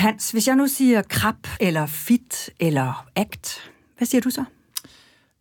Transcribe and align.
Hans, 0.00 0.30
hvis 0.30 0.48
jeg 0.48 0.56
nu 0.56 0.66
siger 0.66 1.02
krab, 1.02 1.46
eller 1.60 1.86
fit, 1.86 2.50
eller 2.60 3.06
akt, 3.16 3.70
hvad 3.96 4.06
siger 4.06 4.20
du 4.20 4.30
så? 4.30 4.44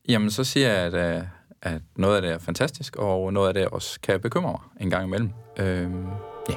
Jamen, 0.08 0.32
så 0.32 0.44
siger 0.44 0.74
jeg, 0.74 0.94
at, 0.94 1.18
øh, 1.18 1.24
at 1.62 1.82
noget 1.96 2.16
af 2.16 2.22
det 2.22 2.32
er 2.32 2.38
fantastisk, 2.38 2.96
og 2.96 3.34
noget 3.34 3.48
af 3.48 3.54
det 3.54 3.68
også 3.68 4.00
kan 4.00 4.20
bekymre 4.20 4.52
mig 4.52 4.62
en 4.82 4.90
gang 4.90 5.06
imellem. 5.06 5.30
Øhm, 5.60 6.06
ja. 6.50 6.56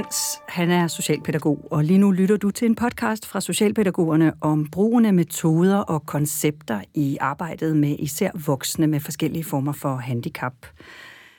Hans, 0.00 0.40
han 0.48 0.70
er 0.70 0.86
socialpædagog, 0.86 1.68
og 1.70 1.84
lige 1.84 1.98
nu 1.98 2.10
lytter 2.10 2.36
du 2.36 2.50
til 2.50 2.66
en 2.66 2.74
podcast 2.74 3.26
fra 3.26 3.40
Socialpædagogerne 3.40 4.32
om 4.40 4.66
brugen 4.70 5.04
af 5.04 5.14
metoder 5.14 5.78
og 5.78 6.06
koncepter 6.06 6.80
i 6.94 7.16
arbejdet 7.20 7.76
med 7.76 7.96
især 7.98 8.30
voksne 8.46 8.86
med 8.86 9.00
forskellige 9.00 9.44
former 9.44 9.72
for 9.72 9.96
handicap. 9.96 10.54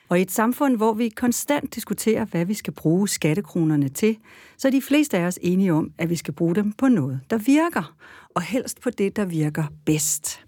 Og 0.10 0.20
i 0.20 0.22
et 0.22 0.32
samfund, 0.32 0.78
hvor 0.78 0.94
vi 0.94 1.10
konstant 1.10 1.76
diskuterer, 1.76 2.26
hvad 2.26 2.46
vi 2.46 2.54
skal 2.54 2.74
bruge 2.74 3.08
skattekronerne 3.08 3.90
til, 3.90 4.18
så 4.58 4.68
er 4.68 4.72
de 4.72 4.82
fleste 4.82 5.18
af 5.18 5.26
os 5.26 5.40
enige 5.42 5.74
om, 5.74 5.92
at 5.98 6.10
vi 6.10 6.16
skal 6.16 6.34
bruge 6.34 6.56
dem 6.56 6.72
på 6.72 6.88
noget, 6.88 7.20
der 7.30 7.38
virker, 7.38 7.96
og 8.36 8.42
helst 8.42 8.82
på 8.82 8.90
det, 8.90 9.16
der 9.16 9.26
virker 9.26 9.64
bedst. 9.86 10.46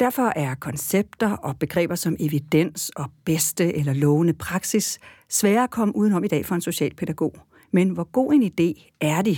Derfor 0.00 0.32
er 0.36 0.54
koncepter 0.54 1.30
og 1.30 1.58
begreber 1.58 1.94
som 1.94 2.16
evidens 2.20 2.90
og 2.96 3.10
bedste 3.24 3.76
eller 3.76 3.92
lovende 3.92 4.32
praksis 4.32 4.98
svære 5.28 5.62
at 5.62 5.70
komme 5.70 5.96
udenom 5.96 6.24
i 6.24 6.28
dag 6.28 6.46
for 6.46 6.54
en 6.54 6.60
socialpædagog. 6.60 7.34
Men 7.70 7.90
hvor 7.90 8.04
god 8.04 8.32
en 8.32 8.42
idé 8.42 8.92
er 9.00 9.22
de? 9.22 9.36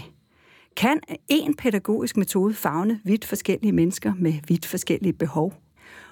Kan 0.77 1.01
en 1.29 1.55
pædagogisk 1.55 2.16
metode 2.16 2.55
fagne 2.55 3.01
vidt 3.05 3.25
forskellige 3.25 3.73
mennesker 3.73 4.13
med 4.19 4.35
vidt 4.49 4.66
forskellige 4.66 5.13
behov? 5.13 5.55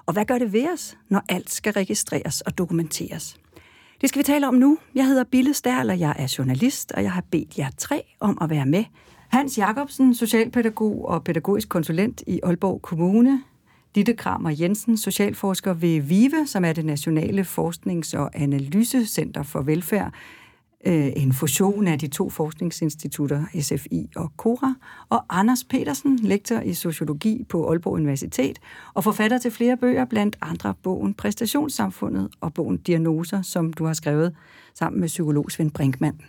Og 0.07 0.13
hvad 0.13 0.25
gør 0.25 0.39
det 0.39 0.53
ved 0.53 0.69
os, 0.73 0.99
når 1.09 1.23
alt 1.29 1.51
skal 1.51 1.73
registreres 1.73 2.41
og 2.41 2.59
dokumenteres? 2.59 3.41
Det 4.01 4.09
skal 4.09 4.19
vi 4.19 4.25
tale 4.25 4.49
om 4.49 4.55
nu. 4.55 4.79
Jeg 4.95 5.07
hedder 5.07 5.25
Bille 5.25 5.55
Stærl, 5.55 5.91
og 5.91 6.01
jeg 6.01 6.15
er 6.19 6.35
journalist, 6.39 6.93
og 6.93 7.03
jeg 7.03 7.13
har 7.13 7.25
bedt 7.31 7.59
jer 7.59 7.71
tre 7.79 8.03
om 8.21 8.39
at 8.41 8.51
være 8.51 8.67
med. 8.67 8.85
Hans 9.29 9.59
Jacobsen, 9.59 10.15
socialpædagog 10.15 11.09
og 11.09 11.25
pædagogisk 11.25 11.69
konsulent 11.69 12.23
i 12.27 12.41
Aalborg 12.43 12.83
Kommune. 12.83 13.43
Ditte 13.95 14.15
Kramer 14.15 14.51
Jensen, 14.51 14.97
socialforsker 14.97 15.73
ved 15.73 16.01
VIVE, 16.01 16.47
som 16.47 16.65
er 16.65 16.73
det 16.73 16.85
Nationale 16.85 17.45
Forsknings- 17.45 18.15
og 18.15 18.31
Analysecenter 18.35 19.43
for 19.43 19.63
Velfærd, 19.63 20.13
øh, 20.87 21.13
en 21.17 21.33
fusion 21.33 21.87
af 21.87 21.99
de 21.99 22.09
to 22.09 22.31
forskningsinstitutter, 22.31 23.45
SFI 23.61 24.11
og 24.17 24.33
KORA, 24.37 24.75
og 25.09 25.25
Anders 25.29 25.65
Petersen, 25.65 26.17
lektor 26.17 26.61
i 26.61 26.75
sociologi 26.75 27.45
på 27.49 27.71
Aalborg 27.71 27.93
Universitet, 27.93 28.59
og 28.95 29.05
forfatter 29.05 29.39
til 29.39 29.51
flere 29.51 29.77
bøger, 29.77 30.05
blandt 30.05 30.37
andre 30.41 30.75
bogen 30.83 31.15
Præstationssamfundet 31.15 32.29
og 32.41 32.55
bogen 32.55 32.77
Diagnoser, 32.77 33.43
som 33.43 33.73
du 33.73 33.85
har 33.85 33.93
skrevet 33.93 34.37
sammen 34.75 35.01
med 35.01 35.09
psykolog 35.09 35.51
Svend 35.51 35.71
Brinkmann. 35.71 36.21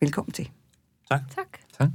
Velkommen 0.00 0.32
til. 0.32 0.50
Tak. 1.10 1.20
Tak. 1.36 1.58
tak. 1.78 1.90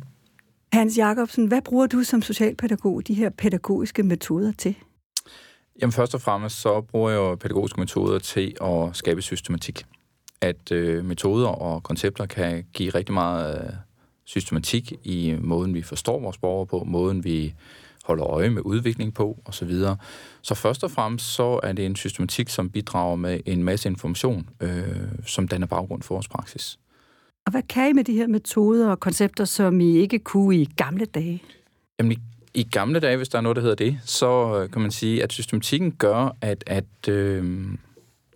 Hans 0.74 0.98
Jacobsen, 0.98 1.48
hvad 1.48 1.62
bruger 1.62 1.88
du 1.88 2.04
som 2.04 2.22
socialpædagog 2.22 3.08
de 3.08 3.14
her 3.14 3.30
pædagogiske 3.30 4.04
metoder 4.04 4.52
til? 4.52 4.76
Jamen 5.82 5.92
først 5.92 6.16
og 6.16 6.22
fremmest 6.22 6.62
så 6.62 6.82
bruger 6.82 7.10
jeg 7.10 7.18
jo 7.18 7.36
pædagogiske 7.36 7.80
metoder 7.80 8.20
til 8.20 8.56
at 8.62 8.96
skabe 8.96 9.22
systematik. 9.22 9.86
At 10.42 10.72
øh, 10.72 11.06
metoder 11.06 11.48
og 11.48 11.84
koncepter 11.84 12.26
kan 12.26 12.66
give 12.74 12.90
rigtig 12.90 13.14
meget 13.14 13.64
øh, 13.64 13.74
systematik 14.26 14.94
i 15.04 15.30
øh, 15.30 15.44
måden, 15.44 15.74
vi 15.74 15.82
forstår 15.82 16.20
vores 16.20 16.38
borgere 16.38 16.68
på, 16.68 16.84
måden 16.88 17.24
vi 17.24 17.54
holder 18.04 18.28
øje 18.28 18.50
med 18.50 18.62
udvikling 18.62 19.14
på 19.14 19.38
osv. 19.46 19.72
Så, 19.72 19.96
så 20.42 20.56
først 20.56 20.84
og 20.84 20.92
fremmest 20.92 21.26
så 21.26 21.60
er 21.64 21.74
det 21.74 21.86
en 21.86 21.96
systematik, 21.96 22.50
som 22.50 22.70
bidrager 22.70 23.16
med 23.16 23.40
en 23.46 23.64
masse 23.64 23.90
information, 23.90 24.50
øh, 24.62 25.08
som 25.26 25.48
danner 25.48 25.68
baggrund 25.68 26.04
for 26.04 26.16
vores 26.16 26.28
praksis. 26.28 26.80
Og 27.48 27.52
hvad 27.52 27.62
kan 27.70 27.90
I 27.90 27.94
med 27.94 28.04
de 28.04 28.14
her 28.14 28.28
metoder 28.28 28.90
og 28.90 29.00
koncepter, 29.00 29.46
som 29.46 29.80
I 29.80 29.98
ikke 29.98 30.20
kunne 30.20 30.56
i 30.56 30.66
gamle 30.78 31.06
dage? 31.06 31.44
Jamen, 32.00 32.12
i, 32.12 32.18
i 32.54 32.64
gamle 32.64 33.00
dage, 33.00 33.18
hvis 33.18 33.30
der 33.30 33.38
er 33.38 33.42
noget, 33.42 33.56
der 33.56 33.62
hedder 33.62 33.76
det, 33.76 34.00
så 34.06 34.62
øh, 34.62 34.72
kan 34.72 34.82
man 34.82 34.92
sige, 34.92 35.24
at 35.24 35.34
systematikken 35.34 35.92
gør, 35.92 36.36
at, 36.42 36.64
at, 36.68 37.10
øh, 37.10 37.68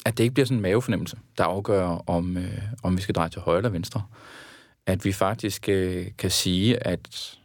at 0.05 0.17
det 0.17 0.23
ikke 0.23 0.33
bliver 0.33 0.45
sådan 0.45 0.57
en 0.57 0.61
mavefornemmelse, 0.61 1.17
der 1.37 1.43
afgør, 1.43 1.87
om, 1.87 2.37
øh, 2.37 2.61
om 2.83 2.97
vi 2.97 3.01
skal 3.01 3.15
dreje 3.15 3.29
til 3.29 3.41
højre 3.41 3.57
eller 3.57 3.69
venstre. 3.69 4.03
At 4.85 5.05
vi 5.05 5.11
faktisk 5.11 5.69
øh, 5.69 6.07
kan 6.17 6.31
sige, 6.31 6.87
at 6.87 7.37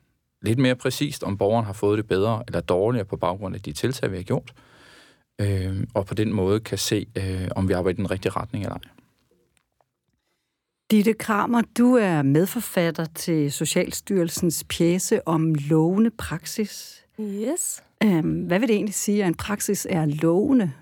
lidt 0.43 0.59
mere 0.59 0.75
præcist, 0.75 1.23
om 1.23 1.39
borgeren 1.39 1.67
har 1.67 1.73
fået 1.73 1.99
det 1.99 2.09
bedre 2.09 2.43
eller 2.47 2.61
dårligere 2.61 3.05
på 3.05 3.17
baggrund 3.17 3.55
af 3.55 3.61
de 3.61 3.73
tiltag, 3.73 4.11
vi 4.11 4.17
har 4.17 4.23
gjort, 4.23 4.53
øh, 5.41 5.85
og 5.95 6.07
på 6.07 6.15
den 6.15 6.33
måde 6.33 6.61
kan 6.61 6.79
se, 6.79 7.07
øh, 7.17 7.49
om 7.57 7.69
vi 7.69 7.73
arbejder 7.73 7.99
i 7.99 8.03
den 8.03 8.11
rigtige 8.11 8.33
retning 8.33 8.65
eller 8.65 8.77
ej. 8.77 8.96
Ditte 10.91 11.13
Kramer, 11.13 11.63
du 11.79 11.95
er 11.95 12.23
medforfatter 12.23 13.05
til 13.05 13.53
Socialstyrelsens 13.53 14.65
pjæse 14.65 15.29
om 15.29 15.55
lovende 15.55 16.11
praksis. 16.11 17.05
Yes. 17.21 17.83
Øhm, 18.05 18.41
hvad 18.41 18.59
vil 18.59 18.69
det 18.69 18.77
egentlig 18.77 18.95
sige, 18.95 19.23
at 19.23 19.29
en 19.29 19.35
praksis 19.35 19.87
er 19.91 20.07
lovende? 20.07 20.73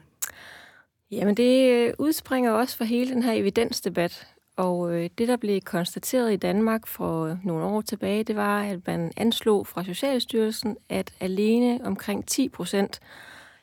Jamen, 1.10 1.36
det 1.36 1.94
udspringer 1.98 2.52
også 2.52 2.76
for 2.76 2.84
hele 2.84 3.10
den 3.10 3.22
her 3.22 3.32
evidensdebat. 3.32 4.26
Og 4.56 4.94
øh, 4.94 5.10
det, 5.18 5.28
der 5.28 5.36
blev 5.36 5.60
konstateret 5.60 6.32
i 6.32 6.36
Danmark 6.36 6.86
for 6.86 7.38
nogle 7.44 7.64
år 7.64 7.80
tilbage, 7.80 8.24
det 8.24 8.36
var, 8.36 8.62
at 8.62 8.86
man 8.86 9.12
anslog 9.16 9.66
fra 9.66 9.84
Socialstyrelsen, 9.84 10.76
at 10.88 11.12
alene 11.20 11.80
omkring 11.84 12.26
10 12.26 12.48
procent, 12.48 13.00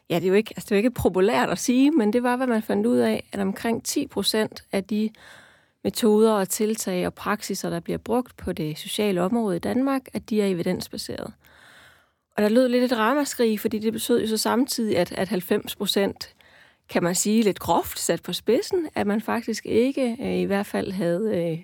ja, 0.09 0.15
det 0.15 0.23
er, 0.23 0.27
jo 0.27 0.33
ikke, 0.33 0.53
altså, 0.55 0.65
det 0.65 0.71
er 0.71 0.75
jo 0.75 0.79
ikke 0.79 0.91
populært 0.91 1.49
at 1.49 1.59
sige, 1.59 1.91
men 1.91 2.13
det 2.13 2.23
var, 2.23 2.35
hvad 2.35 2.47
man 2.47 2.61
fandt 2.61 2.87
ud 2.87 2.97
af, 2.97 3.29
at 3.31 3.39
omkring 3.39 3.83
10 3.83 4.07
procent 4.07 4.63
af 4.71 4.83
de 4.83 5.09
metoder 5.83 6.31
og 6.31 6.49
tiltag 6.49 7.05
og 7.05 7.13
praksiser, 7.13 7.69
der 7.69 7.79
bliver 7.79 7.97
brugt 7.97 8.37
på 8.37 8.51
det 8.51 8.77
sociale 8.77 9.21
område 9.21 9.55
i 9.55 9.59
Danmark, 9.59 10.01
at 10.13 10.29
de 10.29 10.41
er 10.41 10.45
evidensbaseret. 10.47 11.33
Og 12.37 12.43
der 12.43 12.49
lød 12.49 12.67
lidt 12.67 12.83
et 12.83 12.97
ramaskrig, 12.97 13.59
fordi 13.59 13.79
det 13.79 13.93
betød 13.93 14.21
jo 14.21 14.27
så 14.27 14.37
samtidig, 14.37 14.97
at, 14.97 15.11
at 15.11 15.27
90 15.27 15.75
procent, 15.75 16.35
kan 16.89 17.03
man 17.03 17.15
sige 17.15 17.43
lidt 17.43 17.59
groft 17.59 17.99
sat 17.99 18.23
på 18.23 18.33
spidsen, 18.33 18.87
at 18.95 19.07
man 19.07 19.21
faktisk 19.21 19.65
ikke 19.65 20.17
øh, 20.21 20.35
i 20.35 20.43
hvert 20.43 20.65
fald 20.65 20.91
havde, 20.91 21.37
øh, 21.37 21.59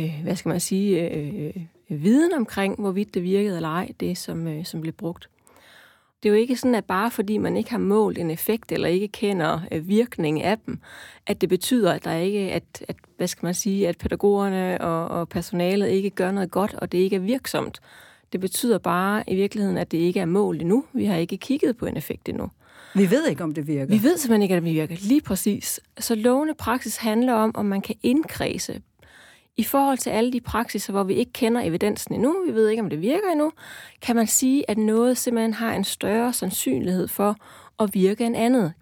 øh, 0.00 0.22
hvad 0.22 0.36
skal 0.36 0.48
man 0.48 0.60
sige, 0.60 1.10
øh, 1.10 1.52
øh, 1.90 2.04
viden 2.04 2.32
omkring, 2.32 2.80
hvorvidt 2.80 3.14
det 3.14 3.22
virkede 3.22 3.56
eller 3.56 3.68
ej, 3.68 3.92
det 4.00 4.18
som, 4.18 4.46
øh, 4.46 4.64
som 4.64 4.80
blev 4.80 4.92
brugt. 4.92 5.28
Det 6.22 6.28
er 6.28 6.32
jo 6.32 6.38
ikke 6.38 6.56
sådan, 6.56 6.74
at 6.74 6.84
bare 6.84 7.10
fordi 7.10 7.38
man 7.38 7.56
ikke 7.56 7.70
har 7.70 7.78
målt 7.78 8.18
en 8.18 8.30
effekt 8.30 8.72
eller 8.72 8.88
ikke 8.88 9.08
kender 9.08 9.60
øh, 9.72 9.88
virkningen 9.88 10.44
af 10.44 10.58
dem, 10.66 10.78
at 11.26 11.40
det 11.40 11.48
betyder, 11.48 11.92
at 11.92 12.04
der 12.04 12.14
ikke, 12.14 12.38
at, 12.38 12.84
at 12.88 12.96
hvad 13.16 13.26
skal 13.26 13.46
man 13.46 13.54
sige, 13.54 13.88
at 13.88 13.98
pædagogerne 13.98 14.80
og, 14.80 15.08
og 15.08 15.28
personalet 15.28 15.88
ikke 15.88 16.10
gør 16.10 16.30
noget 16.30 16.50
godt, 16.50 16.74
og 16.74 16.92
det 16.92 16.98
ikke 16.98 17.16
er 17.16 17.20
virksomt. 17.20 17.80
Det 18.32 18.40
betyder 18.40 18.78
bare 18.78 19.24
i 19.26 19.34
virkeligheden, 19.34 19.76
at 19.76 19.92
det 19.92 19.98
ikke 19.98 20.20
er 20.20 20.26
målt 20.26 20.60
endnu. 20.60 20.84
Vi 20.92 21.04
har 21.04 21.16
ikke 21.16 21.36
kigget 21.36 21.76
på 21.76 21.86
en 21.86 21.96
effekt 21.96 22.28
endnu. 22.28 22.50
Vi 22.94 23.10
ved 23.10 23.26
ikke, 23.26 23.44
om 23.44 23.54
det 23.54 23.66
virker. 23.66 23.86
Vi 23.86 24.02
ved 24.02 24.18
simpelthen 24.18 24.42
ikke, 24.42 24.54
at 24.54 24.62
det 24.62 24.72
virker. 24.72 24.96
Lige 25.00 25.20
præcis. 25.20 25.80
Så 25.98 26.14
lovende 26.14 26.54
praksis 26.54 26.96
handler 26.96 27.32
om, 27.32 27.50
om 27.54 27.66
man 27.66 27.80
kan 27.80 27.94
indkredse 28.02 28.80
i 29.58 29.64
forhold 29.64 29.98
til 29.98 30.10
alle 30.10 30.32
de 30.32 30.40
praksiser, 30.40 30.92
hvor 30.92 31.02
vi 31.02 31.14
ikke 31.14 31.32
kender 31.32 31.60
evidensen 31.60 32.14
endnu, 32.14 32.44
vi 32.46 32.54
ved 32.54 32.68
ikke, 32.68 32.82
om 32.82 32.90
det 32.90 33.00
virker 33.00 33.30
endnu, 33.32 33.52
kan 34.02 34.16
man 34.16 34.26
sige, 34.26 34.70
at 34.70 34.78
noget 34.78 35.18
simpelthen 35.18 35.54
har 35.54 35.74
en 35.74 35.84
større 35.84 36.32
sandsynlighed 36.32 37.08
for 37.08 37.36
at 37.80 37.94
virke 37.94 38.26
end 38.26 38.36
andet. 38.36 38.72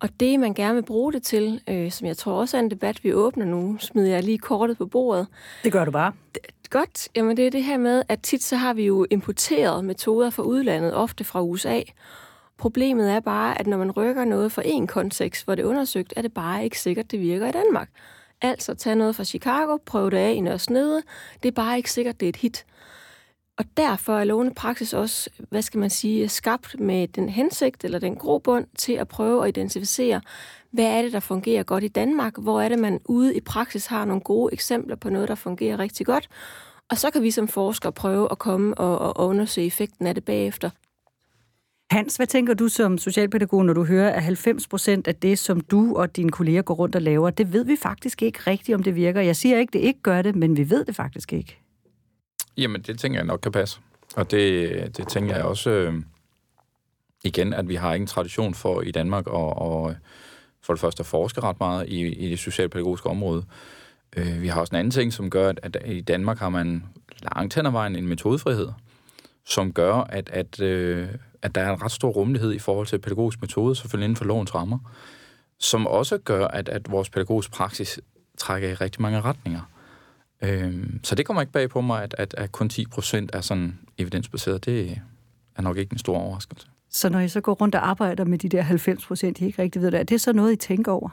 Og 0.00 0.08
det, 0.20 0.40
man 0.40 0.54
gerne 0.54 0.74
vil 0.74 0.82
bruge 0.82 1.12
det 1.12 1.22
til, 1.22 1.60
øh, 1.68 1.90
som 1.90 2.06
jeg 2.06 2.16
tror 2.16 2.32
også 2.32 2.56
er 2.56 2.60
en 2.60 2.70
debat, 2.70 3.04
vi 3.04 3.12
åbner 3.12 3.44
nu, 3.44 3.76
smider 3.80 4.08
jeg 4.08 4.22
lige 4.24 4.38
kortet 4.38 4.78
på 4.78 4.86
bordet. 4.86 5.26
Det 5.64 5.72
gør 5.72 5.84
du 5.84 5.90
bare. 5.90 6.12
Det, 6.34 6.40
godt. 6.70 7.08
Jamen 7.16 7.36
det 7.36 7.46
er 7.46 7.50
det 7.50 7.64
her 7.64 7.78
med, 7.78 8.02
at 8.08 8.22
tit 8.22 8.42
så 8.42 8.56
har 8.56 8.74
vi 8.74 8.86
jo 8.86 9.06
importeret 9.10 9.84
metoder 9.84 10.30
fra 10.30 10.42
udlandet, 10.42 10.94
ofte 10.94 11.24
fra 11.24 11.42
USA. 11.42 11.80
Problemet 12.58 13.10
er 13.10 13.20
bare, 13.20 13.60
at 13.60 13.66
når 13.66 13.76
man 13.76 13.90
rykker 13.90 14.24
noget 14.24 14.52
fra 14.52 14.62
en 14.64 14.86
kontekst, 14.86 15.44
hvor 15.44 15.54
det 15.54 15.62
er 15.62 15.68
undersøgt, 15.68 16.12
er 16.16 16.22
det 16.22 16.34
bare 16.34 16.64
ikke 16.64 16.80
sikkert, 16.80 17.10
det 17.10 17.20
virker 17.20 17.48
i 17.48 17.52
Danmark. 17.52 17.88
Altså 18.42 18.74
tag 18.74 18.96
noget 18.96 19.16
fra 19.16 19.24
Chicago, 19.24 19.76
prøve 19.86 20.10
det 20.10 20.16
af 20.16 20.32
i 20.32 20.40
Nørre 20.40 21.02
Det 21.42 21.48
er 21.48 21.52
bare 21.52 21.76
ikke 21.76 21.92
sikkert, 21.92 22.20
det 22.20 22.26
er 22.26 22.30
et 22.30 22.36
hit. 22.36 22.66
Og 23.58 23.64
derfor 23.76 24.18
er 24.18 24.24
lovende 24.24 24.54
praksis 24.54 24.94
også, 24.94 25.30
hvad 25.48 25.62
skal 25.62 25.80
man 25.80 25.90
sige, 25.90 26.28
skabt 26.28 26.80
med 26.80 27.08
den 27.08 27.28
hensigt 27.28 27.84
eller 27.84 27.98
den 27.98 28.16
grobund 28.16 28.66
til 28.76 28.92
at 28.92 29.08
prøve 29.08 29.42
at 29.42 29.48
identificere, 29.48 30.20
hvad 30.70 30.84
er 30.84 31.02
det, 31.02 31.12
der 31.12 31.20
fungerer 31.20 31.62
godt 31.62 31.84
i 31.84 31.88
Danmark? 31.88 32.38
Hvor 32.38 32.60
er 32.60 32.68
det, 32.68 32.78
man 32.78 33.00
ude 33.04 33.36
i 33.36 33.40
praksis 33.40 33.86
har 33.86 34.04
nogle 34.04 34.22
gode 34.22 34.52
eksempler 34.52 34.96
på 34.96 35.10
noget, 35.10 35.28
der 35.28 35.34
fungerer 35.34 35.78
rigtig 35.78 36.06
godt? 36.06 36.28
Og 36.90 36.98
så 36.98 37.10
kan 37.10 37.22
vi 37.22 37.30
som 37.30 37.48
forskere 37.48 37.92
prøve 37.92 38.28
at 38.30 38.38
komme 38.38 38.74
og, 38.74 39.16
og 39.16 39.28
undersøge 39.28 39.66
effekten 39.66 40.06
af 40.06 40.14
det 40.14 40.24
bagefter. 40.24 40.70
Hans, 41.90 42.16
hvad 42.16 42.26
tænker 42.26 42.54
du 42.54 42.68
som 42.68 42.98
socialpædagog, 42.98 43.64
når 43.64 43.72
du 43.72 43.84
hører, 43.84 44.10
at 44.10 44.22
90 44.22 44.66
procent 44.68 45.08
af 45.08 45.14
det, 45.14 45.38
som 45.38 45.60
du 45.60 45.96
og 45.96 46.16
dine 46.16 46.30
kolleger 46.30 46.62
går 46.62 46.74
rundt 46.74 46.96
og 46.96 47.02
laver, 47.02 47.30
det 47.30 47.52
ved 47.52 47.64
vi 47.64 47.76
faktisk 47.82 48.22
ikke 48.22 48.38
rigtigt, 48.46 48.76
om 48.76 48.82
det 48.82 48.94
virker. 48.94 49.20
Jeg 49.20 49.36
siger 49.36 49.58
ikke, 49.58 49.72
det 49.72 49.78
ikke 49.78 50.00
gør 50.02 50.22
det, 50.22 50.36
men 50.36 50.56
vi 50.56 50.70
ved 50.70 50.84
det 50.84 50.96
faktisk 50.96 51.32
ikke. 51.32 51.58
Jamen, 52.56 52.82
det 52.82 52.98
tænker 52.98 53.18
jeg 53.18 53.26
nok 53.26 53.40
kan 53.40 53.52
passe. 53.52 53.80
Og 54.16 54.30
det, 54.30 54.96
det 54.96 55.08
tænker 55.08 55.36
jeg 55.36 55.44
også... 55.44 55.70
Øh, 55.70 55.94
igen, 57.24 57.52
at 57.52 57.68
vi 57.68 57.74
har 57.74 57.94
ingen 57.94 58.06
tradition 58.06 58.54
for 58.54 58.80
i 58.80 58.90
Danmark 58.90 59.26
at, 59.26 59.34
at 59.34 59.90
øh, 59.90 59.96
for 60.62 60.72
det 60.72 60.80
første 60.80 61.00
at 61.00 61.06
forske 61.06 61.40
ret 61.40 61.60
meget 61.60 61.88
i, 61.88 62.06
i 62.06 62.30
det 62.30 62.38
socialpædagogiske 62.38 63.08
område. 63.08 63.44
Øh, 64.16 64.42
vi 64.42 64.48
har 64.48 64.60
også 64.60 64.70
en 64.74 64.78
anden 64.78 64.90
ting, 64.90 65.12
som 65.12 65.30
gør, 65.30 65.48
at, 65.48 65.60
at 65.62 65.76
i 65.86 66.00
Danmark 66.00 66.38
har 66.38 66.48
man 66.48 66.84
langt 67.22 67.54
hen 67.54 67.66
ad 67.66 67.70
vejen 67.70 67.96
en 67.96 68.06
metodefrihed, 68.06 68.68
som 69.44 69.72
gør, 69.72 69.94
at, 69.94 70.30
at, 70.32 70.60
øh, 70.60 71.08
at 71.42 71.54
der 71.54 71.60
er 71.60 71.72
en 71.72 71.82
ret 71.82 71.92
stor 71.92 72.10
rummelighed 72.10 72.52
i 72.52 72.58
forhold 72.58 72.86
til 72.86 72.98
pædagogisk 72.98 73.40
metode, 73.40 73.74
selvfølgelig 73.74 74.04
inden 74.04 74.16
for 74.16 74.24
lovens 74.24 74.54
rammer, 74.54 74.78
som 75.58 75.86
også 75.86 76.18
gør, 76.18 76.46
at, 76.46 76.68
at 76.68 76.90
vores 76.90 77.10
pædagogisk 77.10 77.50
praksis 77.50 78.00
trækker 78.38 78.68
i 78.68 78.74
rigtig 78.74 79.02
mange 79.02 79.20
retninger. 79.20 79.60
Øh, 80.42 80.86
så 81.02 81.14
det 81.14 81.26
kommer 81.26 81.40
ikke 81.40 81.52
bag 81.52 81.70
på 81.70 81.80
mig, 81.80 82.02
at, 82.02 82.14
at, 82.18 82.34
at 82.38 82.52
kun 82.52 82.68
10 82.68 82.86
procent 82.86 83.30
er 83.34 83.40
sådan 83.40 83.78
evidensbaseret. 83.98 84.64
Det 84.64 85.00
er 85.56 85.62
nok 85.62 85.76
ikke 85.76 85.92
en 85.92 85.98
stor 85.98 86.18
overraskelse. 86.18 86.66
Så 86.90 87.08
når 87.08 87.20
I 87.20 87.28
så 87.28 87.40
går 87.40 87.52
rundt 87.54 87.74
og 87.74 87.88
arbejder 87.88 88.24
med 88.24 88.38
de 88.38 88.48
der 88.48 88.62
90 88.62 89.06
procent, 89.06 89.40
I 89.40 89.46
ikke 89.46 89.62
rigtig 89.62 89.82
ved 89.82 89.90
det, 89.90 90.00
er 90.00 90.04
det 90.04 90.20
så 90.20 90.32
noget, 90.32 90.52
I 90.52 90.56
tænker 90.56 90.92
over? 90.92 91.08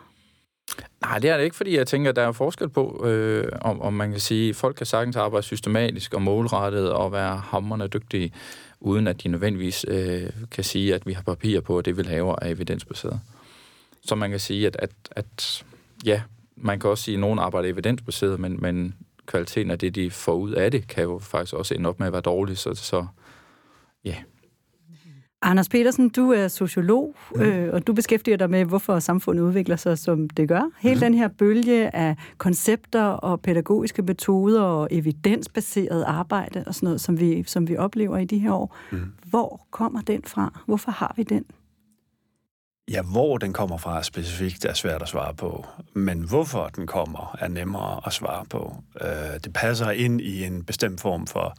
Nej, 1.01 1.19
det 1.19 1.29
er 1.29 1.37
det 1.37 1.43
ikke, 1.43 1.55
fordi 1.55 1.77
jeg 1.77 1.87
tænker, 1.87 2.09
at 2.09 2.15
der 2.15 2.21
er 2.21 2.31
forskel 2.31 2.69
på, 2.69 3.05
øh, 3.05 3.47
om, 3.61 3.81
om 3.81 3.93
man 3.93 4.11
kan 4.11 4.19
sige, 4.19 4.49
at 4.49 4.55
folk 4.55 4.75
kan 4.75 4.85
sagtens 4.85 5.15
arbejde 5.15 5.43
systematisk 5.43 6.13
og 6.13 6.21
målrettet 6.21 6.91
og 6.91 7.11
være 7.11 7.37
hammerne 7.37 7.87
dygtige, 7.87 8.33
uden 8.79 9.07
at 9.07 9.23
de 9.23 9.27
nødvendigvis 9.27 9.85
øh, 9.87 10.29
kan 10.51 10.63
sige, 10.63 10.95
at 10.95 11.07
vi 11.07 11.13
har 11.13 11.21
papir 11.21 11.61
på, 11.61 11.77
at 11.77 11.85
det 11.85 11.97
vi 11.97 12.01
laver 12.03 12.35
er 12.41 12.49
evidensbaseret. 12.49 13.19
Så 14.05 14.15
man 14.15 14.29
kan 14.29 14.39
sige, 14.39 14.67
at, 14.67 14.75
at, 14.79 14.91
at 15.11 15.65
ja, 16.05 16.21
man 16.55 16.79
kan 16.79 16.89
også 16.89 17.03
sige, 17.03 17.15
at 17.15 17.21
nogen 17.21 17.39
arbejder 17.39 17.69
evidensbaseret, 17.69 18.39
men, 18.39 18.61
men 18.61 18.95
kvaliteten 19.25 19.71
af 19.71 19.79
det, 19.79 19.95
de 19.95 20.11
får 20.11 20.33
ud 20.33 20.51
af 20.51 20.71
det, 20.71 20.87
kan 20.87 21.03
jo 21.03 21.19
faktisk 21.19 21.53
også 21.53 21.73
ende 21.73 21.89
op 21.89 21.99
med 21.99 22.07
at 22.07 22.13
være 22.13 22.21
dårlig, 22.21 22.57
så, 22.57 22.73
så 22.73 23.05
ja, 24.05 24.15
Anders 25.45 25.69
Petersen, 25.69 26.09
du 26.09 26.31
er 26.31 26.47
sociolog, 26.47 27.15
mm. 27.35 27.41
øh, 27.41 27.73
og 27.73 27.87
du 27.87 27.93
beskæftiger 27.93 28.37
dig 28.37 28.49
med, 28.49 28.65
hvorfor 28.65 28.99
samfundet 28.99 29.43
udvikler 29.43 29.75
sig, 29.75 29.97
som 29.97 30.29
det 30.29 30.47
gør. 30.47 30.69
Hele 30.79 30.95
mm. 30.95 30.99
den 30.99 31.13
her 31.13 31.27
bølge 31.27 31.95
af 31.95 32.15
koncepter 32.37 33.03
og 33.03 33.41
pædagogiske 33.41 34.01
metoder 34.01 34.61
og 34.61 34.87
evidensbaseret 34.91 36.03
arbejde 36.03 36.63
og 36.67 36.75
sådan 36.75 36.87
noget, 36.87 37.01
som 37.01 37.19
vi, 37.19 37.43
som 37.47 37.67
vi 37.67 37.77
oplever 37.77 38.17
i 38.17 38.25
de 38.25 38.37
her 38.37 38.51
år. 38.51 38.77
Mm. 38.91 39.13
Hvor 39.25 39.65
kommer 39.71 40.01
den 40.01 40.21
fra? 40.23 40.59
Hvorfor 40.65 40.91
har 40.91 41.13
vi 41.17 41.23
den? 41.23 41.45
Ja, 42.91 43.01
hvor 43.01 43.37
den 43.37 43.53
kommer 43.53 43.77
fra 43.77 44.03
specifikt 44.03 44.65
er 44.65 44.73
svært 44.73 45.01
at 45.01 45.07
svare 45.07 45.33
på, 45.33 45.65
men 45.93 46.19
hvorfor 46.19 46.67
den 46.75 46.87
kommer 46.87 47.35
er 47.39 47.47
nemmere 47.47 48.01
at 48.05 48.13
svare 48.13 48.45
på. 48.49 48.75
Øh, 49.01 49.39
det 49.43 49.53
passer 49.53 49.89
ind 49.89 50.21
i 50.21 50.45
en 50.45 50.63
bestemt 50.63 51.01
form 51.01 51.27
for 51.27 51.55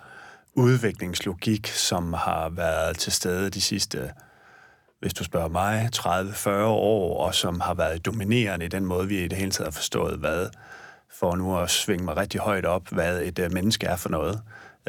udviklingslogik, 0.56 1.66
som 1.66 2.12
har 2.12 2.48
været 2.48 2.98
til 2.98 3.12
stede 3.12 3.50
de 3.50 3.60
sidste, 3.60 4.12
hvis 5.00 5.14
du 5.14 5.24
spørger 5.24 5.48
mig, 5.48 5.88
30-40 5.96 6.50
år, 6.64 7.26
og 7.26 7.34
som 7.34 7.60
har 7.60 7.74
været 7.74 8.06
dominerende 8.06 8.66
i 8.66 8.68
den 8.68 8.86
måde, 8.86 9.08
vi 9.08 9.24
i 9.24 9.28
det 9.28 9.38
hele 9.38 9.50
taget 9.50 9.66
har 9.66 9.72
forstået, 9.72 10.18
hvad, 10.18 10.48
for 11.18 11.36
nu 11.36 11.58
at 11.58 11.70
svinge 11.70 12.04
mig 12.04 12.16
rigtig 12.16 12.40
højt 12.40 12.64
op, 12.64 12.88
hvad 12.88 13.22
et 13.22 13.38
uh, 13.38 13.52
menneske 13.52 13.86
er 13.86 13.96
for 13.96 14.08
noget, 14.08 14.40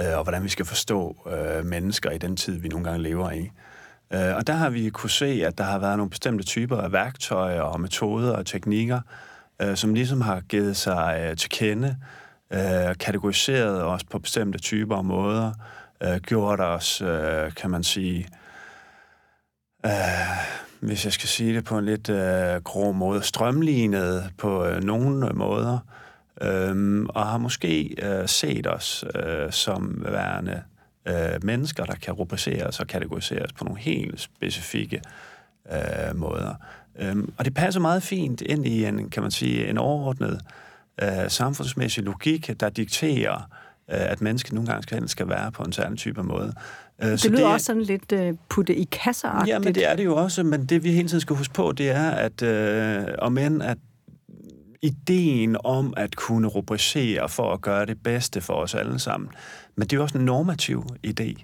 uh, 0.01 0.17
og 0.17 0.23
hvordan 0.23 0.43
vi 0.43 0.49
skal 0.49 0.65
forstå 0.65 1.17
uh, 1.25 1.65
mennesker 1.65 2.11
i 2.11 2.17
den 2.17 2.35
tid, 2.35 2.59
vi 2.59 2.67
nogle 2.67 2.83
gange 2.89 3.03
lever 3.03 3.31
i. 3.31 3.51
Uh, 4.15 4.35
og 4.35 4.47
der 4.47 4.53
har 4.53 4.69
vi 4.69 4.89
kunne 4.89 5.09
se, 5.09 5.41
at 5.45 5.57
der 5.57 5.63
har 5.63 5.79
været 5.79 5.97
nogle 5.97 6.09
bestemte 6.09 6.43
typer 6.43 6.77
af 6.77 6.91
værktøjer 6.91 7.61
og 7.61 7.81
metoder 7.81 8.31
og 8.31 8.45
teknikker, 8.45 9.01
uh, 9.63 9.75
som 9.75 9.93
ligesom 9.93 10.21
har 10.21 10.41
givet 10.41 10.77
sig 10.77 11.27
uh, 11.29 11.37
til 11.37 11.49
kende, 11.49 11.97
øh, 12.53 12.95
kategoriseret 12.99 13.83
os 13.83 14.03
på 14.03 14.19
bestemte 14.19 14.59
typer 14.59 14.95
og 14.95 15.05
måder, 15.05 15.51
øh, 16.03 16.17
gjort 16.17 16.59
os, 16.59 17.01
øh, 17.01 17.53
kan 17.53 17.69
man 17.69 17.83
sige, 17.83 18.27
øh, 19.85 19.91
hvis 20.79 21.05
jeg 21.05 21.13
skal 21.13 21.29
sige 21.29 21.55
det 21.55 21.65
på 21.65 21.77
en 21.77 21.85
lidt 21.85 22.09
øh, 22.09 22.61
grå 22.63 22.91
måde, 22.91 23.23
strømlignet 23.23 24.31
på 24.37 24.65
øh, 24.65 24.83
nogle 24.83 25.27
øh, 25.27 25.35
måder, 25.35 25.79
øh, 26.41 27.05
og 27.09 27.25
har 27.25 27.37
måske 27.37 27.95
øh, 28.03 28.27
set 28.27 28.67
os 28.67 29.05
øh, 29.15 29.51
som 29.51 30.05
værende 30.05 30.63
øh, 31.07 31.43
mennesker, 31.43 31.85
der 31.85 31.95
kan 31.95 32.13
rubriceres 32.13 32.79
og 32.79 32.87
kategoriseres 32.87 33.53
på 33.53 33.63
nogle 33.63 33.79
helt 33.79 34.19
specifikke 34.19 35.01
øh, 35.71 36.15
måder. 36.15 36.53
Øh, 36.99 37.15
og 37.37 37.45
det 37.45 37.53
passer 37.53 37.81
meget 37.81 38.03
fint 38.03 38.41
ind 38.41 38.65
i 38.65 38.85
en, 38.85 39.09
kan 39.09 39.23
man 39.23 39.31
sige, 39.31 39.67
en 39.69 39.77
overordnet 39.77 40.33
øh, 40.33 40.39
samfundsmæssig 41.27 42.03
logik, 42.03 42.49
der 42.59 42.69
dikterer, 42.69 43.35
øh, 43.91 44.11
at 44.11 44.21
mennesket 44.21 44.53
nogle 44.53 44.67
gange 44.67 44.83
skal, 44.83 45.09
skal 45.09 45.29
være 45.29 45.51
på 45.51 45.63
en 45.63 45.71
særlig 45.71 45.97
type 45.97 46.23
måde. 46.23 46.53
Øh, 47.03 47.09
det 47.09 47.19
så 47.19 47.29
lyder 47.29 47.43
det, 47.43 47.53
også 47.53 47.65
sådan 47.65 47.81
lidt 47.81 48.11
øh, 48.11 48.33
putte 48.49 48.75
i 48.75 48.83
kasser 48.83 49.43
Ja, 49.47 49.59
men 49.59 49.75
det 49.75 49.89
er 49.89 49.95
det 49.95 50.05
jo 50.05 50.15
også, 50.15 50.43
men 50.43 50.65
det 50.65 50.83
vi 50.83 50.91
hele 50.91 51.07
tiden 51.07 51.21
skal 51.21 51.35
huske 51.35 51.53
på, 51.53 51.71
det 51.71 51.89
er, 51.89 52.09
at 52.09 52.41
øh, 52.41 53.05
om 53.19 53.37
end 53.37 53.63
at 53.63 53.77
ideen 54.81 55.57
om 55.63 55.93
at 55.97 56.15
kunne 56.15 56.47
rubricere 56.47 57.29
for 57.29 57.53
at 57.53 57.61
gøre 57.61 57.85
det 57.85 58.03
bedste 58.03 58.41
for 58.41 58.53
os 58.53 58.75
alle 58.75 58.99
sammen, 58.99 59.29
men 59.75 59.87
det 59.87 59.93
er 59.93 59.97
jo 59.97 60.03
også 60.03 60.17
en 60.17 60.25
normativ 60.25 60.85
idé. 61.07 61.43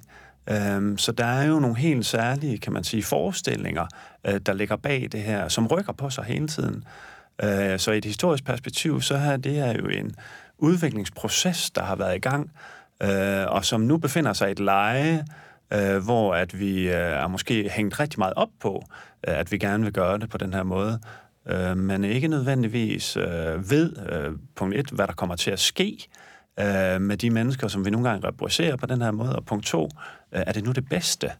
Øhm, 0.50 0.97
så 0.97 1.11
der 1.11 1.25
er 1.25 1.47
jo 1.47 1.59
nogle 1.59 1.77
helt 1.77 2.05
særlige, 2.05 2.57
kan 2.57 2.73
man 2.73 2.83
sige, 2.83 3.03
forestillinger, 3.03 3.85
øh, 4.27 4.39
der 4.45 4.53
ligger 4.53 4.75
bag 4.75 5.07
det 5.11 5.21
her, 5.21 5.47
som 5.47 5.67
rykker 5.67 5.94
på 5.94 6.09
sig 6.09 6.23
hele 6.23 6.47
tiden. 6.47 6.83
Øh, 7.44 7.80
så 7.80 7.91
i 7.91 7.97
et 7.97 8.06
historisk 8.06 8.45
perspektiv, 8.45 9.01
så 9.01 9.15
er 9.15 9.38
det 9.38 9.53
her 9.53 9.74
jo 9.74 9.88
en 9.88 10.15
udviklingsproces, 10.57 11.71
der 11.71 11.83
har 11.83 11.95
været 11.95 12.15
i 12.15 12.19
gang, 12.19 12.51
øh, 13.03 13.45
og 13.47 13.65
som 13.65 13.81
nu 13.81 13.97
befinder 13.97 14.33
sig 14.33 14.50
i 14.50 14.51
et 14.51 14.59
leje, 14.59 15.25
øh, 15.74 15.97
hvor 16.03 16.35
at 16.35 16.59
vi 16.59 16.88
øh, 16.88 16.95
er 16.95 17.27
måske 17.27 17.69
hængt 17.69 18.00
rigtig 18.00 18.19
meget 18.19 18.33
op 18.35 18.50
på, 18.59 18.83
at 19.24 19.51
vi 19.51 19.57
gerne 19.57 19.83
vil 19.83 19.94
gøre 19.94 20.18
det 20.18 20.30
på 20.30 20.38
den 20.38 20.53
her 20.53 20.63
måde, 20.63 21.00
men 21.75 22.03
ikke 22.03 22.27
nødvendigvis 22.27 23.18
ved, 23.57 23.95
punkt 24.56 24.75
et, 24.75 24.89
hvad 24.89 25.07
der 25.07 25.13
kommer 25.13 25.36
til 25.36 25.51
at 25.51 25.59
ske, 25.59 26.07
med 27.00 27.18
de 27.18 27.29
mennesker, 27.29 27.68
som 27.68 27.86
vi 27.86 27.89
nogle 27.89 28.09
gange 28.09 28.27
repræsenterer 28.27 28.75
på 28.75 28.86
den 28.86 29.01
her 29.01 29.12
måde, 29.12 29.36
og 29.36 29.45
punkt 29.45 29.65
to, 29.65 29.89
er 30.31 30.51
det 30.51 30.63
nu 30.63 30.71
det 30.71 30.89
bedste? 30.89 31.31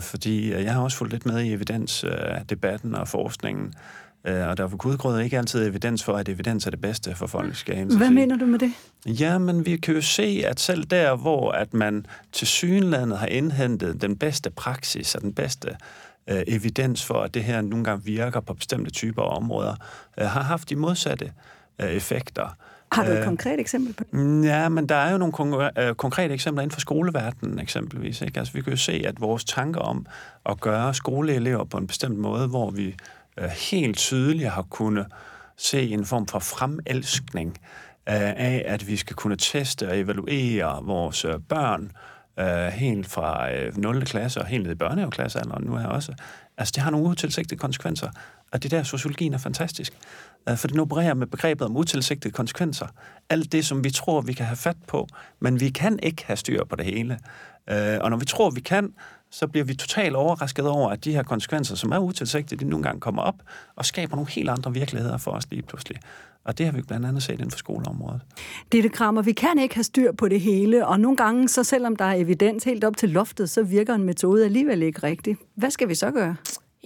fordi 0.00 0.52
jeg 0.52 0.74
har 0.74 0.82
også 0.82 0.96
fulgt 0.96 1.12
lidt 1.12 1.26
med 1.26 1.40
i 1.40 1.52
evidensdebatten 1.52 2.94
og 2.94 3.08
forskningen, 3.08 3.74
og 4.26 4.56
der 4.56 4.64
er 4.64 4.68
for 4.68 4.76
gudgrød 4.76 5.20
ikke 5.20 5.38
altid 5.38 5.66
evidens 5.66 6.04
for, 6.04 6.12
at 6.12 6.28
evidens 6.28 6.66
er 6.66 6.70
det 6.70 6.80
bedste 6.80 7.14
for 7.14 7.26
folk 7.26 7.56
skal 7.56 7.84
Hvad 7.84 8.10
mener 8.10 8.36
du 8.36 8.46
med 8.46 8.58
det? 8.58 8.72
Ja, 9.06 9.38
men 9.38 9.66
vi 9.66 9.76
kan 9.76 9.94
jo 9.94 10.00
se, 10.00 10.42
at 10.46 10.60
selv 10.60 10.84
der, 10.84 11.16
hvor 11.16 11.50
at 11.50 11.74
man 11.74 12.06
til 12.32 12.46
synlandet 12.46 13.18
har 13.18 13.26
indhentet 13.26 14.02
den 14.02 14.16
bedste 14.16 14.50
praksis 14.50 15.14
og 15.14 15.22
den 15.22 15.32
bedste 15.32 15.76
øh, 16.30 16.42
evidens 16.46 17.04
for, 17.04 17.14
at 17.14 17.34
det 17.34 17.44
her 17.44 17.60
nogle 17.60 17.84
gange 17.84 18.04
virker 18.04 18.40
på 18.40 18.54
bestemte 18.54 18.90
typer 18.90 19.22
af 19.22 19.36
områder, 19.36 19.74
øh, 20.18 20.26
har 20.26 20.42
haft 20.42 20.70
de 20.70 20.76
modsatte 20.76 21.32
øh, 21.80 21.88
effekter. 21.90 22.56
Har 22.92 23.04
du 23.04 23.10
et 23.10 23.18
øh, 23.18 23.24
konkret 23.24 23.60
eksempel 23.60 23.94
på 23.94 24.04
det? 24.12 24.44
Ja, 24.44 24.68
men 24.68 24.88
der 24.88 24.94
er 24.94 25.12
jo 25.12 25.18
nogle 25.18 25.34
kon- 25.34 25.80
øh, 25.82 25.94
konkrete 25.94 26.34
eksempler 26.34 26.62
inden 26.62 26.72
for 26.72 26.80
skoleverdenen 26.80 27.58
eksempelvis. 27.58 28.22
Ikke? 28.22 28.38
Altså, 28.38 28.54
vi 28.54 28.62
kan 28.62 28.70
jo 28.70 28.76
se, 28.76 29.02
at 29.06 29.20
vores 29.20 29.44
tanker 29.44 29.80
om 29.80 30.06
at 30.46 30.60
gøre 30.60 30.94
skoleelever 30.94 31.64
på 31.64 31.78
en 31.78 31.86
bestemt 31.86 32.18
måde, 32.18 32.48
hvor 32.48 32.70
vi 32.70 32.86
øh, 32.86 32.94
Øh, 33.38 33.48
helt 33.48 33.96
tydeligt 33.96 34.50
har 34.50 34.62
kunnet 34.62 35.06
se 35.56 35.90
en 35.90 36.04
form 36.04 36.26
for 36.26 36.38
fremelskning 36.38 37.48
øh, 38.08 38.14
af, 38.36 38.64
at 38.66 38.88
vi 38.88 38.96
skal 38.96 39.16
kunne 39.16 39.36
teste 39.36 39.88
og 39.88 39.98
evaluere 39.98 40.84
vores 40.84 41.24
øh, 41.24 41.40
børn 41.48 41.92
øh, 42.38 42.66
helt 42.66 43.06
fra 43.06 43.52
øh, 43.52 43.76
0. 43.76 44.04
klasse 44.04 44.40
og 44.40 44.46
helt 44.46 44.62
ned 44.62 44.72
i 44.72 44.74
børnehaveklassealderen 44.74 45.64
nu 45.64 45.76
her 45.76 45.86
også. 45.86 46.14
Altså, 46.58 46.72
det 46.74 46.82
har 46.82 46.90
nogle 46.90 47.06
utilsigtede 47.06 47.58
konsekvenser, 47.58 48.10
og 48.52 48.62
det 48.62 48.70
der 48.70 48.82
sociologien 48.82 49.34
er 49.34 49.38
fantastisk. 49.38 49.92
Øh, 50.48 50.56
for 50.56 50.68
den 50.68 50.80
opererer 50.80 51.14
med 51.14 51.26
begrebet 51.26 51.66
om 51.66 51.76
utilsigtede 51.76 52.34
konsekvenser. 52.34 52.86
Alt 53.30 53.52
det, 53.52 53.66
som 53.66 53.84
vi 53.84 53.90
tror, 53.90 54.20
vi 54.20 54.32
kan 54.32 54.46
have 54.46 54.56
fat 54.56 54.76
på, 54.86 55.08
men 55.40 55.60
vi 55.60 55.70
kan 55.70 55.98
ikke 56.02 56.24
have 56.26 56.36
styr 56.36 56.64
på 56.64 56.76
det 56.76 56.84
hele. 56.84 57.18
Øh, 57.70 57.98
og 58.00 58.10
når 58.10 58.16
vi 58.16 58.24
tror, 58.24 58.50
vi 58.50 58.60
kan, 58.60 58.94
så 59.30 59.46
bliver 59.46 59.64
vi 59.64 59.74
totalt 59.74 60.16
overrasket 60.16 60.68
over, 60.68 60.90
at 60.90 61.04
de 61.04 61.12
her 61.12 61.22
konsekvenser, 61.22 61.76
som 61.76 61.92
er 61.92 61.98
utilsigtede, 61.98 62.64
de 62.64 62.70
nogle 62.70 62.82
gange 62.82 63.00
kommer 63.00 63.22
op 63.22 63.42
og 63.76 63.84
skaber 63.84 64.16
nogle 64.16 64.30
helt 64.30 64.48
andre 64.48 64.72
virkeligheder 64.72 65.16
for 65.16 65.30
os 65.30 65.50
lige 65.50 65.62
pludselig. 65.62 65.98
Og 66.44 66.58
det 66.58 66.66
har 66.66 66.72
vi 66.72 66.82
blandt 66.82 67.06
andet 67.06 67.22
set 67.22 67.32
inden 67.32 67.50
for 67.50 67.58
skoleområdet. 67.58 68.20
Det 68.72 68.92
krammer, 68.92 69.22
vi 69.22 69.32
kan 69.32 69.58
ikke 69.58 69.74
have 69.74 69.84
styr 69.84 70.12
på 70.12 70.28
det 70.28 70.40
hele, 70.40 70.86
og 70.86 71.00
nogle 71.00 71.16
gange, 71.16 71.48
så 71.48 71.64
selvom 71.64 71.96
der 71.96 72.04
er 72.04 72.14
evidens 72.14 72.64
helt 72.64 72.84
op 72.84 72.96
til 72.96 73.10
loftet, 73.10 73.50
så 73.50 73.62
virker 73.62 73.94
en 73.94 74.02
metode 74.04 74.44
alligevel 74.44 74.82
ikke 74.82 75.02
rigtigt. 75.02 75.40
Hvad 75.54 75.70
skal 75.70 75.88
vi 75.88 75.94
så 75.94 76.10
gøre? 76.10 76.36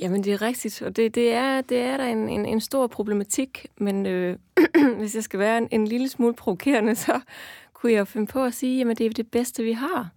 Jamen, 0.00 0.25
det 0.25 0.32
er 0.32 0.42
rigtigt, 0.42 0.82
og 0.82 0.97
det, 0.97 1.14
det, 1.14 1.32
er, 1.32 1.61
det 1.61 1.78
er 1.78 1.97
der 1.97 2.04
en, 2.04 2.28
en, 2.28 2.47
en 2.47 2.61
stor 2.61 2.87
problematik, 2.87 3.66
men 3.78 4.06
øh, 4.06 4.37
hvis 4.99 5.14
jeg 5.14 5.23
skal 5.23 5.38
være 5.38 5.59
en, 5.59 5.68
en 5.70 5.88
lille 5.88 6.09
smule 6.09 6.35
provokerende, 6.35 6.94
så 6.94 7.20
kunne 7.75 7.92
jeg 7.92 8.09
finde 8.09 8.26
på 8.26 8.44
at 8.44 8.54
sige, 8.54 8.90
at 8.90 8.99
det 8.99 9.06
er 9.06 9.11
det 9.11 9.30
bedste, 9.30 9.62
vi 9.62 9.73
har 9.73 10.11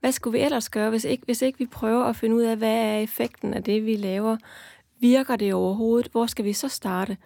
hvad 0.00 0.12
skulle 0.12 0.38
vi 0.38 0.44
ellers 0.44 0.70
gøre, 0.70 0.90
hvis 0.90 1.04
ikke, 1.04 1.24
hvis 1.24 1.42
ikke 1.42 1.58
vi 1.58 1.66
prøver 1.66 2.04
at 2.04 2.16
finde 2.16 2.36
ud 2.36 2.42
af, 2.42 2.56
hvad 2.56 2.74
er 2.74 2.98
effekten 2.98 3.54
af 3.54 3.64
det, 3.64 3.86
vi 3.86 3.96
laver? 3.96 4.36
Virker 5.00 5.36
det 5.36 5.54
overhovedet? 5.54 6.08
Hvor 6.12 6.26
skal 6.26 6.44
vi 6.44 6.52
så 6.52 6.68
starte? 6.68 7.16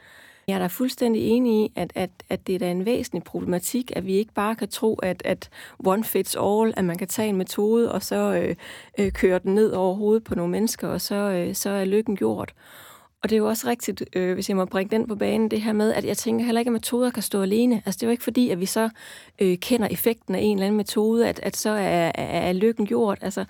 Jeg 0.47 0.55
er 0.55 0.59
da 0.59 0.67
fuldstændig 0.67 1.23
enig 1.29 1.65
i, 1.65 1.73
at, 1.77 1.93
at, 1.95 2.11
at 2.29 2.47
det 2.47 2.55
er 2.55 2.59
da 2.59 2.71
en 2.71 2.85
væsentlig 2.85 3.25
problematik, 3.25 3.93
at 3.97 4.07
vi 4.07 4.13
ikke 4.15 4.33
bare 4.33 4.55
kan 4.55 4.69
tro, 4.69 4.95
at, 4.95 5.23
at 5.25 5.51
one 5.85 6.05
fits 6.05 6.37
all, 6.41 6.75
at 6.77 6.85
man 6.85 6.99
kan 6.99 7.09
tage 7.09 7.29
en 7.29 7.37
metode 7.37 7.93
og 7.93 8.03
så 8.03 8.17
øh, 8.17 8.57
øh, 8.99 9.13
køre 9.13 9.39
den 9.39 9.55
ned 9.55 9.73
over 9.73 9.95
hovedet 9.95 10.25
på 10.25 10.35
nogle 10.35 10.51
mennesker, 10.51 10.89
og 10.89 11.01
så, 11.01 11.15
øh, 11.15 11.55
så 11.55 11.71
er 11.71 11.85
lykken 11.85 12.17
gjort. 12.17 12.55
Og 13.23 13.31
det 13.31 13.37
er 13.37 13.39
jo 13.39 13.47
også 13.47 13.67
rigtigt, 13.67 14.05
øh, 14.17 14.35
hvis 14.35 14.49
jeg 14.49 14.57
må 14.57 14.65
bringe 14.65 14.97
den 14.97 15.07
på 15.07 15.15
banen, 15.15 15.51
det 15.51 15.61
her 15.61 15.73
med, 15.73 15.93
at 15.93 16.05
jeg 16.05 16.17
tænker 16.17 16.45
heller 16.45 16.59
ikke, 16.59 16.69
at 16.69 16.73
metoder 16.73 17.11
kan 17.11 17.23
stå 17.23 17.43
alene. 17.43 17.83
Altså 17.87 17.99
det 17.99 18.03
er 18.03 18.07
jo 18.07 18.11
ikke 18.11 18.25
fordi, 18.25 18.51
at 18.51 18.61
vi 18.61 18.67
så 18.67 18.89
øh, 19.39 19.59
kender 19.59 19.89
effekten 19.91 20.35
af 20.35 20.41
en 20.41 20.57
eller 20.57 20.67
anden 20.67 20.77
metode, 20.77 21.29
at, 21.29 21.41
at 21.43 21.57
så 21.57 21.71
er, 21.71 22.13
er 22.15 22.53
lykken 22.53 22.87
gjort. 22.87 23.19
Altså 23.21 23.45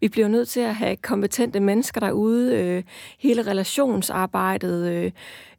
vi 0.00 0.08
bliver 0.08 0.28
nødt 0.28 0.48
til 0.48 0.60
at 0.60 0.74
have 0.74 0.96
kompetente 0.96 1.60
mennesker 1.60 2.00
derude, 2.00 2.56
øh, 2.56 2.82
hele 3.18 3.42
relationsarbejdet, 3.42 4.86
øh, 4.86 5.12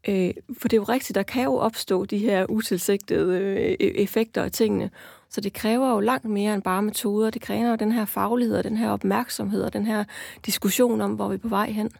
øh, 0.07 0.33
for 0.59 0.67
det 0.67 0.77
er 0.77 0.81
jo 0.81 0.83
rigtigt, 0.83 1.15
der 1.15 1.23
kan 1.23 1.43
jo 1.43 1.55
opstå 1.55 2.05
de 2.05 2.17
her 2.17 2.45
utilsigtede 2.49 3.39
øh, 3.39 3.71
e-, 3.71 4.01
effekter 4.01 4.43
af 4.43 4.51
tingene. 4.51 4.89
Så 5.29 5.41
det 5.41 5.53
kræver 5.53 5.89
jo 5.89 5.99
langt 5.99 6.25
mere 6.25 6.53
end 6.53 6.61
bare 6.61 6.81
metoder. 6.81 7.29
Det 7.29 7.41
kræver 7.41 7.69
jo 7.69 7.75
den 7.75 7.91
her 7.91 8.05
faglighed 8.05 8.57
og 8.57 8.63
den 8.63 8.77
her 8.77 8.89
opmærksomhed 8.89 9.63
og 9.63 9.73
den 9.73 9.85
her 9.85 10.03
diskussion 10.45 11.01
om, 11.01 11.11
hvor 11.11 11.27
vi 11.27 11.33
er 11.33 11.39
på 11.39 11.47
vej 11.47 11.71
hen. 11.71 11.91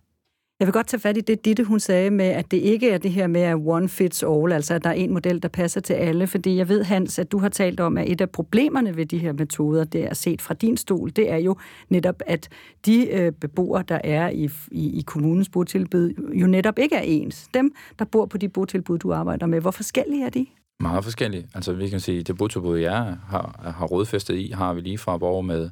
Jeg 0.60 0.68
vil 0.68 0.74
godt 0.74 0.88
tage 0.88 1.02
fat 1.02 1.18
i 1.18 1.22
det, 1.22 1.46
Ditte 1.46 1.64
hun 1.64 1.80
sagde 1.80 2.12
med, 2.12 2.26
at 2.26 2.52
det 2.52 2.58
ikke 2.58 2.90
er 2.90 2.98
det 2.98 3.12
her 3.12 3.28
med 3.28 3.42
at 3.42 3.56
one 3.66 3.90
fits 3.90 4.24
all, 4.24 4.52
altså 4.52 4.74
at 4.74 4.84
der 4.84 4.90
er 4.90 4.94
en 4.94 5.14
model, 5.14 5.42
der 5.44 5.48
passer 5.48 5.82
til 5.82 5.94
alle. 5.94 6.28
Fordi 6.28 6.56
jeg 6.56 6.70
ved, 6.70 6.84
Hans, 6.84 7.20
at 7.20 7.32
du 7.32 7.38
har 7.38 7.50
talt 7.50 7.80
om, 7.80 7.98
at 7.98 8.12
et 8.12 8.22
af 8.22 8.30
problemerne 8.30 8.96
ved 8.96 9.06
de 9.06 9.18
her 9.18 9.34
metoder, 9.34 9.84
det 9.84 10.04
er 10.04 10.14
set 10.14 10.42
fra 10.42 10.54
din 10.54 10.78
stol, 10.78 11.12
det 11.16 11.32
er 11.32 11.38
jo 11.38 11.56
netop, 11.90 12.22
at 12.26 12.50
de 12.86 13.08
øh, 13.08 13.32
beboere, 13.32 13.84
der 13.88 14.00
er 14.04 14.30
i, 14.30 14.50
i, 14.72 15.00
i 15.00 15.02
kommunens 15.02 15.50
botilbud, 15.50 16.32
jo 16.34 16.48
netop 16.48 16.80
ikke 16.80 16.96
er 16.96 17.02
ens. 17.02 17.48
Dem, 17.54 17.74
der 18.00 18.06
bor 18.06 18.26
på 18.26 18.38
de 18.38 18.50
botilbud, 18.50 18.98
du 18.98 19.14
arbejder 19.14 19.46
med, 19.46 19.62
hvor 19.62 19.72
forskellige 19.72 20.26
er 20.26 20.30
de? 20.30 20.46
Meget 20.80 21.04
forskellige. 21.04 21.48
Altså 21.56 21.74
vi 21.74 21.90
kan 21.90 22.00
sige, 22.00 22.24
det 22.24 22.38
botilbud, 22.38 22.78
jeg 22.78 23.18
har, 23.28 23.74
har 23.78 23.86
rådfæstet 23.86 24.36
i, 24.36 24.52
har 24.56 24.74
vi 24.74 24.82
lige 24.82 24.98
fra 24.98 25.18
borgere 25.18 25.44
med 25.44 25.70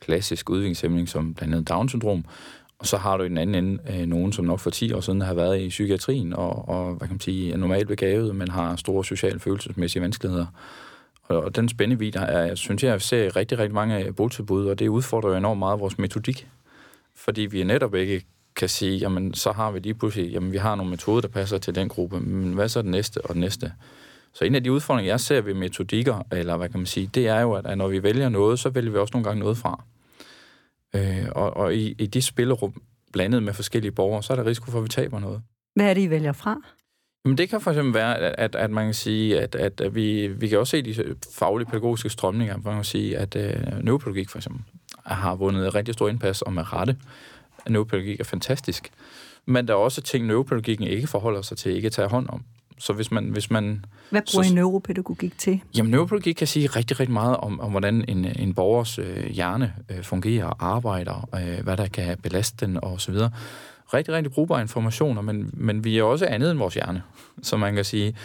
klassisk 0.00 0.50
udviklingshæmning, 0.50 1.08
som 1.08 1.34
blandt 1.34 1.54
andet 1.54 1.68
Down-syndrom, 1.68 2.24
og 2.80 2.86
så 2.86 2.96
har 2.96 3.16
du 3.16 3.22
i 3.22 3.28
den 3.28 3.38
anden 3.38 3.64
ende 3.64 4.00
øh, 4.00 4.06
nogen, 4.06 4.32
som 4.32 4.44
nok 4.44 4.60
for 4.60 4.70
10 4.70 4.92
år 4.92 5.00
siden 5.00 5.20
har 5.20 5.34
været 5.34 5.60
i 5.60 5.68
psykiatrien 5.68 6.32
og, 6.32 6.68
og 6.68 6.94
hvad 6.94 7.08
kan 7.08 7.14
man 7.14 7.20
sige, 7.20 7.52
er 7.52 7.56
normalt 7.56 7.88
begavet, 7.88 8.36
men 8.36 8.48
har 8.48 8.76
store 8.76 9.04
sociale 9.04 9.40
følelsesmæssige 9.40 10.02
vanskeligheder. 10.02 10.46
Og, 11.22 11.44
og 11.44 11.56
den 11.56 11.68
spændevidde 11.68 12.18
er, 12.18 12.46
jeg 12.46 12.58
synes, 12.58 12.82
jeg 12.82 13.02
ser 13.02 13.36
rigtig, 13.36 13.58
rigtig 13.58 13.74
mange 13.74 14.04
øh, 14.04 14.14
botilbud, 14.14 14.66
og 14.66 14.78
det 14.78 14.88
udfordrer 14.88 15.30
jo 15.30 15.36
enormt 15.36 15.58
meget 15.58 15.80
vores 15.80 15.98
metodik. 15.98 16.48
Fordi 17.16 17.40
vi 17.40 17.62
netop 17.62 17.94
ikke 17.94 18.22
kan 18.56 18.68
sige, 18.68 18.98
jamen 18.98 19.34
så 19.34 19.52
har 19.52 19.70
vi 19.70 19.78
lige 19.78 19.94
pludselig, 19.94 20.32
jamen 20.32 20.52
vi 20.52 20.56
har 20.56 20.74
nogle 20.74 20.90
metoder, 20.90 21.20
der 21.20 21.28
passer 21.28 21.58
til 21.58 21.74
den 21.74 21.88
gruppe, 21.88 22.20
men 22.20 22.52
hvad 22.52 22.68
så 22.68 22.78
er 22.78 22.82
det 22.82 22.90
næste 22.90 23.20
og 23.24 23.28
det 23.28 23.40
næste? 23.40 23.72
Så 24.32 24.44
en 24.44 24.54
af 24.54 24.64
de 24.64 24.72
udfordringer, 24.72 25.12
jeg 25.12 25.20
ser 25.20 25.40
ved 25.40 25.54
metodikker, 25.54 26.26
eller 26.32 26.56
hvad 26.56 26.68
kan 26.68 26.80
man 26.80 26.86
sige, 26.86 27.10
det 27.14 27.28
er 27.28 27.40
jo, 27.40 27.52
at 27.52 27.78
når 27.78 27.88
vi 27.88 28.02
vælger 28.02 28.28
noget, 28.28 28.58
så 28.58 28.68
vælger 28.68 28.90
vi 28.90 28.98
også 28.98 29.12
nogle 29.14 29.24
gange 29.24 29.40
noget 29.40 29.58
fra. 29.58 29.84
Øh, 30.94 31.26
og 31.32 31.56
og 31.56 31.74
i, 31.74 31.94
i 31.98 32.06
de 32.06 32.22
spillerum, 32.22 32.82
blandet 33.12 33.42
med 33.42 33.52
forskellige 33.52 33.92
borgere, 33.92 34.22
så 34.22 34.32
er 34.32 34.36
der 34.36 34.46
risiko 34.46 34.70
for, 34.70 34.78
at 34.78 34.84
vi 34.84 34.88
taber 34.88 35.18
noget. 35.18 35.42
Hvad 35.74 35.90
er 35.90 35.94
det, 35.94 36.00
I 36.00 36.10
vælger 36.10 36.32
fra? 36.32 36.60
Jamen, 37.24 37.38
det 37.38 37.48
kan 37.48 37.60
for 37.60 37.70
eksempel 37.70 37.94
være, 37.94 38.18
at, 38.18 38.54
at 38.54 38.70
man 38.70 38.84
kan 38.84 38.94
sige, 38.94 39.40
at, 39.40 39.54
at, 39.54 39.80
at 39.80 39.94
vi, 39.94 40.26
vi 40.26 40.48
kan 40.48 40.58
også 40.58 40.70
se 40.70 40.82
de 40.82 41.14
faglige 41.34 41.68
pædagogiske 41.68 42.08
strømninger, 42.08 42.56
hvor 42.56 42.70
man 42.70 42.78
kan 42.78 42.84
sige, 42.84 43.18
at 43.18 43.36
øh, 43.36 43.84
neuropædagogik 43.84 44.28
for 44.28 44.38
eksempel 44.38 44.62
har 45.06 45.34
vundet 45.34 45.74
rigtig 45.74 45.94
stor 45.94 46.08
indpas 46.08 46.42
og 46.42 46.52
med 46.52 46.72
rette. 46.72 46.96
Neuropædagogik 47.68 48.20
er 48.20 48.24
fantastisk. 48.24 48.90
Men 49.46 49.68
der 49.68 49.74
er 49.74 49.78
også 49.78 50.02
ting, 50.02 50.26
neuropædagogikken 50.26 50.86
ikke 50.86 51.06
forholder 51.06 51.42
sig 51.42 51.58
til, 51.58 51.72
ikke 51.72 51.90
tager 51.90 52.08
hånd 52.08 52.28
om. 52.28 52.44
Så 52.80 52.92
hvis 52.92 53.10
man... 53.10 53.24
Hvis 53.24 53.50
man 53.50 53.84
Hvad 54.10 54.22
bruger 54.32 54.44
så, 54.44 54.50
I 54.50 54.54
neuropædagogik 54.54 55.38
til? 55.38 55.60
Jamen, 55.76 55.90
neuropædagogik 55.90 56.34
kan 56.34 56.46
sige 56.46 56.66
rigtig, 56.66 57.00
rigtig 57.00 57.12
meget 57.12 57.36
om, 57.36 57.60
om 57.60 57.70
hvordan 57.70 58.04
en, 58.08 58.24
en 58.24 58.54
borgers 58.54 58.98
øh, 58.98 59.26
hjerne 59.26 59.74
øh, 59.90 60.02
fungerer, 60.02 60.56
arbejder, 60.64 61.28
øh, 61.34 61.64
hvad 61.64 61.76
der 61.76 61.86
kan 61.86 62.18
belaste 62.22 62.66
den 62.66 62.78
og 62.82 63.00
så 63.00 63.12
videre. 63.12 63.30
Rigtig, 63.94 64.14
rigtig 64.14 64.32
brugbare 64.32 64.60
informationer, 64.60 65.22
men, 65.22 65.50
men 65.52 65.84
vi 65.84 65.98
er 65.98 66.02
også 66.02 66.26
andet 66.26 66.50
end 66.50 66.58
vores 66.58 66.74
hjerne, 66.74 67.02
så 67.42 67.56
man 67.56 67.74
kan 67.74 67.84
sige. 67.84 68.16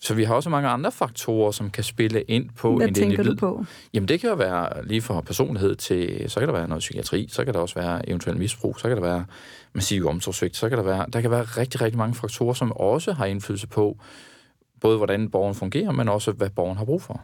Så 0.00 0.14
vi 0.14 0.24
har 0.24 0.34
også 0.34 0.50
mange 0.50 0.68
andre 0.68 0.92
faktorer, 0.92 1.50
som 1.50 1.70
kan 1.70 1.84
spille 1.84 2.22
ind 2.22 2.50
på 2.56 2.76
Hvad 2.76 2.88
en 2.88 2.94
tænker 2.94 3.18
individ. 3.18 3.30
du 3.30 3.36
på? 3.36 3.64
Jamen 3.94 4.08
det 4.08 4.20
kan 4.20 4.30
jo 4.30 4.36
være 4.36 4.86
lige 4.86 5.02
fra 5.02 5.20
personlighed 5.20 5.74
til, 5.74 6.24
så 6.28 6.40
kan 6.40 6.48
der 6.48 6.54
være 6.54 6.68
noget 6.68 6.80
psykiatri, 6.80 7.28
så 7.30 7.44
kan 7.44 7.54
der 7.54 7.60
også 7.60 7.74
være 7.74 8.08
eventuelt 8.08 8.38
misbrug, 8.38 8.78
så 8.78 8.88
kan 8.88 8.96
der 8.96 9.02
være 9.02 9.24
massiv 9.72 10.06
omsorgsvigt, 10.06 10.56
så 10.56 10.68
kan 10.68 10.78
der 10.78 10.84
være, 10.84 11.06
der 11.12 11.20
kan 11.20 11.30
være 11.30 11.42
rigtig, 11.42 11.80
rigtig 11.80 11.98
mange 11.98 12.14
faktorer, 12.14 12.54
som 12.54 12.72
også 12.72 13.12
har 13.12 13.26
indflydelse 13.26 13.66
på, 13.66 13.98
både 14.80 14.96
hvordan 14.96 15.30
borgeren 15.30 15.54
fungerer, 15.54 15.92
men 15.92 16.08
også 16.08 16.32
hvad 16.32 16.50
borgeren 16.50 16.78
har 16.78 16.84
brug 16.84 17.02
for. 17.02 17.20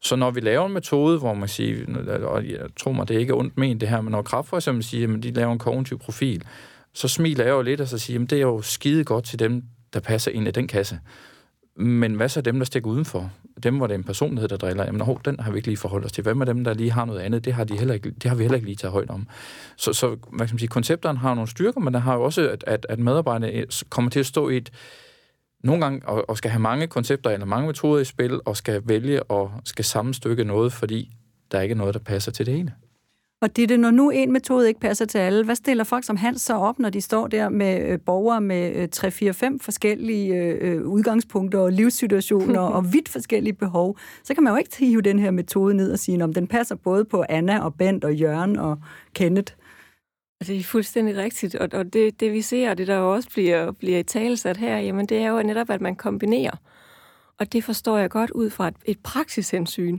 Så 0.00 0.16
når 0.16 0.30
vi 0.30 0.40
laver 0.40 0.66
en 0.66 0.72
metode, 0.72 1.18
hvor 1.18 1.34
man 1.34 1.48
siger, 1.48 1.86
og 2.24 2.48
jeg 2.48 2.58
tror 2.80 2.92
mig, 2.92 3.08
det 3.08 3.16
er 3.16 3.20
ikke 3.20 3.34
ondt 3.34 3.58
ment 3.58 3.80
det 3.80 3.88
her, 3.88 4.00
men 4.00 4.10
når 4.10 4.22
kraft 4.22 4.48
for 4.48 4.56
eksempel 4.56 4.84
siger, 4.84 5.14
at 5.14 5.22
de 5.22 5.30
laver 5.30 5.52
en 5.52 5.58
kognitiv 5.58 5.98
profil, 5.98 6.44
så 6.92 7.08
smiler 7.08 7.44
jeg 7.44 7.52
jo 7.52 7.62
lidt 7.62 7.80
og 7.80 7.88
så 7.88 7.98
siger, 7.98 8.22
at 8.22 8.30
det 8.30 8.36
er 8.36 8.42
jo 8.42 8.62
skide 8.62 9.04
godt 9.04 9.24
til 9.24 9.38
dem, 9.38 9.62
der 9.92 10.00
passer 10.00 10.30
ind 10.30 10.48
i 10.48 10.50
den 10.50 10.68
kasse. 10.68 11.00
Men 11.76 12.14
hvad 12.14 12.28
så 12.28 12.40
dem, 12.40 12.58
der 12.58 12.64
stikker 12.64 12.90
udenfor? 12.90 13.30
Dem, 13.62 13.76
hvor 13.76 13.86
det 13.86 13.94
er 13.94 13.98
en 13.98 14.04
personlighed, 14.04 14.48
der 14.48 14.56
driller, 14.56 14.84
jamen, 14.84 15.00
hov, 15.00 15.20
den 15.24 15.40
har 15.40 15.50
vi 15.50 15.56
ikke 15.56 15.68
lige 15.68 15.76
forholdt 15.76 16.04
os 16.04 16.12
til. 16.12 16.22
Hvad 16.22 16.34
med 16.34 16.46
dem, 16.46 16.64
der 16.64 16.74
lige 16.74 16.90
har 16.90 17.04
noget 17.04 17.20
andet? 17.20 17.44
Det 17.44 17.52
har, 17.52 17.64
de 17.64 17.78
heller 17.78 17.94
ikke, 17.94 18.10
det 18.10 18.24
har 18.24 18.34
vi 18.34 18.42
heller 18.42 18.56
ikke 18.56 18.66
lige 18.66 18.76
taget 18.76 18.92
højt 18.92 19.10
om. 19.10 19.28
Så, 19.76 19.92
så 19.92 20.08
hvad 20.08 20.46
kan 20.46 20.54
man 20.54 20.58
sige, 20.58 20.68
koncepterne 20.68 21.18
har 21.18 21.34
nogle 21.34 21.50
styrker, 21.50 21.80
men 21.80 21.94
der 21.94 22.00
har 22.00 22.14
jo 22.14 22.22
også, 22.22 22.50
at, 22.50 22.64
at, 22.66 22.86
at 22.88 22.98
medarbejderne 22.98 23.52
øh, 23.52 23.66
kommer 23.90 24.10
til 24.10 24.20
at 24.20 24.26
stå 24.26 24.48
i 24.48 24.56
et, 24.56 24.70
nogle 25.64 25.84
gange 25.84 26.08
og, 26.08 26.30
og 26.30 26.36
skal 26.36 26.50
have 26.50 26.60
mange 26.60 26.86
koncepter 26.86 27.30
eller 27.30 27.46
mange 27.46 27.66
metoder 27.66 28.00
i 28.00 28.04
spil, 28.04 28.40
og 28.44 28.56
skal 28.56 28.82
vælge 28.84 29.22
og 29.22 29.52
skal 29.64 29.84
sammenstykke 29.84 30.44
noget, 30.44 30.72
fordi 30.72 31.10
der 31.52 31.58
er 31.58 31.62
ikke 31.62 31.74
noget, 31.74 31.94
der 31.94 32.00
passer 32.00 32.32
til 32.32 32.46
det 32.46 32.58
ene. 32.58 32.72
Og 33.42 33.56
det, 33.56 33.80
når 33.80 33.90
nu 33.90 34.10
en 34.10 34.32
metode 34.32 34.68
ikke 34.68 34.80
passer 34.80 35.04
til 35.04 35.18
alle, 35.18 35.44
hvad 35.44 35.54
stiller 35.54 35.84
folk 35.84 36.04
som 36.04 36.16
Hans 36.16 36.42
så 36.42 36.54
op, 36.54 36.78
når 36.78 36.90
de 36.90 37.00
står 37.00 37.26
der 37.26 37.48
med 37.48 37.88
øh, 37.88 38.00
borgere 38.00 38.40
med 38.40 38.74
øh, 38.76 38.88
3-4-5 38.96 39.58
forskellige 39.60 40.34
øh, 40.34 40.74
øh 40.74 40.86
udgangspunkter 40.86 41.58
og 41.58 41.72
livssituationer 41.72 42.60
og 42.60 42.92
vidt 42.92 43.08
forskellige 43.08 43.52
behov? 43.52 43.98
Så 44.24 44.34
kan 44.34 44.42
man 44.42 44.52
jo 44.52 44.56
ikke 44.56 44.76
hive 44.78 45.02
den 45.02 45.18
her 45.18 45.30
metode 45.30 45.74
ned 45.74 45.92
og 45.92 45.98
sige, 45.98 46.24
om 46.24 46.34
den 46.34 46.46
passer 46.46 46.74
både 46.74 47.04
på 47.04 47.24
Anna 47.28 47.64
og 47.64 47.74
Bent 47.74 48.04
og 48.04 48.14
Jørgen 48.14 48.58
og 48.58 48.78
Kenneth. 49.14 49.54
Det 50.46 50.58
er 50.58 50.62
fuldstændig 50.62 51.16
rigtigt, 51.16 51.54
og, 51.54 51.68
og 51.72 51.92
det, 51.92 52.20
det 52.20 52.32
vi 52.32 52.42
ser, 52.42 52.70
og 52.70 52.78
det 52.78 52.86
der 52.86 52.96
også 52.96 53.28
bliver, 53.30 53.72
bliver 53.72 53.98
i 53.98 54.02
talesat 54.02 54.56
her, 54.56 54.78
jamen 54.78 55.06
det 55.06 55.18
er 55.18 55.28
jo 55.28 55.42
netop, 55.42 55.70
at 55.70 55.80
man 55.80 55.96
kombinerer. 55.96 56.56
Og 57.38 57.52
det 57.52 57.64
forstår 57.64 57.98
jeg 57.98 58.10
godt 58.10 58.30
ud 58.30 58.50
fra 58.50 58.68
et, 58.68 58.74
et 58.84 58.98
praksishensyn. 58.98 59.98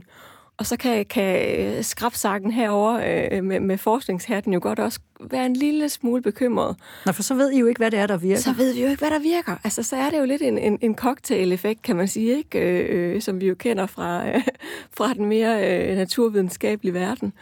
Og 0.56 0.66
så 0.66 0.76
kan, 0.76 1.06
kan 1.06 1.84
skrabsakken 1.84 2.50
herover 2.50 3.00
øh, 3.32 3.44
med, 3.44 3.60
med 3.60 3.78
forskningshatten 3.78 4.52
jo 4.52 4.60
godt 4.62 4.78
også 4.78 5.00
være 5.30 5.46
en 5.46 5.56
lille 5.56 5.88
smule 5.88 6.22
bekymret. 6.22 6.76
Nå, 7.06 7.12
for 7.12 7.22
så 7.22 7.34
ved 7.34 7.50
I 7.50 7.58
jo 7.58 7.66
ikke, 7.66 7.78
hvad 7.78 7.90
det 7.90 7.98
er, 7.98 8.06
der 8.06 8.16
virker. 8.16 8.40
Så 8.40 8.52
ved 8.52 8.74
vi 8.74 8.82
jo 8.82 8.88
ikke, 8.88 8.98
hvad 8.98 9.10
der 9.10 9.18
virker. 9.18 9.56
Altså, 9.64 9.82
så 9.82 9.96
er 9.96 10.10
det 10.10 10.18
jo 10.18 10.24
lidt 10.24 10.42
en, 10.42 10.58
en, 10.58 10.78
en 10.80 10.94
cocktail-effekt, 10.94 11.82
kan 11.82 11.96
man 11.96 12.08
sige, 12.08 12.36
ikke? 12.36 12.58
Øh, 12.58 13.22
som 13.22 13.40
vi 13.40 13.46
jo 13.46 13.54
kender 13.54 13.86
fra, 13.86 14.28
øh, 14.28 14.42
fra 14.96 15.14
den 15.14 15.26
mere 15.26 15.88
øh, 15.90 15.96
naturvidenskabelige 15.96 16.94
verden. 16.94 17.32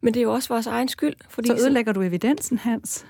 Men 0.00 0.14
det 0.14 0.20
er 0.20 0.24
jo 0.24 0.32
også 0.32 0.48
vores 0.48 0.66
egen 0.66 0.88
skyld. 0.88 1.14
Fordi 1.28 1.48
så 1.48 1.54
ødelægger 1.54 1.92
du 1.92 2.02
evidensen, 2.02 2.58
Hans? 2.58 3.06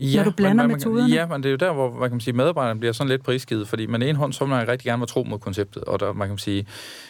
Ja, 0.00 0.16
når 0.16 0.24
du 0.24 0.30
blander 0.30 0.62
men, 0.64 0.68
man, 0.68 0.76
metoderne? 0.76 1.14
Ja, 1.14 1.26
men 1.26 1.42
det 1.42 1.48
er 1.48 1.50
jo 1.50 1.56
der, 1.56 1.72
hvor 1.72 1.90
man 2.00 2.10
kan 2.10 2.20
sige, 2.20 2.34
medarbejderne 2.34 2.80
bliver 2.80 2.92
sådan 2.92 3.08
lidt 3.08 3.24
prisgivet, 3.24 3.68
fordi 3.68 3.86
man 3.86 4.02
en 4.02 4.16
hånd, 4.16 4.32
så 4.32 4.44
vil 4.44 4.50
man 4.50 4.68
rigtig 4.68 4.84
gerne 4.84 5.00
være 5.00 5.06
tro 5.06 5.24
mod 5.24 5.38
konceptet, 5.38 5.84
og 5.84 6.00
der, 6.00 6.12
man 6.12 6.28
kan 6.28 6.38
sige, 6.38 6.66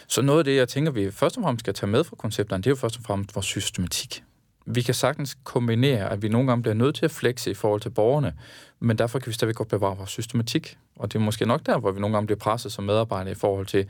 så 0.09 0.23
noget 0.23 0.39
af 0.39 0.45
det, 0.45 0.57
jeg 0.57 0.69
tænker, 0.69 0.93
vi 0.93 1.11
først 1.11 1.37
og 1.37 1.43
fremmest 1.43 1.65
skal 1.65 1.75
tage 1.75 1.91
med 1.91 2.05
fra 2.05 2.17
koncepterne, 2.17 2.63
det 2.63 2.67
er 2.67 2.71
jo 2.71 2.77
først 2.77 2.97
og 2.97 3.03
fremmest 3.03 3.35
vores 3.35 3.47
systematik. 3.47 4.23
Vi 4.67 4.83
kan 4.83 4.95
sagtens 4.95 5.37
kombinere, 5.45 6.11
at 6.11 6.23
vi 6.23 6.29
nogle 6.29 6.49
gange 6.49 6.63
bliver 6.63 6.75
nødt 6.75 6.95
til 6.95 7.05
at 7.05 7.11
flexe 7.11 7.51
i 7.51 7.55
forhold 7.55 7.81
til 7.81 7.91
borgerne, 7.91 8.33
men 8.81 8.99
derfor 8.99 9.19
kan 9.19 9.29
vi 9.29 9.33
stadigvæk 9.33 9.57
godt 9.57 9.69
bevare 9.69 9.97
vores 9.97 10.11
systematik. 10.11 10.79
Og 10.97 11.13
det 11.13 11.19
er 11.19 11.23
måske 11.23 11.47
nok 11.47 11.67
der, 11.67 11.79
hvor 11.79 11.93
vi 11.93 12.01
nogle 12.01 12.17
gange 12.17 12.27
bliver 12.27 12.39
presset 12.39 12.73
som 12.73 12.85
medarbejdere 12.85 13.33
i 13.33 13.35
forhold 13.35 13.67
til 13.67 13.87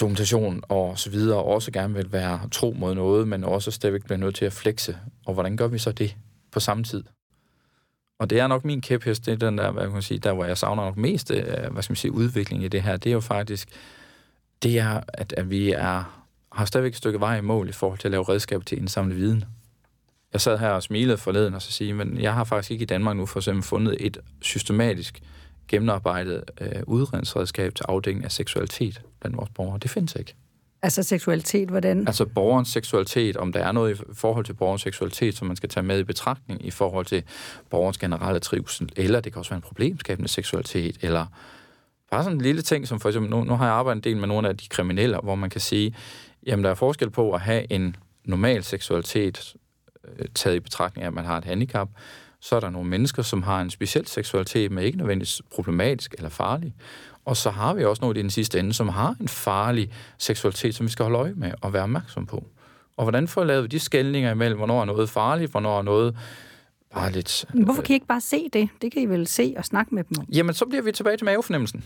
dokumentation 0.00 0.62
og 0.68 0.98
så 0.98 1.10
videre, 1.10 1.38
og 1.38 1.44
også 1.44 1.72
gerne 1.72 1.94
vil 1.94 2.12
være 2.12 2.40
tro 2.52 2.74
mod 2.78 2.94
noget, 2.94 3.28
men 3.28 3.44
også 3.44 3.70
stadigvæk 3.70 4.04
bliver 4.04 4.18
nødt 4.18 4.34
til 4.34 4.44
at 4.44 4.52
flexe. 4.52 4.96
Og 5.26 5.34
hvordan 5.34 5.56
gør 5.56 5.66
vi 5.66 5.78
så 5.78 5.92
det 5.92 6.16
på 6.52 6.60
samme 6.60 6.84
tid? 6.84 7.04
Og 8.18 8.30
det 8.30 8.40
er 8.40 8.46
nok 8.46 8.64
min 8.64 8.80
kæphest, 8.80 9.26
det 9.26 9.32
er 9.32 9.36
den 9.36 9.58
der, 9.58 9.70
hvad 9.70 9.82
kan 9.82 9.92
man 9.92 10.02
sige, 10.02 10.18
der 10.18 10.32
hvor 10.32 10.44
jeg 10.44 10.58
savner 10.58 10.84
nok 10.84 10.96
mest, 10.96 11.30
øh, 11.30 11.44
hvad 11.44 11.82
skal 11.82 11.92
man 11.92 11.96
sige, 11.96 12.12
udvikling 12.12 12.64
i 12.64 12.68
det 12.68 12.82
her, 12.82 12.96
det 12.96 13.10
er 13.10 13.14
jo 13.14 13.20
faktisk, 13.20 13.68
det 14.62 14.78
er, 14.78 15.00
at, 15.08 15.34
at 15.36 15.50
vi 15.50 15.72
er, 15.72 16.24
har 16.52 16.64
stadigvæk 16.64 16.90
et 16.92 16.96
stykke 16.96 17.20
vej 17.20 17.38
i 17.38 17.40
mål 17.40 17.68
i 17.68 17.72
forhold 17.72 17.98
til 17.98 18.08
at 18.08 18.12
lave 18.12 18.28
redskaber 18.28 18.64
til 18.64 18.76
at 18.76 18.80
indsamle 18.80 19.14
viden. 19.14 19.44
Jeg 20.32 20.40
sad 20.40 20.58
her 20.58 20.68
og 20.68 20.82
smilede 20.82 21.18
forleden 21.18 21.54
og 21.54 21.62
så 21.62 21.72
sige, 21.72 21.94
men 21.94 22.20
jeg 22.20 22.34
har 22.34 22.44
faktisk 22.44 22.70
ikke 22.70 22.82
i 22.82 22.86
Danmark 22.86 23.16
nu 23.16 23.26
for 23.26 23.38
eksempel 23.38 23.62
fundet 23.62 23.96
et 24.00 24.18
systematisk 24.42 25.22
gennemarbejdet 25.68 26.44
øh, 26.60 26.82
udredningsredskab 26.86 27.74
til 27.74 27.84
afdækning 27.88 28.24
af 28.24 28.32
seksualitet 28.32 29.02
blandt 29.20 29.36
vores 29.36 29.50
borgere. 29.50 29.78
Det 29.78 29.90
findes 29.90 30.16
ikke. 30.16 30.34
Altså 30.82 31.02
seksualitet, 31.02 31.68
hvordan? 31.68 32.06
Altså 32.06 32.26
borgerens 32.26 32.68
seksualitet, 32.68 33.36
om 33.36 33.52
der 33.52 33.60
er 33.60 33.72
noget 33.72 34.00
i 34.00 34.02
forhold 34.12 34.44
til 34.44 34.52
borgerens 34.54 34.82
seksualitet, 34.82 35.36
som 35.36 35.46
man 35.46 35.56
skal 35.56 35.68
tage 35.68 35.84
med 35.84 35.98
i 35.98 36.04
betragtning 36.04 36.66
i 36.66 36.70
forhold 36.70 37.06
til 37.06 37.22
borgerens 37.70 37.98
generelle 37.98 38.40
trivsel, 38.40 38.92
eller 38.96 39.20
det 39.20 39.32
kan 39.32 39.38
også 39.40 39.50
være 39.50 39.56
en 39.56 39.62
problemskabende 39.62 40.28
seksualitet, 40.28 40.96
eller 41.02 41.26
Bare 42.10 42.22
sådan 42.22 42.36
en 42.38 42.42
lille 42.42 42.62
ting, 42.62 42.88
som 42.88 43.00
for 43.00 43.08
eksempel, 43.08 43.30
nu, 43.30 43.44
nu 43.44 43.56
har 43.56 43.64
jeg 43.64 43.74
arbejdet 43.74 43.98
en 43.98 44.04
del 44.04 44.16
med 44.16 44.28
nogle 44.28 44.48
af 44.48 44.56
de 44.56 44.68
kriminelle, 44.68 45.18
hvor 45.22 45.34
man 45.34 45.50
kan 45.50 45.60
sige, 45.60 45.94
jamen 46.46 46.64
der 46.64 46.70
er 46.70 46.74
forskel 46.74 47.10
på 47.10 47.32
at 47.32 47.40
have 47.40 47.72
en 47.72 47.96
normal 48.24 48.64
seksualitet, 48.64 49.54
øh, 50.18 50.26
taget 50.34 50.56
i 50.56 50.60
betragtning 50.60 51.02
af, 51.02 51.08
at 51.08 51.14
man 51.14 51.24
har 51.24 51.38
et 51.38 51.44
handicap, 51.44 51.88
så 52.40 52.56
er 52.56 52.60
der 52.60 52.70
nogle 52.70 52.88
mennesker, 52.88 53.22
som 53.22 53.42
har 53.42 53.60
en 53.60 53.70
speciel 53.70 54.06
seksualitet, 54.06 54.72
men 54.72 54.84
ikke 54.84 54.98
nødvendigvis 54.98 55.42
problematisk 55.54 56.14
eller 56.14 56.28
farlig. 56.28 56.74
Og 57.28 57.36
så 57.36 57.50
har 57.50 57.74
vi 57.74 57.84
også 57.84 58.00
nogle 58.00 58.18
i 58.18 58.22
den 58.22 58.30
sidste 58.30 58.58
ende, 58.58 58.72
som 58.72 58.88
har 58.88 59.16
en 59.20 59.28
farlig 59.28 59.90
seksualitet, 60.18 60.74
som 60.74 60.86
vi 60.86 60.90
skal 60.90 61.02
holde 61.02 61.18
øje 61.18 61.32
med 61.36 61.52
og 61.60 61.72
være 61.72 61.82
opmærksom 61.82 62.26
på. 62.26 62.44
Og 62.96 63.04
hvordan 63.04 63.28
får 63.28 63.40
vi 63.40 63.46
lavet 63.46 63.72
de 63.72 63.80
skældninger 63.80 64.30
imellem, 64.30 64.58
hvornår 64.58 64.80
er 64.80 64.84
noget 64.84 65.10
farligt, 65.10 65.50
hvornår 65.50 65.78
er 65.78 65.82
noget 65.82 66.16
bare 66.94 67.12
lidt... 67.12 67.44
Hvorfor 67.54 67.82
kan 67.82 67.92
I 67.92 67.94
ikke 67.94 68.06
bare 68.06 68.20
se 68.20 68.48
det? 68.52 68.68
Det 68.82 68.92
kan 68.92 69.02
I 69.02 69.06
vel 69.06 69.26
se 69.26 69.54
og 69.56 69.64
snakke 69.64 69.94
med 69.94 70.04
dem 70.04 70.16
om. 70.18 70.26
Jamen, 70.32 70.54
så 70.54 70.66
bliver 70.66 70.82
vi 70.82 70.92
tilbage 70.92 71.16
til 71.16 71.24
mavefornemmelsen. 71.24 71.84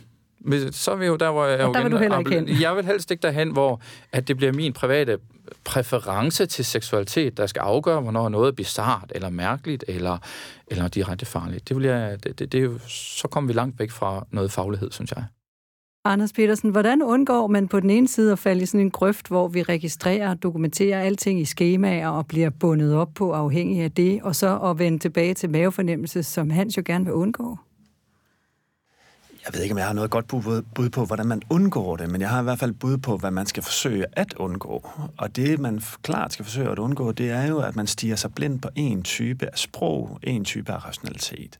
Så 0.70 0.90
er 0.90 0.96
vi 0.96 1.06
jo 1.06 1.16
der, 1.16 1.30
hvor 1.30 1.44
jeg... 1.44 1.66
Og 1.66 1.74
der 1.74 1.82
vil 1.82 1.92
du 1.92 1.96
heller 1.96 2.18
ikke 2.18 2.30
hen. 2.30 2.60
Jeg 2.60 2.76
vil 2.76 2.84
helst 2.84 3.10
ikke 3.10 3.22
derhen, 3.22 3.52
hvor 3.52 3.80
at 4.12 4.28
det 4.28 4.36
bliver 4.36 4.52
min 4.52 4.72
private 4.72 5.18
præference 5.64 6.46
til 6.46 6.64
seksualitet, 6.64 7.36
der 7.36 7.46
skal 7.46 7.60
afgøre, 7.60 8.00
hvornår 8.00 8.28
noget 8.28 8.48
er 8.48 8.52
bizart, 8.52 9.12
eller 9.14 9.30
mærkeligt, 9.30 9.84
eller, 9.88 10.18
eller 10.66 10.88
direkte 10.88 11.26
farligt. 11.26 11.68
Det 11.68 11.76
vil 11.76 11.84
jeg, 11.84 12.24
det, 12.24 12.38
det, 12.38 12.52
det 12.52 12.58
er 12.58 12.64
jo, 12.64 12.78
så 12.88 13.28
kommer 13.28 13.48
vi 13.48 13.52
langt 13.52 13.78
væk 13.78 13.90
fra 13.90 14.26
noget 14.30 14.52
faglighed, 14.52 14.90
synes 14.90 15.12
jeg. 15.16 15.24
Anders 16.04 16.32
Petersen, 16.32 16.70
hvordan 16.70 17.02
undgår 17.02 17.46
man 17.46 17.68
på 17.68 17.80
den 17.80 17.90
ene 17.90 18.08
side 18.08 18.32
at 18.32 18.38
falde 18.38 18.62
i 18.62 18.66
sådan 18.66 18.80
en 18.80 18.90
grøft, 18.90 19.28
hvor 19.28 19.48
vi 19.48 19.62
registrerer 19.62 20.30
og 20.30 20.42
dokumenterer 20.42 21.00
alting 21.00 21.40
i 21.40 21.44
skemaer 21.44 22.08
og 22.08 22.26
bliver 22.26 22.50
bundet 22.50 22.94
op 22.94 23.08
på 23.14 23.32
afhængig 23.32 23.82
af 23.82 23.92
det, 23.92 24.22
og 24.22 24.36
så 24.36 24.58
at 24.58 24.78
vende 24.78 24.98
tilbage 24.98 25.34
til 25.34 25.50
mavefornemmelse, 25.50 26.22
som 26.22 26.50
Hans 26.50 26.76
jo 26.76 26.82
gerne 26.86 27.04
vil 27.04 27.14
undgå? 27.14 27.58
Jeg 29.46 29.54
ved 29.54 29.62
ikke, 29.62 29.72
om 29.72 29.78
jeg 29.78 29.86
har 29.86 29.92
noget 29.92 30.10
godt 30.10 30.28
bud, 30.74 30.90
på, 30.90 31.04
hvordan 31.04 31.26
man 31.26 31.42
undgår 31.50 31.96
det, 31.96 32.10
men 32.10 32.20
jeg 32.20 32.30
har 32.30 32.40
i 32.40 32.42
hvert 32.42 32.58
fald 32.58 32.72
bud 32.72 32.98
på, 32.98 33.16
hvad 33.16 33.30
man 33.30 33.46
skal 33.46 33.62
forsøge 33.62 34.06
at 34.12 34.34
undgå. 34.34 34.90
Og 35.18 35.36
det, 35.36 35.58
man 35.58 35.82
klart 36.02 36.32
skal 36.32 36.44
forsøge 36.44 36.68
at 36.68 36.78
undgå, 36.78 37.12
det 37.12 37.30
er 37.30 37.46
jo, 37.46 37.58
at 37.58 37.76
man 37.76 37.86
stiger 37.86 38.16
sig 38.16 38.34
blind 38.34 38.60
på 38.60 38.68
en 38.74 39.02
type 39.02 39.46
af 39.46 39.58
sprog, 39.58 40.18
en 40.22 40.44
type 40.44 40.72
af 40.72 40.84
rationalitet. 40.84 41.58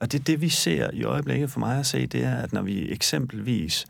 Og 0.00 0.12
det, 0.12 0.26
det 0.26 0.40
vi 0.40 0.48
ser 0.48 0.90
i 0.92 1.04
øjeblikket 1.04 1.50
for 1.50 1.60
mig 1.60 1.78
at 1.78 1.86
se, 1.86 2.06
det 2.06 2.24
er, 2.24 2.36
at 2.36 2.52
når 2.52 2.62
vi 2.62 2.92
eksempelvis 2.92 3.86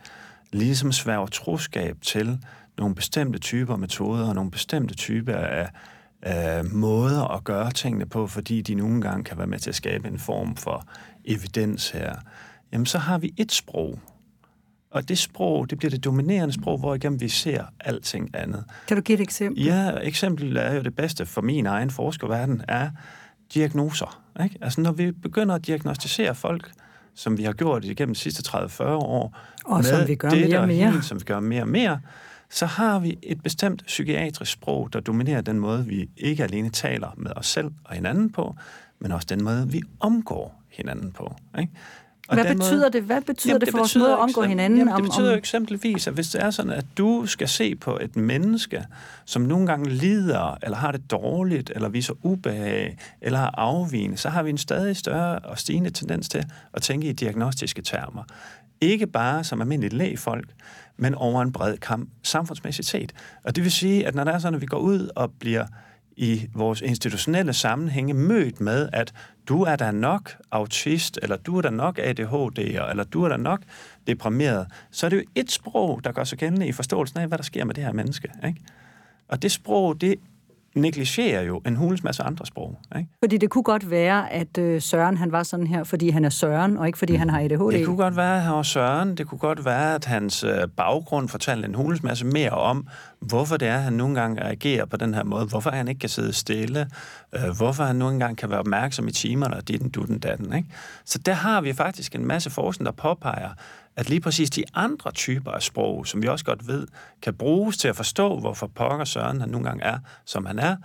ligesom 0.52 0.92
sværger 0.92 1.26
troskab 1.26 1.96
til 2.02 2.38
nogle 2.78 2.94
bestemte 2.94 3.38
typer 3.38 3.76
metoder 3.76 4.28
og 4.28 4.34
nogle 4.34 4.50
bestemte 4.50 4.94
typer 4.94 5.36
af, 5.36 5.68
af 6.22 6.64
måder 6.64 7.24
at 7.36 7.44
gøre 7.44 7.70
tingene 7.70 8.06
på, 8.06 8.26
fordi 8.26 8.62
de 8.62 8.74
nogle 8.74 9.00
gange 9.00 9.24
kan 9.24 9.38
være 9.38 9.46
med 9.46 9.58
til 9.58 9.70
at 9.70 9.76
skabe 9.76 10.08
en 10.08 10.18
form 10.18 10.56
for 10.56 10.86
evidens 11.24 11.90
her, 11.90 12.14
jamen 12.74 12.86
så 12.86 12.98
har 12.98 13.18
vi 13.18 13.34
et 13.36 13.52
sprog. 13.52 13.98
Og 14.90 15.08
det 15.08 15.18
sprog, 15.18 15.70
det 15.70 15.78
bliver 15.78 15.90
det 15.90 16.04
dominerende 16.04 16.54
sprog, 16.54 16.78
hvor 16.78 16.94
igennem 16.94 17.20
vi 17.20 17.28
ser 17.28 17.64
alting 17.80 18.36
andet. 18.36 18.64
Kan 18.88 18.96
du 18.96 19.02
give 19.02 19.18
et 19.18 19.22
eksempel? 19.22 19.64
Ja, 19.64 19.90
eksempel 20.02 20.56
er 20.56 20.74
jo 20.74 20.82
det 20.82 20.96
bedste 20.96 21.26
for 21.26 21.40
min 21.40 21.66
egen 21.66 21.90
forskerverden, 21.90 22.62
er 22.68 22.90
diagnoser. 23.54 24.22
Ikke? 24.44 24.58
Altså 24.60 24.80
når 24.80 24.92
vi 24.92 25.12
begynder 25.12 25.54
at 25.54 25.66
diagnostisere 25.66 26.34
folk, 26.34 26.72
som 27.14 27.38
vi 27.38 27.44
har 27.44 27.52
gjort 27.52 27.84
igennem 27.84 28.14
de 28.14 28.20
sidste 28.20 28.56
30-40 28.56 28.84
år, 28.84 29.36
og 29.64 29.76
med 29.76 29.84
som 29.84 30.08
vi 30.08 30.14
gør 30.14 30.28
det, 30.28 30.48
mere 30.48 30.60
og 30.60 30.68
mere. 30.68 30.90
Helt, 30.90 31.04
som 31.04 31.20
vi 31.20 31.24
gør 31.24 31.40
mere 31.40 31.62
og 31.62 31.68
mere, 31.68 32.00
så 32.50 32.66
har 32.66 32.98
vi 32.98 33.18
et 33.22 33.42
bestemt 33.42 33.82
psykiatrisk 33.86 34.52
sprog, 34.52 34.92
der 34.92 35.00
dominerer 35.00 35.40
den 35.40 35.58
måde, 35.58 35.86
vi 35.86 36.08
ikke 36.16 36.44
alene 36.44 36.70
taler 36.70 37.14
med 37.16 37.30
os 37.36 37.46
selv 37.46 37.70
og 37.84 37.94
hinanden 37.94 38.32
på, 38.32 38.56
men 38.98 39.12
også 39.12 39.26
den 39.30 39.44
måde, 39.44 39.68
vi 39.68 39.82
omgår 40.00 40.62
hinanden 40.70 41.12
på. 41.12 41.36
Ikke? 41.58 41.72
Og 42.28 42.34
Hvad 42.34 42.54
betyder 42.54 42.78
måde, 42.78 42.90
det? 42.92 43.02
Hvad 43.02 43.20
betyder 43.20 43.54
jamen, 43.54 43.60
det 43.60 43.70
for 43.70 43.78
vores 43.78 43.96
måde 43.96 44.12
at 44.12 44.18
omgå 44.18 44.42
hinanden? 44.42 44.78
Jamen, 44.78 44.94
det 44.94 45.02
betyder 45.04 45.30
jo 45.30 45.36
eksempelvis, 45.36 46.06
at 46.06 46.14
hvis 46.14 46.28
det 46.28 46.42
er 46.42 46.50
sådan, 46.50 46.72
at 46.72 46.84
du 46.98 47.26
skal 47.26 47.48
se 47.48 47.74
på 47.74 47.98
et 48.02 48.16
menneske, 48.16 48.84
som 49.24 49.42
nogle 49.42 49.66
gange 49.66 49.90
lider, 49.90 50.58
eller 50.62 50.76
har 50.76 50.92
det 50.92 51.10
dårligt, 51.10 51.72
eller 51.74 51.88
viser 51.88 52.14
ubehag, 52.22 52.98
eller 53.20 53.38
har 53.38 53.54
afvigende, 53.58 54.16
så 54.16 54.28
har 54.28 54.42
vi 54.42 54.50
en 54.50 54.58
stadig 54.58 54.96
større 54.96 55.38
og 55.38 55.58
stigende 55.58 55.90
tendens 55.90 56.28
til 56.28 56.44
at 56.72 56.82
tænke 56.82 57.08
i 57.08 57.12
diagnostiske 57.12 57.82
termer. 57.82 58.22
Ikke 58.80 59.06
bare 59.06 59.44
som 59.44 59.60
almindeligt 59.60 59.92
lægefolk, 59.92 60.48
men 60.96 61.14
over 61.14 61.42
en 61.42 61.52
bred 61.52 61.76
kamp 61.76 62.08
samfundsmæssigt 62.22 62.88
set. 62.88 63.12
Og 63.44 63.56
det 63.56 63.64
vil 63.64 63.72
sige, 63.72 64.06
at 64.06 64.14
når 64.14 64.24
der 64.24 64.32
er 64.32 64.38
sådan, 64.38 64.54
at 64.54 64.60
vi 64.60 64.66
går 64.66 64.78
ud 64.78 65.08
og 65.16 65.32
bliver 65.40 65.66
i 66.16 66.48
vores 66.54 66.80
institutionelle 66.80 67.52
sammenhænge 67.52 68.14
mødt 68.14 68.60
med, 68.60 68.88
at 68.92 69.12
du 69.48 69.62
er 69.62 69.76
da 69.76 69.90
nok 69.90 70.32
autist, 70.50 71.18
eller 71.22 71.36
du 71.36 71.58
er 71.58 71.62
da 71.62 71.70
nok 71.70 71.98
ADHD'er, 71.98 72.90
eller 72.90 73.04
du 73.12 73.24
er 73.24 73.28
da 73.28 73.36
nok 73.36 73.60
deprimeret, 74.06 74.66
så 74.90 75.06
er 75.06 75.10
det 75.10 75.16
jo 75.16 75.22
et 75.34 75.52
sprog, 75.52 76.04
der 76.04 76.12
gør 76.12 76.24
sig 76.24 76.38
gældende 76.38 76.66
i 76.66 76.72
forståelsen 76.72 77.18
af, 77.18 77.28
hvad 77.28 77.38
der 77.38 77.44
sker 77.44 77.64
med 77.64 77.74
det 77.74 77.84
her 77.84 77.92
menneske. 77.92 78.30
Ikke? 78.46 78.60
Og 79.28 79.42
det 79.42 79.52
sprog, 79.52 80.00
det 80.00 80.14
negligerer 80.74 81.42
jo 81.42 81.62
en 81.66 81.76
hulens 81.76 82.02
masse 82.02 82.22
andre 82.22 82.46
sprog. 82.46 82.78
Ikke? 82.96 83.10
Fordi 83.22 83.36
det 83.36 83.50
kunne 83.50 83.64
godt 83.64 83.90
være, 83.90 84.32
at 84.32 84.58
øh, 84.58 84.82
Søren 84.82 85.16
han 85.16 85.32
var 85.32 85.42
sådan 85.42 85.66
her, 85.66 85.84
fordi 85.84 86.10
han 86.10 86.24
er 86.24 86.28
Søren, 86.28 86.76
og 86.76 86.86
ikke 86.86 86.98
fordi 86.98 87.14
han 87.14 87.30
har 87.30 87.40
ADHD. 87.40 87.72
Det 87.78 87.86
kunne 87.86 87.96
godt 87.96 88.16
være, 88.16 88.36
at 88.36 88.42
han 88.42 88.54
var 88.54 88.62
Søren. 88.62 89.16
Det 89.16 89.26
kunne 89.26 89.38
godt 89.38 89.64
være, 89.64 89.94
at 89.94 90.04
hans 90.04 90.44
øh, 90.44 90.68
baggrund 90.76 91.28
fortalte 91.28 91.68
en 91.68 91.74
hulens 91.74 92.02
masse 92.02 92.26
mere 92.26 92.50
om, 92.50 92.86
hvorfor 93.20 93.56
det 93.56 93.68
er, 93.68 93.76
at 93.76 93.82
han 93.82 93.92
nogle 93.92 94.20
gange 94.20 94.42
reagerer 94.42 94.84
på 94.84 94.96
den 94.96 95.14
her 95.14 95.24
måde, 95.24 95.46
hvorfor 95.46 95.70
han 95.70 95.88
ikke 95.88 95.98
kan 95.98 96.08
sidde 96.08 96.32
stille, 96.32 96.86
øh, 97.32 97.56
hvorfor 97.56 97.84
han 97.84 97.96
nogle 97.96 98.18
gange 98.18 98.36
kan 98.36 98.50
være 98.50 98.58
opmærksom 98.58 99.08
i 99.08 99.12
timerne, 99.12 99.56
og 99.56 99.68
dit, 99.68 99.94
dutten, 99.94 100.18
datten. 100.18 100.56
Ikke? 100.56 100.68
Så 101.04 101.18
der 101.18 101.32
har 101.32 101.60
vi 101.60 101.72
faktisk 101.72 102.14
en 102.14 102.26
masse 102.26 102.50
forskning, 102.50 102.86
der 102.86 102.92
påpeger, 102.92 103.50
at 103.96 104.08
lige 104.08 104.20
præcis 104.20 104.50
de 104.50 104.64
andre 104.74 105.12
typer 105.12 105.50
af 105.50 105.62
sprog, 105.62 106.06
som 106.06 106.22
vi 106.22 106.28
også 106.28 106.44
godt 106.44 106.68
ved, 106.68 106.86
kan 107.22 107.34
bruges 107.34 107.76
til 107.76 107.88
at 107.88 107.96
forstå, 107.96 108.38
hvorfor 108.40 108.66
pokker 108.66 109.04
Søren 109.04 109.40
han 109.40 109.48
nogle 109.48 109.66
gange 109.66 109.84
er, 109.84 109.98
som 110.24 110.46
han 110.46 110.58
er, 110.58 110.76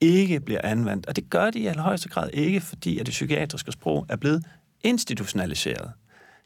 ikke 0.00 0.40
bliver 0.40 0.60
anvendt. 0.64 1.06
Og 1.06 1.16
det 1.16 1.30
gør 1.30 1.50
de 1.50 1.58
i 1.58 1.66
allerhøjeste 1.66 2.08
grad 2.08 2.30
ikke, 2.32 2.60
fordi 2.60 2.98
at 2.98 3.06
det 3.06 3.12
psykiatriske 3.12 3.72
sprog 3.72 4.06
er 4.08 4.16
blevet 4.16 4.44
institutionaliseret. 4.82 5.92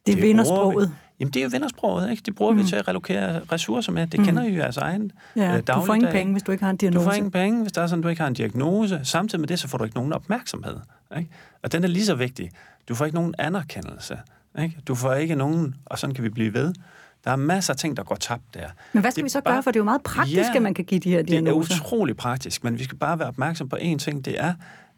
Det 0.06 0.16
er 0.16 0.20
vindersproget. 0.20 0.92
Jamen, 1.20 1.32
det 1.32 1.40
er 1.40 1.44
jo 1.44 1.50
vindersproget, 1.52 2.10
ikke? 2.10 2.22
Det 2.26 2.34
bruger 2.34 2.52
mm. 2.52 2.58
vi 2.58 2.64
til 2.64 2.76
at 2.76 2.88
relokere 2.88 3.40
ressourcer 3.52 3.92
med. 3.92 4.06
Det 4.06 4.20
mm. 4.20 4.26
kender 4.26 4.42
I 4.42 4.48
jo 4.48 4.56
jeres 4.56 4.76
egen 4.76 5.12
ja, 5.36 5.56
øh, 5.56 5.62
Du 5.66 5.82
får 5.86 5.94
ingen 5.94 6.12
penge, 6.12 6.32
hvis 6.32 6.42
du 6.42 6.52
ikke 6.52 6.64
har 6.64 6.70
en 6.70 6.76
diagnose. 6.76 7.04
Du 7.04 7.10
får 7.10 7.16
ingen 7.16 7.30
penge, 7.30 7.62
hvis 7.62 7.72
der 7.72 7.82
er 7.82 7.86
sådan, 7.86 8.02
du 8.02 8.08
ikke 8.08 8.20
har 8.20 8.28
en 8.28 8.34
diagnose. 8.34 9.00
Samtidig 9.02 9.40
med 9.40 9.48
det, 9.48 9.58
så 9.58 9.68
får 9.68 9.78
du 9.78 9.84
ikke 9.84 9.96
nogen 9.96 10.12
opmærksomhed. 10.12 10.76
Ikke? 11.18 11.30
Og 11.62 11.72
den 11.72 11.84
er 11.84 11.88
lige 11.88 12.06
så 12.06 12.14
vigtig. 12.14 12.50
Du 12.88 12.94
får 12.94 13.04
ikke 13.04 13.14
nogen 13.14 13.34
anerkendelse. 13.38 14.18
Ikke? 14.62 14.76
Du 14.88 14.94
får 14.94 15.14
ikke 15.14 15.34
nogen, 15.34 15.74
og 15.86 15.98
sådan 15.98 16.14
kan 16.14 16.24
vi 16.24 16.28
blive 16.28 16.54
ved. 16.54 16.74
Der 17.24 17.30
er 17.30 17.36
masser 17.36 17.72
af 17.72 17.76
ting, 17.76 17.96
der 17.96 18.02
går 18.02 18.14
tabt 18.14 18.54
der. 18.54 18.68
Men 18.92 19.00
hvad 19.00 19.10
skal 19.10 19.20
det 19.20 19.24
vi 19.24 19.28
så 19.28 19.40
bare, 19.40 19.54
gøre, 19.54 19.62
for 19.62 19.70
det 19.70 19.76
er 19.76 19.80
jo 19.80 19.84
meget 19.84 20.02
praktisk, 20.02 20.36
ja, 20.36 20.56
at 20.56 20.62
man 20.62 20.74
kan 20.74 20.84
give 20.84 21.00
de 21.00 21.10
her 21.10 21.22
diagnoser. 21.22 21.68
det 21.68 21.80
er 21.80 21.84
utrolig 21.84 22.16
praktisk, 22.16 22.64
men 22.64 22.78
vi 22.78 22.84
skal 22.84 22.98
bare 22.98 23.18
være 23.18 23.28
opmærksom 23.28 23.68
på 23.68 23.76
én 23.76 23.98
ting, 23.98 24.24
det 24.24 24.40
er, 24.40 24.54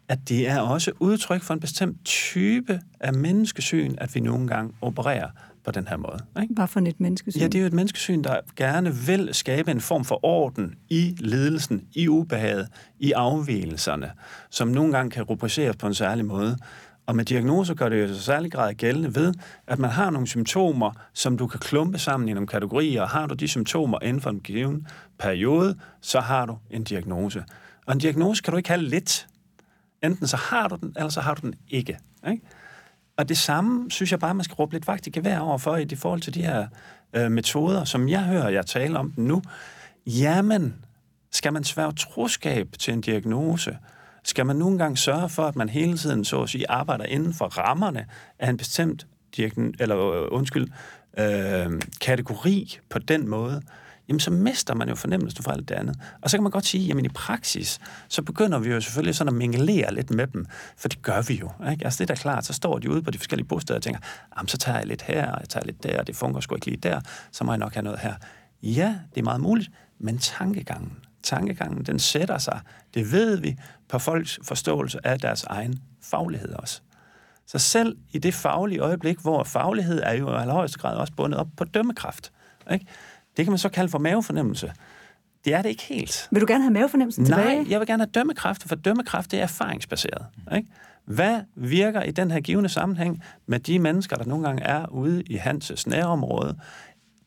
at 0.09 0.29
det 0.29 0.49
er 0.49 0.59
også 0.59 0.91
udtryk 0.99 1.41
for 1.41 1.53
en 1.53 1.59
bestemt 1.59 2.05
type 2.05 2.79
af 2.99 3.13
menneskesyn, 3.13 3.95
at 3.97 4.15
vi 4.15 4.19
nogle 4.19 4.47
gange 4.47 4.73
opererer 4.81 5.29
på 5.63 5.71
den 5.71 5.87
her 5.87 5.97
måde. 5.97 6.19
Ikke? 6.41 6.53
Hvad 6.53 6.67
for 6.67 6.79
et 6.79 6.99
menneskesyn? 6.99 7.41
Ja, 7.41 7.47
det 7.47 7.55
er 7.55 7.59
jo 7.59 7.65
et 7.65 7.73
menneskesyn, 7.73 8.23
der 8.23 8.39
gerne 8.55 8.95
vil 8.95 9.29
skabe 9.31 9.71
en 9.71 9.81
form 9.81 10.05
for 10.05 10.25
orden 10.25 10.75
i 10.89 11.15
ledelsen, 11.19 11.81
i 11.93 12.07
ubehaget, 12.07 12.67
i 12.99 13.11
afvielserne, 13.11 14.11
som 14.49 14.67
nogle 14.67 14.93
gange 14.93 15.11
kan 15.11 15.23
rubriceres 15.23 15.75
på 15.75 15.87
en 15.87 15.93
særlig 15.93 16.25
måde. 16.25 16.57
Og 17.05 17.15
med 17.15 17.25
diagnoser 17.25 17.73
gør 17.73 17.89
det 17.89 18.01
jo 18.01 18.07
så 18.07 18.21
særlig 18.21 18.51
grad 18.51 18.73
gældende 18.73 19.15
ved, 19.15 19.33
at 19.67 19.79
man 19.79 19.89
har 19.89 20.09
nogle 20.09 20.27
symptomer, 20.27 20.91
som 21.13 21.37
du 21.37 21.47
kan 21.47 21.59
klumpe 21.59 21.99
sammen 21.99 22.29
i 22.29 22.33
nogle 22.33 22.47
kategorier, 22.47 23.01
og 23.01 23.09
har 23.09 23.27
du 23.27 23.33
de 23.35 23.47
symptomer 23.47 23.99
inden 24.01 24.21
for 24.21 24.29
en 24.29 24.39
given 24.39 24.87
periode, 25.19 25.79
så 26.01 26.19
har 26.19 26.45
du 26.45 26.57
en 26.69 26.83
diagnose. 26.83 27.43
Og 27.85 27.93
en 27.93 27.99
diagnose 27.99 28.43
kan 28.43 28.51
du 28.51 28.57
ikke 28.57 28.69
have 28.69 28.81
lidt. 28.81 29.27
Enten 30.03 30.27
så 30.27 30.37
har 30.37 30.67
du 30.67 30.75
den, 30.75 30.93
eller 30.97 31.09
så 31.09 31.21
har 31.21 31.33
du 31.33 31.41
den 31.41 31.53
ikke. 31.69 31.97
ikke? 32.29 32.41
Og 33.17 33.29
det 33.29 33.37
samme 33.37 33.91
synes 33.91 34.11
jeg 34.11 34.19
bare, 34.19 34.33
man 34.33 34.43
skal 34.43 34.55
råbe 34.55 34.73
lidt 34.73 34.87
vagt 34.87 35.07
i 35.07 35.09
gevær 35.09 35.39
overfor 35.39 35.77
i 35.77 35.95
forhold 35.95 36.21
til 36.21 36.33
de 36.33 36.41
her 36.41 36.67
øh, 37.13 37.31
metoder, 37.31 37.83
som 37.83 38.09
jeg 38.09 38.23
hører 38.23 38.49
jeg 38.49 38.65
tale 38.65 38.99
om 38.99 39.13
nu. 39.17 39.41
Jamen, 40.07 40.75
skal 41.31 41.53
man 41.53 41.63
sværge 41.63 41.93
troskab 41.93 42.67
til 42.79 42.93
en 42.93 43.01
diagnose, 43.01 43.77
skal 44.23 44.45
man 44.45 44.55
nogle 44.55 44.77
gange 44.77 44.97
sørge 44.97 45.29
for, 45.29 45.43
at 45.43 45.55
man 45.55 45.69
hele 45.69 45.97
tiden, 45.97 46.25
så 46.25 46.41
at 46.41 46.49
sige, 46.49 46.71
arbejder 46.71 47.05
inden 47.05 47.33
for 47.33 47.45
rammerne 47.45 48.05
af 48.39 48.49
en 48.49 48.57
bestemt 48.57 49.07
diagn- 49.37 49.73
eller, 49.79 50.11
øh, 50.11 50.27
undskyld, 50.31 50.67
øh, 51.17 51.81
kategori 52.01 52.79
på 52.89 52.99
den 52.99 53.27
måde, 53.27 53.61
jamen 54.07 54.19
så 54.19 54.31
mister 54.31 54.73
man 54.75 54.89
jo 54.89 54.95
fornemmelsen 54.95 55.43
for 55.43 55.51
alt 55.51 55.69
det 55.69 55.75
andet. 55.75 55.95
Og 56.21 56.29
så 56.29 56.37
kan 56.37 56.43
man 56.43 56.51
godt 56.51 56.65
sige, 56.65 56.87
jamen 56.87 57.05
i 57.05 57.09
praksis, 57.09 57.79
så 58.07 58.21
begynder 58.21 58.59
vi 58.59 58.69
jo 58.69 58.81
selvfølgelig 58.81 59.15
sådan 59.15 59.33
at 59.33 59.37
mingelere 59.37 59.93
lidt 59.93 60.11
med 60.11 60.27
dem, 60.27 60.45
for 60.77 60.87
det 60.87 61.01
gør 61.01 61.21
vi 61.21 61.33
jo. 61.33 61.51
Ikke? 61.71 61.85
Altså 61.85 61.97
det 62.03 62.09
er 62.09 62.15
da 62.15 62.21
klart, 62.21 62.45
så 62.45 62.53
står 62.53 62.79
de 62.79 62.89
ude 62.89 63.01
på 63.01 63.11
de 63.11 63.17
forskellige 63.17 63.47
bosteder 63.47 63.79
og 63.79 63.83
tænker, 63.83 63.99
jamen 64.37 64.47
så 64.47 64.57
tager 64.57 64.77
jeg 64.77 64.87
lidt 64.87 65.01
her, 65.01 65.31
og 65.31 65.39
jeg 65.39 65.49
tager 65.49 65.65
lidt 65.65 65.83
der, 65.83 65.99
og 65.99 66.07
det 66.07 66.15
fungerer 66.15 66.41
sgu 66.41 66.55
ikke 66.55 66.65
lige 66.65 66.77
der, 66.77 67.01
så 67.31 67.43
må 67.43 67.51
jeg 67.51 67.59
nok 67.59 67.73
have 67.73 67.83
noget 67.83 67.99
her. 67.99 68.13
Ja, 68.63 68.95
det 69.15 69.21
er 69.21 69.25
meget 69.25 69.41
muligt, 69.41 69.71
men 69.99 70.17
tankegangen, 70.17 70.97
tankegangen, 71.23 71.85
den 71.85 71.99
sætter 71.99 72.37
sig, 72.37 72.59
det 72.93 73.11
ved 73.11 73.37
vi, 73.37 73.55
på 73.89 73.99
folks 73.99 74.39
forståelse 74.43 75.07
af 75.07 75.19
deres 75.19 75.43
egen 75.43 75.81
faglighed 76.01 76.53
også. 76.53 76.81
Så 77.47 77.59
selv 77.59 77.97
i 78.11 78.19
det 78.19 78.33
faglige 78.33 78.79
øjeblik, 78.79 79.19
hvor 79.19 79.43
faglighed 79.43 80.01
er 80.03 80.13
jo 80.13 80.29
i 80.29 80.41
allerhøjeste 80.41 80.79
grad 80.79 80.95
også 80.95 81.13
bundet 81.13 81.39
op 81.39 81.47
på 81.57 81.63
dømmekraft, 81.63 82.31
ikke? 82.71 82.85
det 83.37 83.45
kan 83.45 83.51
man 83.51 83.57
så 83.57 83.69
kalde 83.69 83.89
for 83.89 83.99
mavefornemmelse. 83.99 84.73
Det 85.45 85.53
er 85.53 85.61
det 85.61 85.69
ikke 85.69 85.83
helt. 85.83 86.27
Vil 86.31 86.41
du 86.41 86.45
gerne 86.47 86.63
have 86.63 86.73
mavefornemmelsen 86.73 87.23
Nej, 87.23 87.41
tilbage? 87.41 87.65
jeg 87.69 87.79
vil 87.79 87.87
gerne 87.87 88.03
have 88.03 88.11
dømmekraft, 88.11 88.63
for 88.63 88.75
dømmekraft 88.75 89.31
det 89.31 89.39
er 89.39 89.43
erfaringsbaseret. 89.43 90.25
Ikke? 90.55 90.67
Hvad 91.05 91.41
virker 91.55 92.03
i 92.03 92.11
den 92.11 92.31
her 92.31 92.39
givende 92.39 92.69
sammenhæng 92.69 93.23
med 93.45 93.59
de 93.59 93.79
mennesker, 93.79 94.15
der 94.15 94.25
nogle 94.25 94.47
gange 94.47 94.63
er 94.63 94.87
ude 94.87 95.23
i 95.23 95.35
Hanses 95.35 95.87
nærområde, 95.87 96.57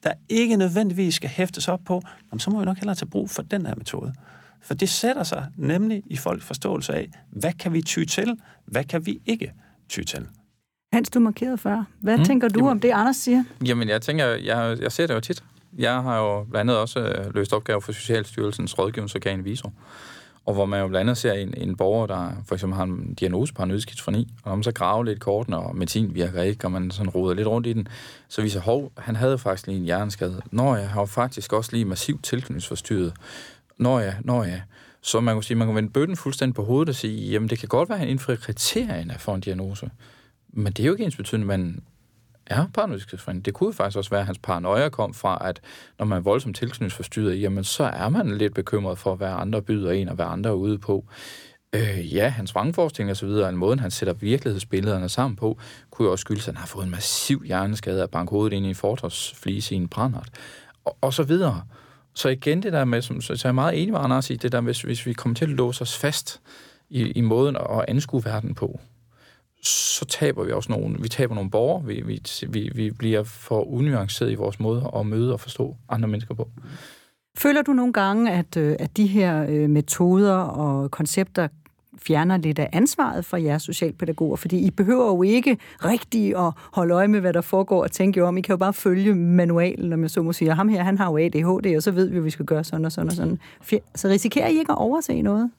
der 0.04 0.12
ikke 0.28 0.56
nødvendigvis 0.56 1.14
skal 1.14 1.30
hæftes 1.30 1.68
op 1.68 1.80
på, 1.86 2.02
jamen, 2.32 2.40
så 2.40 2.50
må 2.50 2.58
vi 2.58 2.64
nok 2.64 2.76
hellere 2.76 2.94
tage 2.94 3.06
brug 3.10 3.30
for 3.30 3.42
den 3.42 3.66
her 3.66 3.74
metode. 3.74 4.14
For 4.62 4.74
det 4.74 4.88
sætter 4.88 5.22
sig 5.22 5.46
nemlig 5.56 6.02
i 6.06 6.16
folks 6.16 6.44
forståelse 6.44 6.94
af, 6.94 7.10
hvad 7.30 7.52
kan 7.52 7.72
vi 7.72 7.82
ty 7.82 8.04
til, 8.04 8.36
hvad 8.64 8.84
kan 8.84 9.06
vi 9.06 9.20
ikke 9.26 9.52
ty 9.88 10.02
til. 10.02 10.26
Hans, 10.92 11.10
du 11.10 11.20
markerede 11.20 11.58
før. 11.58 11.84
Hvad 12.00 12.18
Mm, 12.18 12.24
tænker 12.24 12.48
du 12.48 12.58
jamen- 12.58 12.70
om 12.70 12.80
det, 12.80 12.90
Anders 12.90 13.16
siger? 13.16 13.44
Jamen, 13.66 13.88
jeg 13.88 14.02
tænker, 14.02 14.24
jeg, 14.26 14.76
jeg 14.80 14.92
ser 14.92 15.06
det 15.06 15.14
jo 15.14 15.20
tit. 15.20 15.44
Jeg 15.78 16.02
har 16.02 16.18
jo 16.18 16.44
blandt 16.44 16.56
andet 16.70 16.76
også 16.76 17.00
øh, 17.00 17.34
løst 17.34 17.52
opgaver 17.52 17.80
for 17.80 17.92
Socialstyrelsens 17.92 18.78
rådgivningsorgan 18.78 19.44
Viso, 19.44 19.70
og 20.46 20.54
hvor 20.54 20.66
man 20.66 20.80
jo 20.80 20.88
blandt 20.88 21.00
andet 21.00 21.16
ser 21.16 21.33
en, 21.33 21.54
en 21.57 21.76
borger, 21.76 22.07
der 22.07 22.30
for 22.46 22.54
eksempel 22.54 22.76
har 22.76 22.85
en 22.85 23.14
diagnose 23.14 23.54
paranoid 23.54 23.80
skizofreni, 23.80 24.28
og 24.42 24.50
når 24.50 24.57
man 24.57 24.62
så 24.62 24.72
graver 24.72 25.04
lidt 25.04 25.20
kortene, 25.20 25.59
og 25.59 25.76
medicin 25.76 26.14
virker 26.14 26.42
ikke, 26.42 26.64
og 26.64 26.72
man 26.72 26.90
sådan 26.90 27.11
roder 27.11 27.35
lidt 27.35 27.48
rundt 27.48 27.66
i 27.66 27.72
den, 27.72 27.88
så 28.28 28.42
viser 28.42 28.61
hov, 28.61 28.92
han 28.98 29.16
havde 29.16 29.38
faktisk 29.38 29.66
lige 29.66 29.78
en 29.78 29.85
hjerneskade. 29.85 30.42
Når 30.50 30.76
jeg 30.76 30.88
har 30.88 31.00
jo 31.00 31.07
faktisk 31.07 31.52
også 31.52 31.70
lige 31.72 31.85
massivt 31.85 32.24
tilknytningsforstyrret. 32.24 33.12
Når 33.78 34.00
jeg, 34.00 34.16
når 34.20 34.44
jeg. 34.44 34.62
Så 35.00 35.20
man 35.20 35.37
kan 35.37 35.42
sige, 35.42 35.57
man 35.57 35.68
kan 35.68 35.74
vende 35.76 35.90
bøtten 35.90 36.16
fuldstændig 36.16 36.54
på 36.54 36.64
hovedet 36.64 36.88
og 36.88 36.94
sige, 36.94 37.30
jamen 37.30 37.48
det 37.50 37.59
kan 37.59 37.68
godt 37.68 37.88
være, 37.88 37.96
at 37.96 38.00
han 38.00 38.09
indfrier 38.09 38.37
kriterierne 38.37 39.14
for 39.18 39.35
en 39.35 39.40
diagnose. 39.40 39.90
Men 40.48 40.72
det 40.72 40.83
er 40.83 40.87
jo 40.87 40.92
ikke 40.92 41.04
ens 41.04 41.16
betydende, 41.16 41.44
at 41.44 41.61
man 41.61 41.83
er 42.46 42.66
paranoid 42.74 43.00
skizofren. 43.00 43.40
Det 43.40 43.54
kunne 43.54 43.72
faktisk 43.72 43.98
også 43.98 44.11
være, 44.11 44.20
at 44.20 44.26
hans 44.26 44.38
paranoia 44.38 44.88
kom 44.88 45.14
fra, 45.14 45.48
at 45.48 45.61
når 45.98 46.07
man 46.07 46.18
er 46.18 46.22
voldsomt 46.22 46.57
tilknytningsforstyrret, 46.57 47.40
jamen 47.40 47.64
så 47.64 47.85
er 47.85 48.09
man 48.09 48.38
lidt 48.38 48.54
bekymret 48.54 48.98
for, 48.98 49.14
hvad 49.14 49.28
andre 49.28 49.62
byder 49.62 49.90
en, 49.90 50.09
og 50.09 50.14
hvad 50.14 50.26
andre 50.26 50.50
er 50.50 50.54
ude 50.54 50.78
på. 50.78 51.04
Øh, 51.74 52.14
ja, 52.14 52.28
hans 52.28 52.54
vrangforestilling 52.54 53.11
og 53.11 53.16
så 53.16 53.26
videre, 53.26 53.48
en 53.48 53.57
måde, 53.57 53.80
han 53.80 53.90
sætter 53.90 54.14
virkelighedsbillederne 54.14 55.09
sammen 55.09 55.37
på, 55.37 55.59
kunne 55.90 56.07
jo 56.07 56.12
også 56.12 56.22
skyldes, 56.22 56.48
at 56.48 56.54
han 56.54 56.61
har 56.61 56.66
fået 56.66 56.85
en 56.85 56.90
massiv 56.90 57.42
hjerneskade 57.46 58.02
af 58.02 58.11
banke 58.11 58.30
hovedet 58.30 58.57
ind 58.57 58.66
i 58.66 58.68
en 58.68 58.74
fortordsflise 58.74 59.74
i 59.74 59.76
en 59.76 59.88
brandart, 59.88 60.28
og, 60.85 60.96
og 61.00 61.14
så 61.14 61.22
videre. 61.22 61.62
Så 62.14 62.28
igen 62.28 62.62
det 62.62 62.72
der 62.72 62.85
med, 62.85 63.02
som, 63.02 63.20
så 63.20 63.40
jeg 63.44 63.48
er 63.48 63.52
meget 63.52 63.83
enig 63.83 63.92
med 63.92 64.00
Anders 64.00 64.30
i, 64.30 64.37
det 64.37 64.52
der 64.52 64.61
hvis, 64.61 64.83
hvis 64.83 65.07
vi 65.07 65.12
kommer 65.12 65.35
til 65.35 65.44
at 65.44 65.50
låse 65.50 65.83
os 65.83 65.98
fast 65.98 66.40
i, 66.90 67.02
i 67.02 67.20
måden 67.20 67.57
at 67.57 67.85
anskue 67.88 68.24
verden 68.24 68.54
på, 68.54 68.80
så 69.68 70.05
taber 70.05 70.44
vi 70.44 70.53
også 70.53 70.72
nogle, 70.72 70.96
vi 71.00 71.09
taber 71.09 71.35
nogle 71.35 71.50
borgere, 71.50 71.85
vi, 71.85 72.03
vi, 72.07 72.20
vi, 72.48 72.70
vi 72.74 72.90
bliver 72.90 73.22
for 73.22 73.61
unuanceret 73.61 74.31
i 74.31 74.35
vores 74.35 74.61
måde 74.61 74.90
at 74.96 75.07
møde 75.07 75.33
og 75.33 75.40
forstå 75.40 75.77
andre 75.88 76.09
mennesker 76.09 76.35
på. 76.35 76.48
Føler 77.37 77.62
du 77.62 77.72
nogle 77.72 77.92
gange, 77.92 78.33
at, 78.33 78.57
øh, 78.57 78.77
at 78.79 78.96
de 78.96 79.07
her 79.07 79.46
øh, 79.48 79.70
metoder 79.70 80.37
og 80.37 80.90
koncepter 80.90 81.48
fjerner 81.98 82.37
lidt 82.37 82.59
af 82.59 82.68
ansvaret 82.72 83.24
for 83.24 83.37
jeres 83.37 83.62
socialpædagoger? 83.62 84.37
Fordi 84.37 84.59
I 84.59 84.70
behøver 84.70 85.07
jo 85.07 85.22
ikke 85.22 85.59
rigtig 85.85 86.37
at 86.37 86.53
holde 86.72 86.94
øje 86.94 87.09
med, 87.09 87.20
hvad 87.20 87.33
der 87.33 87.40
foregår 87.40 87.83
og 87.83 87.92
tænke 87.92 88.20
jer 88.20 88.27
om. 88.27 88.37
I 88.37 88.40
kan 88.40 88.53
jo 88.53 88.57
bare 88.57 88.72
følge 88.72 89.14
manualen, 89.14 89.90
når 89.90 89.96
man 89.96 90.09
så 90.09 90.22
må 90.22 90.33
sige, 90.33 90.55
ham 90.55 90.68
her, 90.68 90.83
han 90.83 90.98
har 90.98 91.11
jo 91.11 91.18
ADHD, 91.18 91.77
og 91.77 91.83
så 91.83 91.90
ved 91.90 92.09
vi, 92.09 92.16
at 92.16 92.24
vi 92.24 92.31
skal 92.31 92.44
gøre 92.44 92.64
sådan 92.64 92.85
og 92.85 92.92
sådan 92.92 93.09
og 93.09 93.16
sådan. 93.16 93.38
Så 93.94 94.09
risikerer 94.09 94.48
I 94.48 94.59
ikke 94.59 94.72
at 94.72 94.79
overse 94.79 95.22
noget? 95.22 95.50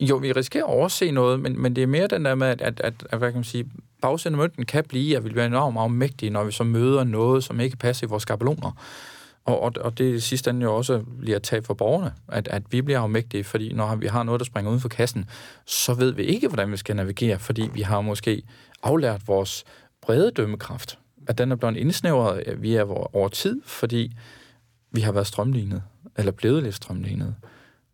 Jo, 0.00 0.16
vi 0.16 0.32
risikerer 0.32 0.64
at 0.64 0.70
overse 0.70 1.10
noget, 1.10 1.40
men, 1.40 1.62
men 1.62 1.76
det 1.76 1.82
er 1.82 1.86
mere 1.86 2.06
den 2.06 2.24
der 2.24 2.34
med, 2.34 2.46
at, 2.46 2.60
at, 2.60 2.80
at, 2.80 2.94
at 3.10 3.18
hvad 3.18 3.28
kan 3.28 3.36
man 3.38 3.44
sige, 3.44 3.70
bagsiden 4.02 4.34
af 4.34 4.38
mønten 4.38 4.66
kan 4.66 4.84
blive, 4.84 5.16
at 5.16 5.24
vi 5.24 5.28
bliver 5.28 5.46
enormt 5.46 5.78
afmægtige, 5.78 6.30
når 6.30 6.44
vi 6.44 6.52
så 6.52 6.64
møder 6.64 7.04
noget, 7.04 7.44
som 7.44 7.60
ikke 7.60 7.76
passer 7.76 8.06
i 8.06 8.10
vores 8.10 8.22
skabeloner. 8.22 8.72
Og, 9.44 9.60
og, 9.60 9.72
og 9.80 9.98
det 9.98 10.14
er 10.14 10.20
sidste 10.20 10.50
ende 10.50 10.64
jo 10.64 10.76
også 10.76 11.02
bliver 11.20 11.36
at 11.36 11.42
tab 11.42 11.66
for 11.66 11.74
borgerne, 11.74 12.12
at, 12.28 12.48
at 12.48 12.62
vi 12.70 12.82
bliver 12.82 13.00
afmægtige, 13.00 13.44
fordi 13.44 13.72
når 13.72 13.96
vi 13.96 14.06
har 14.06 14.22
noget, 14.22 14.38
der 14.38 14.44
springer 14.44 14.70
uden 14.70 14.80
for 14.80 14.88
kassen, 14.88 15.30
så 15.66 15.94
ved 15.94 16.12
vi 16.12 16.22
ikke, 16.22 16.48
hvordan 16.48 16.72
vi 16.72 16.76
skal 16.76 16.96
navigere, 16.96 17.38
fordi 17.38 17.70
vi 17.74 17.82
har 17.82 18.00
måske 18.00 18.42
aflært 18.82 19.28
vores 19.28 19.64
brede 20.02 20.30
dømmekraft, 20.30 20.98
at 21.26 21.38
den 21.38 21.52
er 21.52 21.56
blevet 21.56 21.76
indsnævret 21.76 22.42
øh, 22.46 22.62
via 22.62 22.82
vores, 22.82 23.08
over 23.12 23.28
tid, 23.28 23.60
fordi 23.64 24.12
vi 24.90 25.00
har 25.00 25.12
været 25.12 25.26
strømlignet, 25.26 25.82
eller 26.16 26.32
blevet 26.32 26.62
lidt 26.62 26.74
strømlignet. 26.74 27.34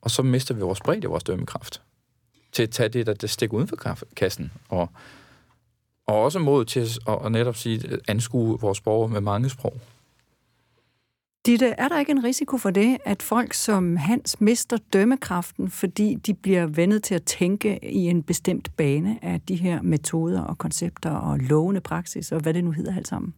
Og 0.02 0.10
så 0.10 0.22
mister 0.22 0.54
vi 0.54 0.60
vores 0.60 0.80
bredde, 0.80 1.06
vores 1.06 1.24
dømmekraft 1.24 1.82
til 2.54 2.62
at 2.62 2.70
tage 2.70 2.88
det, 2.88 3.06
der, 3.06 3.14
der 3.14 3.26
stikker 3.26 3.56
uden 3.56 3.68
for 3.68 3.96
kassen, 4.16 4.52
og, 4.68 4.88
og 6.06 6.22
også 6.22 6.38
mod 6.38 6.64
til 6.64 6.80
at, 6.80 7.18
at 7.24 7.32
netop 7.32 7.56
sige, 7.56 7.92
at 7.92 8.00
anskue 8.08 8.60
vores 8.60 8.80
borgere 8.80 9.08
med 9.08 9.20
mange 9.20 9.50
sprog. 9.50 9.80
Ditte, 11.46 11.66
er 11.66 11.88
der 11.88 11.98
ikke 11.98 12.12
en 12.12 12.24
risiko 12.24 12.58
for 12.58 12.70
det, 12.70 12.98
at 13.04 13.22
folk 13.22 13.52
som 13.52 13.96
Hans 13.96 14.40
mister 14.40 14.76
dømmekraften, 14.92 15.70
fordi 15.70 16.14
de 16.14 16.34
bliver 16.34 16.66
vendet 16.66 17.02
til 17.02 17.14
at 17.14 17.22
tænke 17.22 17.78
i 17.82 17.98
en 17.98 18.22
bestemt 18.22 18.76
bane 18.76 19.18
af 19.22 19.40
de 19.40 19.56
her 19.56 19.82
metoder 19.82 20.42
og 20.42 20.58
koncepter 20.58 21.10
og 21.10 21.38
lovende 21.38 21.80
praksis, 21.80 22.32
og 22.32 22.40
hvad 22.40 22.54
det 22.54 22.64
nu 22.64 22.70
hedder 22.70 22.96
alt 22.96 23.08
sammen? 23.08 23.34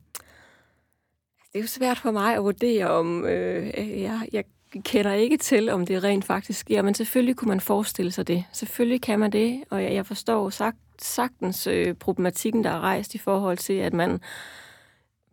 Det 1.52 1.58
er 1.58 1.60
jo 1.60 1.66
svært 1.66 1.98
for 1.98 2.10
mig 2.10 2.34
at 2.34 2.44
vurdere, 2.44 2.90
om 2.90 3.24
øh, 3.24 3.66
jeg, 4.00 4.28
jeg 4.32 4.44
kender 4.84 5.12
ikke 5.12 5.36
til, 5.36 5.68
om 5.68 5.86
det 5.86 6.04
rent 6.04 6.24
faktisk 6.24 6.60
sker, 6.60 6.82
men 6.82 6.94
selvfølgelig 6.94 7.36
kunne 7.36 7.48
man 7.48 7.60
forestille 7.60 8.12
sig 8.12 8.28
det. 8.28 8.44
Selvfølgelig 8.52 9.02
kan 9.02 9.18
man 9.18 9.32
det, 9.32 9.64
og 9.70 9.82
jeg, 9.82 9.94
jeg 9.94 10.06
forstår 10.06 10.50
sagt, 10.50 10.76
sagtens 10.98 11.66
øh, 11.66 11.94
problematikken, 11.94 12.64
der 12.64 12.70
er 12.70 12.80
rejst 12.80 13.14
i 13.14 13.18
forhold 13.18 13.58
til, 13.58 13.72
at 13.72 13.94
man 13.94 14.20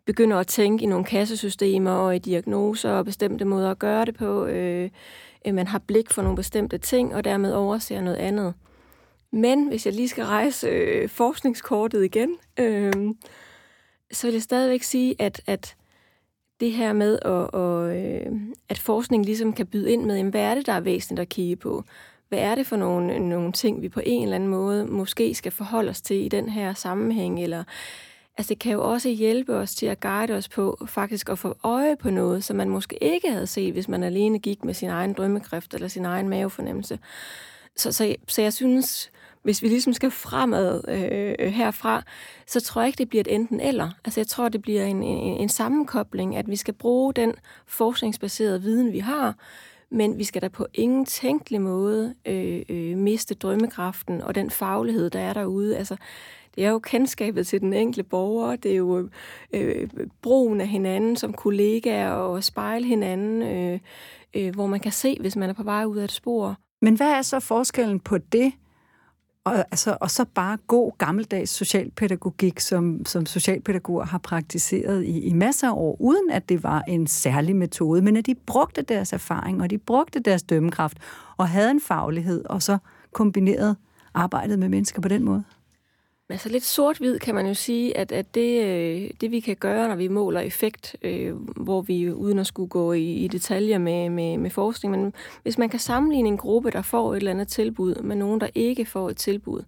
begynder 0.06 0.38
at 0.38 0.48
tænke 0.48 0.84
i 0.84 0.88
nogle 0.88 1.06
kassesystemer 1.06 1.92
og 1.92 2.16
i 2.16 2.20
diagnoser 2.20 2.92
og 2.92 3.06
bestemte 3.06 3.46
måder 3.46 3.72
at 3.72 3.80
gøre 3.80 4.06
det 4.06 4.16
på. 4.16 4.46
Øh, 4.46 4.90
øh 5.46 5.54
man 5.54 5.68
har 5.68 5.80
blik 5.80 6.12
for 6.12 6.22
nogle 6.22 6.36
bestemte 6.36 6.78
ting, 6.78 7.16
og 7.16 7.24
dermed 7.24 7.54
overser 7.54 8.02
noget 8.02 8.18
andet. 8.18 8.54
Men 9.32 9.68
hvis 9.68 9.86
jeg 9.86 9.94
lige 9.94 10.10
skal 10.10 10.26
rejse 10.26 10.68
øh, 10.68 11.10
forskningskortet 11.10 12.04
igen, 12.04 12.38
øh, 12.60 12.94
så 14.12 14.28
vil 14.28 14.34
jeg 14.34 14.42
stadigvæk 14.42 14.84
sige, 14.84 15.16
at, 15.20 15.42
at 15.48 15.76
det 16.60 16.72
her 16.72 16.94
med, 16.94 17.20
at, 17.22 17.62
at, 17.62 17.98
øh, 17.98 18.40
at 18.70 18.80
forskning 18.80 19.26
ligesom 19.26 19.54
kan 19.54 19.68
byde 19.68 19.92
ind 19.92 20.06
med, 20.06 20.18
jamen, 20.18 20.32
hvad 20.32 20.42
er 20.42 20.56
det, 20.56 20.66
der 20.66 20.74
er 20.74 20.80
væsentligt 20.80 21.20
at 21.20 21.30
kigge 21.30 21.56
på? 21.56 21.84
Hvad 22.30 22.40
er 22.40 22.56
det 22.56 22.68
for 22.68 22.76
nogle, 22.76 23.20
nogle 23.20 23.52
ting, 23.52 23.82
vi 23.82 23.90
på 23.90 24.02
en 24.06 24.24
eller 24.24 24.36
anden 24.36 24.50
måde 24.50 24.86
måske 24.86 25.36
skal 25.36 25.52
forholde 25.52 25.90
os 25.90 26.02
til 26.02 26.26
i 26.26 26.30
den 26.30 26.50
her 26.50 26.74
sammenhæng? 26.74 27.44
Eller, 27.44 27.64
altså 28.38 28.50
det 28.50 28.60
kan 28.60 28.72
jo 28.72 28.92
også 28.92 29.10
hjælpe 29.10 29.56
os 29.56 29.76
til 29.76 29.86
at 29.86 30.00
guide 30.00 30.34
os 30.34 30.50
på 30.50 30.86
faktisk 30.88 31.30
at 31.30 31.40
få 31.40 31.58
øje 31.64 31.96
på 31.96 32.10
noget, 32.10 32.44
som 32.44 32.58
man 32.58 32.70
måske 32.70 33.04
ikke 33.04 33.32
havde 33.32 33.48
set, 33.48 33.74
hvis 33.74 33.88
man 33.88 34.04
alene 34.04 34.40
gik 34.40 34.64
med 34.64 34.74
sin 34.74 34.90
egen 34.90 35.14
drømmekræft 35.14 35.74
eller 35.74 35.88
sin 35.88 36.06
egen 36.06 36.30
mavefornemmelse. 36.30 37.00
Så, 37.76 37.92
så, 37.92 38.16
så 38.28 38.42
jeg 38.42 38.54
synes, 38.54 39.12
hvis 39.44 39.62
vi 39.62 39.68
ligesom 39.68 39.94
skal 39.94 40.12
fremad 40.12 40.82
øh, 40.88 41.52
herfra, 41.52 42.04
så 42.48 42.62
tror 42.62 42.82
jeg 42.82 42.88
ikke, 42.88 42.98
det 42.98 43.10
bliver 43.10 43.22
et 43.22 43.36
enten 43.36 43.60
eller. 43.60 43.90
Altså 44.06 44.20
jeg 44.20 44.28
tror, 44.28 44.50
det 44.50 44.62
bliver 44.62 44.86
en, 44.86 45.04
en, 45.04 45.42
en 45.42 45.50
sammenkobling, 45.50 46.36
at 46.36 46.50
vi 46.50 46.56
skal 46.56 46.74
bruge 46.74 47.14
den 47.14 47.34
forskningsbaserede 47.68 48.62
viden, 48.62 48.94
vi 48.94 49.00
har, 49.00 49.36
men 49.92 50.18
vi 50.18 50.24
skal 50.24 50.42
da 50.42 50.48
på 50.48 50.68
ingen 50.74 51.06
tænkelig 51.06 51.62
måde 51.62 52.16
øh, 52.26 52.62
øh, 52.70 52.98
miste 52.98 53.36
drømmekraften 53.36 54.22
og 54.22 54.36
den 54.36 54.50
faglighed, 54.50 55.10
der 55.10 55.20
er 55.20 55.34
derude. 55.34 55.78
Altså, 55.78 55.96
det 56.56 56.66
er 56.66 56.70
jo 56.70 56.80
kendskabet 56.80 57.48
til 57.48 57.62
den 57.62 57.74
enkelte 57.74 58.04
borger, 58.04 58.56
det 58.56 58.72
er 58.72 58.76
jo 58.76 59.10
øh, 59.54 59.90
brugen 60.22 60.62
af 60.62 60.68
hinanden 60.68 61.16
som 61.16 61.34
kollegaer 61.34 62.12
og 62.12 62.44
spejle 62.44 62.86
hinanden, 62.86 63.42
øh, 63.42 63.80
øh, 64.34 64.54
hvor 64.54 64.68
man 64.68 64.80
kan 64.80 64.92
se, 64.92 65.18
hvis 65.20 65.36
man 65.36 65.50
er 65.50 65.54
på 65.54 65.64
vej 65.64 65.86
ud 65.86 65.98
af 65.98 66.04
et 66.04 66.12
spor. 66.12 66.56
Men 66.82 66.96
hvad 66.96 67.12
er 67.12 67.22
så 67.22 67.40
forskellen 67.40 68.00
på 68.00 68.18
det, 68.18 68.54
og, 69.46 69.58
altså, 69.58 69.98
og 70.02 70.12
så 70.12 70.26
bare 70.26 70.58
god 70.68 70.92
gammeldags 70.98 71.52
socialpædagogik, 71.52 72.60
som, 72.60 73.06
som 73.06 73.26
socialpædagoger 73.26 74.06
har 74.06 74.18
praktiseret 74.18 75.04
i, 75.04 75.20
i 75.20 75.34
masser 75.34 75.68
af 75.68 75.74
år, 75.76 75.98
uden 76.00 76.32
at 76.32 76.50
det 76.50 76.64
var 76.64 76.82
en 76.82 77.08
særlig 77.08 77.56
metode, 77.56 78.02
men 78.02 78.18
at 78.18 78.26
de 78.26 78.36
brugte 78.36 78.82
deres 78.82 79.14
erfaring, 79.14 79.62
og 79.62 79.70
de 79.70 79.78
brugte 79.78 80.20
deres 80.20 80.44
dømmekraft, 80.44 80.98
og 81.38 81.50
havde 81.50 81.72
en 81.72 81.82
faglighed, 81.82 82.46
og 82.46 82.62
så 82.62 82.78
kombineret 83.14 83.76
arbejdet 84.14 84.60
med 84.60 84.70
mennesker 84.70 85.02
på 85.02 85.08
den 85.08 85.24
måde? 85.24 85.44
Altså 86.30 86.50
lidt 86.50 86.64
sort-hvid 86.64 87.20
kan 87.20 87.36
man 87.36 87.48
jo 87.48 87.54
sige, 87.54 87.98
at, 87.98 88.12
at 88.12 88.36
det, 88.36 88.64
øh, 88.64 89.12
det 89.22 89.32
vi 89.32 89.40
kan 89.40 89.56
gøre, 89.56 89.88
når 89.88 89.96
vi 89.96 90.08
måler 90.08 90.40
effekt, 90.40 90.96
øh, 91.02 91.36
hvor 91.36 91.82
vi 91.82 92.12
uden 92.12 92.40
at 92.40 92.48
skulle 92.48 92.70
gå 92.70 92.94
i, 92.94 93.14
i 93.14 93.28
detaljer 93.28 93.78
med, 93.78 94.10
med, 94.10 94.38
med 94.38 94.50
forskning, 94.50 94.92
men 94.92 95.14
hvis 95.44 95.58
man 95.58 95.70
kan 95.70 95.80
sammenligne 95.80 96.30
en 96.30 96.38
gruppe, 96.38 96.72
der 96.72 96.82
får 96.82 97.14
et 97.14 97.18
eller 97.18 97.32
andet 97.32 97.48
tilbud, 97.48 97.96
med 97.96 98.16
nogen, 98.16 98.42
der 98.42 98.48
ikke 98.56 98.86
får 98.86 99.10
et 99.10 99.18
tilbud, 99.18 99.64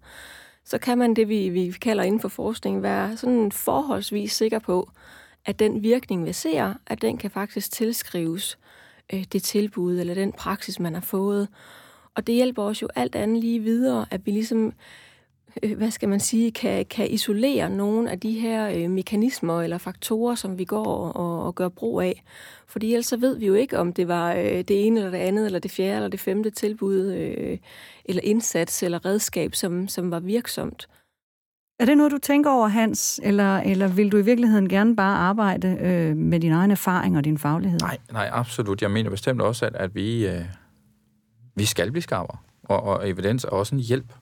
så 0.64 0.78
kan 0.78 0.98
man 0.98 1.14
det, 1.14 1.28
vi, 1.28 1.48
vi 1.48 1.70
kalder 1.70 2.04
inden 2.04 2.20
for 2.20 2.28
forskning, 2.28 2.82
være 2.82 3.16
sådan 3.16 3.52
forholdsvis 3.52 4.32
sikker 4.32 4.58
på, 4.58 4.90
at 5.44 5.58
den 5.58 5.82
virkning, 5.82 6.26
vi 6.26 6.32
ser, 6.32 6.74
at 6.86 7.02
den 7.02 7.18
kan 7.18 7.30
faktisk 7.30 7.72
tilskrives 7.72 8.58
øh, 9.12 9.24
det 9.32 9.42
tilbud 9.42 9.98
eller 9.98 10.14
den 10.14 10.32
praksis, 10.32 10.80
man 10.80 10.94
har 10.94 11.00
fået. 11.00 11.48
Og 12.14 12.26
det 12.26 12.34
hjælper 12.34 12.62
os 12.62 12.82
jo 12.82 12.88
alt 12.94 13.14
andet 13.14 13.40
lige 13.40 13.60
videre, 13.60 14.06
at 14.10 14.26
vi 14.26 14.30
ligesom 14.30 14.72
øh, 15.62 15.76
hvad 15.76 15.90
skal 15.90 16.08
man 16.08 16.20
sige, 16.20 16.52
kan, 16.52 16.86
kan 16.86 17.10
isolere 17.10 17.70
nogle 17.70 18.10
af 18.10 18.20
de 18.20 18.32
her 18.32 18.70
øh, 18.70 18.90
mekanismer 18.90 19.62
eller 19.62 19.78
faktorer, 19.78 20.34
som 20.34 20.58
vi 20.58 20.64
går 20.64 20.86
og, 21.08 21.42
og 21.46 21.54
gør 21.54 21.68
brug 21.68 22.00
af. 22.00 22.22
Fordi 22.66 22.92
ellers 22.92 23.06
så 23.06 23.16
ved 23.16 23.38
vi 23.38 23.46
jo 23.46 23.54
ikke, 23.54 23.78
om 23.78 23.92
det 23.92 24.08
var 24.08 24.32
øh, 24.32 24.42
det 24.42 24.86
ene 24.86 25.00
eller 25.00 25.10
det 25.10 25.18
andet, 25.18 25.46
eller 25.46 25.58
det 25.58 25.70
fjerde 25.70 25.96
eller 25.96 26.08
det 26.08 26.20
femte 26.20 26.50
tilbud, 26.50 27.12
øh, 27.12 27.58
eller 28.04 28.22
indsats 28.24 28.82
eller 28.82 29.04
redskab, 29.04 29.54
som, 29.54 29.88
som 29.88 30.10
var 30.10 30.20
virksomt. 30.20 30.88
Er 31.80 31.84
det 31.84 31.96
noget, 31.96 32.12
du 32.12 32.18
tænker 32.18 32.50
over, 32.50 32.68
Hans, 32.68 33.20
eller, 33.22 33.56
eller 33.56 33.88
vil 33.88 34.12
du 34.12 34.16
i 34.16 34.22
virkeligheden 34.22 34.68
gerne 34.68 34.96
bare 34.96 35.16
arbejde 35.16 35.68
øh, 35.80 36.16
med 36.16 36.40
din 36.40 36.52
egen 36.52 36.70
erfaring 36.70 37.16
og 37.16 37.24
din 37.24 37.38
faglighed? 37.38 37.80
Nej, 37.80 37.98
nej, 38.12 38.30
absolut. 38.32 38.82
Jeg 38.82 38.90
mener 38.90 39.10
bestemt 39.10 39.42
også, 39.42 39.66
at, 39.66 39.76
at 39.76 39.94
vi, 39.94 40.26
øh, 40.26 40.44
vi 41.54 41.64
skal 41.64 41.90
blive 41.90 42.02
skarpere, 42.02 42.38
og, 42.62 42.82
og 42.82 43.10
evidens 43.10 43.44
er 43.44 43.48
også 43.48 43.74
en 43.74 43.80
hjælp. 43.80 44.12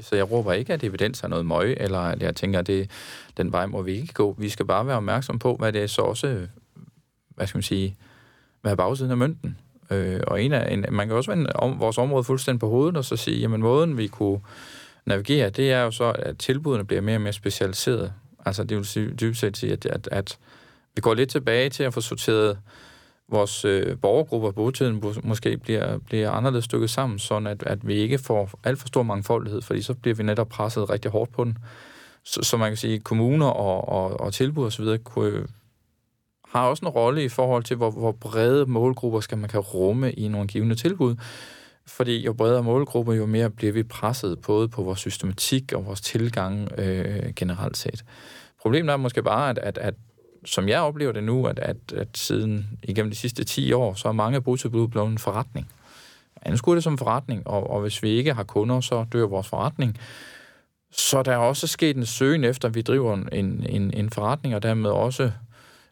Så 0.00 0.16
jeg 0.16 0.30
råber 0.30 0.52
ikke, 0.52 0.72
at 0.72 0.84
evidens 0.84 1.22
er 1.22 1.28
noget 1.28 1.46
møg, 1.46 1.76
eller 1.80 1.98
at 1.98 2.22
jeg 2.22 2.36
tænker, 2.36 2.58
at 2.58 2.66
det, 2.66 2.90
den 3.36 3.52
vej 3.52 3.66
må 3.66 3.82
vi 3.82 3.92
ikke 3.92 4.14
gå. 4.14 4.34
Vi 4.38 4.48
skal 4.48 4.66
bare 4.66 4.86
være 4.86 4.96
opmærksom 4.96 5.38
på, 5.38 5.56
hvad 5.56 5.72
det 5.72 5.82
er 5.82 5.86
så 5.86 6.02
også, 6.02 6.46
hvad 7.34 7.46
skal 7.46 7.58
man 7.58 7.62
sige, 7.62 7.96
hvad 8.60 8.72
er 8.72 8.76
bagsiden 8.76 9.10
af 9.10 9.16
mønten. 9.16 9.58
Øh, 9.90 10.20
og 10.26 10.42
en 10.42 10.52
af, 10.52 10.72
en, 10.72 10.84
man 10.90 11.08
kan 11.08 11.16
også 11.16 11.30
vende 11.30 11.52
om, 11.52 11.80
vores 11.80 11.98
område 11.98 12.24
fuldstændig 12.24 12.60
på 12.60 12.68
hovedet, 12.68 12.96
og 12.96 13.04
så 13.04 13.16
sige, 13.16 13.40
jamen 13.40 13.60
måden 13.60 13.98
vi 13.98 14.06
kunne 14.06 14.40
navigere, 15.06 15.50
det 15.50 15.72
er 15.72 15.80
jo 15.80 15.90
så, 15.90 16.12
at 16.18 16.38
tilbudene 16.38 16.84
bliver 16.84 17.00
mere 17.00 17.16
og 17.16 17.20
mere 17.20 17.32
specialiseret. 17.32 18.12
Altså 18.44 18.64
det 18.64 18.76
vil 18.76 18.86
sige, 18.86 19.10
dybest 19.10 19.40
set 19.40 19.56
sige, 19.56 19.72
at, 19.72 19.86
at, 19.86 20.08
at 20.12 20.38
vi 20.94 21.00
går 21.00 21.14
lidt 21.14 21.30
tilbage 21.30 21.70
til 21.70 21.82
at 21.82 21.94
få 21.94 22.00
sorteret 22.00 22.58
vores 23.28 23.64
øh, 23.64 23.98
borgergrupper 23.98 24.50
på 24.50 24.70
tiden 24.70 25.02
måske 25.22 25.56
bliver, 25.56 25.98
bliver 25.98 26.30
anderledes 26.30 26.64
stykket 26.64 26.90
sammen, 26.90 27.18
sådan 27.18 27.46
at, 27.46 27.62
at 27.62 27.88
vi 27.88 27.94
ikke 27.94 28.18
får 28.18 28.50
alt 28.64 28.78
for 28.78 28.88
stor 28.88 29.02
mangfoldighed, 29.02 29.62
fordi 29.62 29.82
så 29.82 29.94
bliver 29.94 30.14
vi 30.14 30.22
netop 30.22 30.48
presset 30.48 30.90
rigtig 30.90 31.10
hårdt 31.10 31.32
på 31.32 31.44
den. 31.44 31.58
Så, 32.24 32.42
så 32.42 32.56
man 32.56 32.70
kan 32.70 32.76
sige, 32.76 32.94
at 32.94 33.04
kommuner 33.04 33.46
og, 33.46 33.88
og, 33.88 34.20
og 34.20 34.32
tilbud 34.32 34.66
osv. 34.66 34.98
Kunne, 35.04 35.30
øh, 35.30 35.48
har 36.48 36.68
også 36.68 36.84
en 36.84 36.88
rolle 36.88 37.24
i 37.24 37.28
forhold 37.28 37.64
til, 37.64 37.76
hvor, 37.76 37.90
hvor 37.90 38.12
brede 38.12 38.66
målgrupper 38.66 39.20
skal 39.20 39.38
man 39.38 39.50
kan 39.50 39.60
rumme 39.60 40.12
i 40.12 40.28
nogle 40.28 40.48
givende 40.48 40.74
tilbud. 40.74 41.16
Fordi 41.86 42.24
jo 42.24 42.32
bredere 42.32 42.62
målgrupper, 42.62 43.12
jo 43.12 43.26
mere 43.26 43.50
bliver 43.50 43.72
vi 43.72 43.82
presset 43.82 44.38
både 44.46 44.68
på 44.68 44.82
vores 44.82 44.98
systematik 44.98 45.72
og 45.72 45.86
vores 45.86 46.00
tilgang 46.00 46.72
øh, 46.78 47.32
generelt 47.36 47.76
set. 47.76 48.04
Problemet 48.62 48.92
er 48.92 48.96
måske 48.96 49.22
bare, 49.22 49.50
at, 49.50 49.58
at, 49.58 49.78
at 49.78 49.94
som 50.44 50.68
jeg 50.68 50.80
oplever 50.80 51.12
det 51.12 51.24
nu, 51.24 51.46
at, 51.46 51.58
at, 51.58 51.76
at 51.96 52.08
siden 52.14 52.78
igennem 52.82 53.10
de 53.10 53.16
sidste 53.16 53.44
10 53.44 53.72
år, 53.72 53.94
så 53.94 54.08
er 54.08 54.12
mange 54.12 54.40
botilbud 54.40 54.88
blevet 54.88 55.08
en 55.08 55.18
forretning. 55.18 55.68
Anskuer 56.42 56.74
det 56.74 56.84
som 56.84 56.98
forretning, 56.98 57.46
og, 57.46 57.70
og 57.70 57.80
hvis 57.80 58.02
vi 58.02 58.08
ikke 58.10 58.34
har 58.34 58.44
kunder, 58.44 58.80
så 58.80 59.04
dør 59.12 59.26
vores 59.26 59.48
forretning. 59.48 59.98
Så 60.90 61.22
der 61.22 61.32
er 61.32 61.36
også 61.36 61.66
sket 61.66 61.96
en 61.96 62.06
søgen 62.06 62.44
efter, 62.44 62.68
at 62.68 62.74
vi 62.74 62.82
driver 62.82 63.14
en, 63.14 63.66
en, 63.68 63.94
en 63.94 64.10
forretning, 64.10 64.54
og 64.54 64.62
dermed 64.62 64.90
også, 64.90 65.30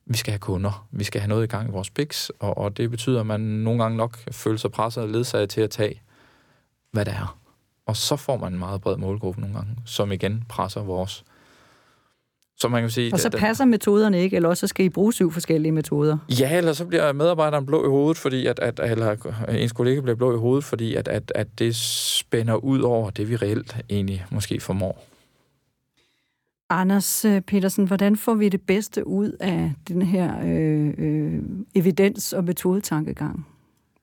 vi 0.06 0.16
skal 0.16 0.30
have 0.32 0.38
kunder. 0.38 0.86
Vi 0.90 1.04
skal 1.04 1.20
have 1.20 1.28
noget 1.28 1.44
i 1.44 1.46
gang 1.46 1.68
i 1.68 1.72
vores 1.72 1.90
biks, 1.90 2.32
og, 2.40 2.58
og 2.58 2.76
det 2.76 2.90
betyder, 2.90 3.20
at 3.20 3.26
man 3.26 3.40
nogle 3.40 3.82
gange 3.82 3.96
nok 3.96 4.18
føler 4.32 4.58
sig 4.58 4.70
presset 4.70 5.02
og 5.02 5.08
ledsaget 5.08 5.50
til 5.50 5.60
at 5.60 5.70
tage, 5.70 6.00
hvad 6.90 7.04
det 7.04 7.14
er. 7.14 7.38
Og 7.86 7.96
så 7.96 8.16
får 8.16 8.36
man 8.36 8.52
en 8.52 8.58
meget 8.58 8.80
bred 8.80 8.96
målgruppe 8.96 9.40
nogle 9.40 9.56
gange, 9.56 9.76
som 9.84 10.12
igen 10.12 10.44
presser 10.48 10.80
vores 10.80 11.24
så 12.58 12.68
man 12.68 12.82
kan 12.82 12.90
sige... 12.90 13.12
Og 13.12 13.20
så 13.20 13.30
passer 13.30 13.64
metoderne 13.64 14.22
ikke, 14.22 14.36
eller 14.36 14.48
også 14.48 14.66
skal 14.66 14.86
I 14.86 14.88
bruge 14.88 15.12
syv 15.12 15.32
forskellige 15.32 15.72
metoder? 15.72 16.18
Ja, 16.40 16.56
eller 16.56 16.72
så 16.72 16.84
bliver 16.84 17.12
medarbejderen 17.12 17.66
blå 17.66 17.84
i 17.84 17.88
hovedet, 17.88 18.18
fordi 18.18 18.46
at, 18.46 18.58
at 18.58 18.80
eller 18.84 19.16
ens 19.48 19.72
kollega 19.72 20.00
bliver 20.00 20.16
blå 20.16 20.34
i 20.34 20.38
hovedet, 20.38 20.64
fordi 20.64 20.94
at, 20.94 21.08
at, 21.08 21.32
at 21.34 21.46
det 21.58 21.76
spænder 21.76 22.54
ud 22.54 22.80
over 22.80 23.10
det, 23.10 23.30
vi 23.30 23.36
reelt 23.36 23.76
egentlig 23.90 24.24
måske 24.30 24.60
formår. 24.60 25.04
Anders 26.70 27.24
øh, 27.24 27.40
Petersen, 27.40 27.86
hvordan 27.86 28.16
får 28.16 28.34
vi 28.34 28.48
det 28.48 28.60
bedste 28.60 29.06
ud 29.06 29.32
af 29.40 29.72
den 29.88 30.02
her 30.02 30.34
øh, 30.44 30.94
øh, 30.98 31.42
evidens- 31.74 32.32
og 32.32 32.44
metodetankegang? 32.44 33.46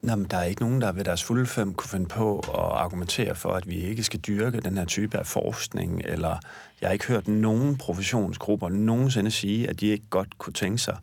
Nå, 0.02 0.16
men 0.16 0.26
der 0.32 0.38
er 0.38 0.44
ikke 0.44 0.62
nogen, 0.62 0.82
der 0.82 0.92
ved 0.92 1.04
deres 1.04 1.24
fulde 1.24 1.46
fem 1.46 1.74
kunne 1.74 1.90
finde 1.90 2.06
på 2.06 2.40
at 2.40 2.44
argumentere 2.54 3.36
for, 3.36 3.50
at 3.50 3.70
vi 3.70 3.76
ikke 3.76 4.04
skal 4.04 4.20
dyrke 4.20 4.60
den 4.60 4.78
her 4.78 4.86
type 4.86 5.18
af 5.18 5.26
forskning, 5.26 6.02
eller 6.06 6.38
jeg 6.84 6.90
har 6.90 6.94
ikke 6.94 7.08
hørt 7.08 7.28
nogen 7.28 7.78
professionsgrupper 7.78 8.70
nogensinde 8.70 9.32
sige, 9.32 9.70
at 9.70 9.80
de 9.80 9.88
ikke 9.88 10.06
godt 10.10 10.38
kunne 10.38 10.54
tænke 10.54 10.78
sig 10.78 10.98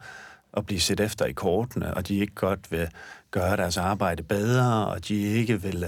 at 0.57 0.67
blive 0.67 0.81
set 0.81 1.01
efter 1.01 1.25
i 1.25 1.33
kortene, 1.33 1.95
og 1.95 2.09
de 2.09 2.19
ikke 2.19 2.35
godt 2.35 2.73
vil 2.73 2.89
gøre 3.31 3.57
deres 3.57 3.77
arbejde 3.77 4.23
bedre, 4.23 4.87
og 4.87 5.09
de 5.09 5.23
ikke 5.23 5.63
vil 5.63 5.85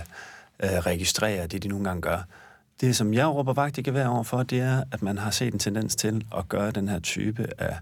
øh, 0.63 0.71
registrere 0.71 1.47
det, 1.47 1.63
de 1.63 1.69
nogle 1.69 1.85
gange 1.85 2.03
gør. 2.03 2.27
Det, 2.81 2.97
som 2.97 3.15
jeg 3.15 3.27
råber 3.27 3.53
vagt 3.53 3.79
i 3.79 3.83
gevær 3.83 4.07
overfor, 4.07 4.43
det 4.43 4.61
er, 4.61 4.85
at 4.93 5.03
man 5.03 5.19
har 5.19 5.31
set 5.31 5.53
en 5.53 5.59
tendens 5.59 5.97
til 5.97 6.27
at 6.37 6.49
gøre 6.49 6.71
den 6.71 6.89
her 6.89 6.99
type 6.99 7.47
af 7.59 7.77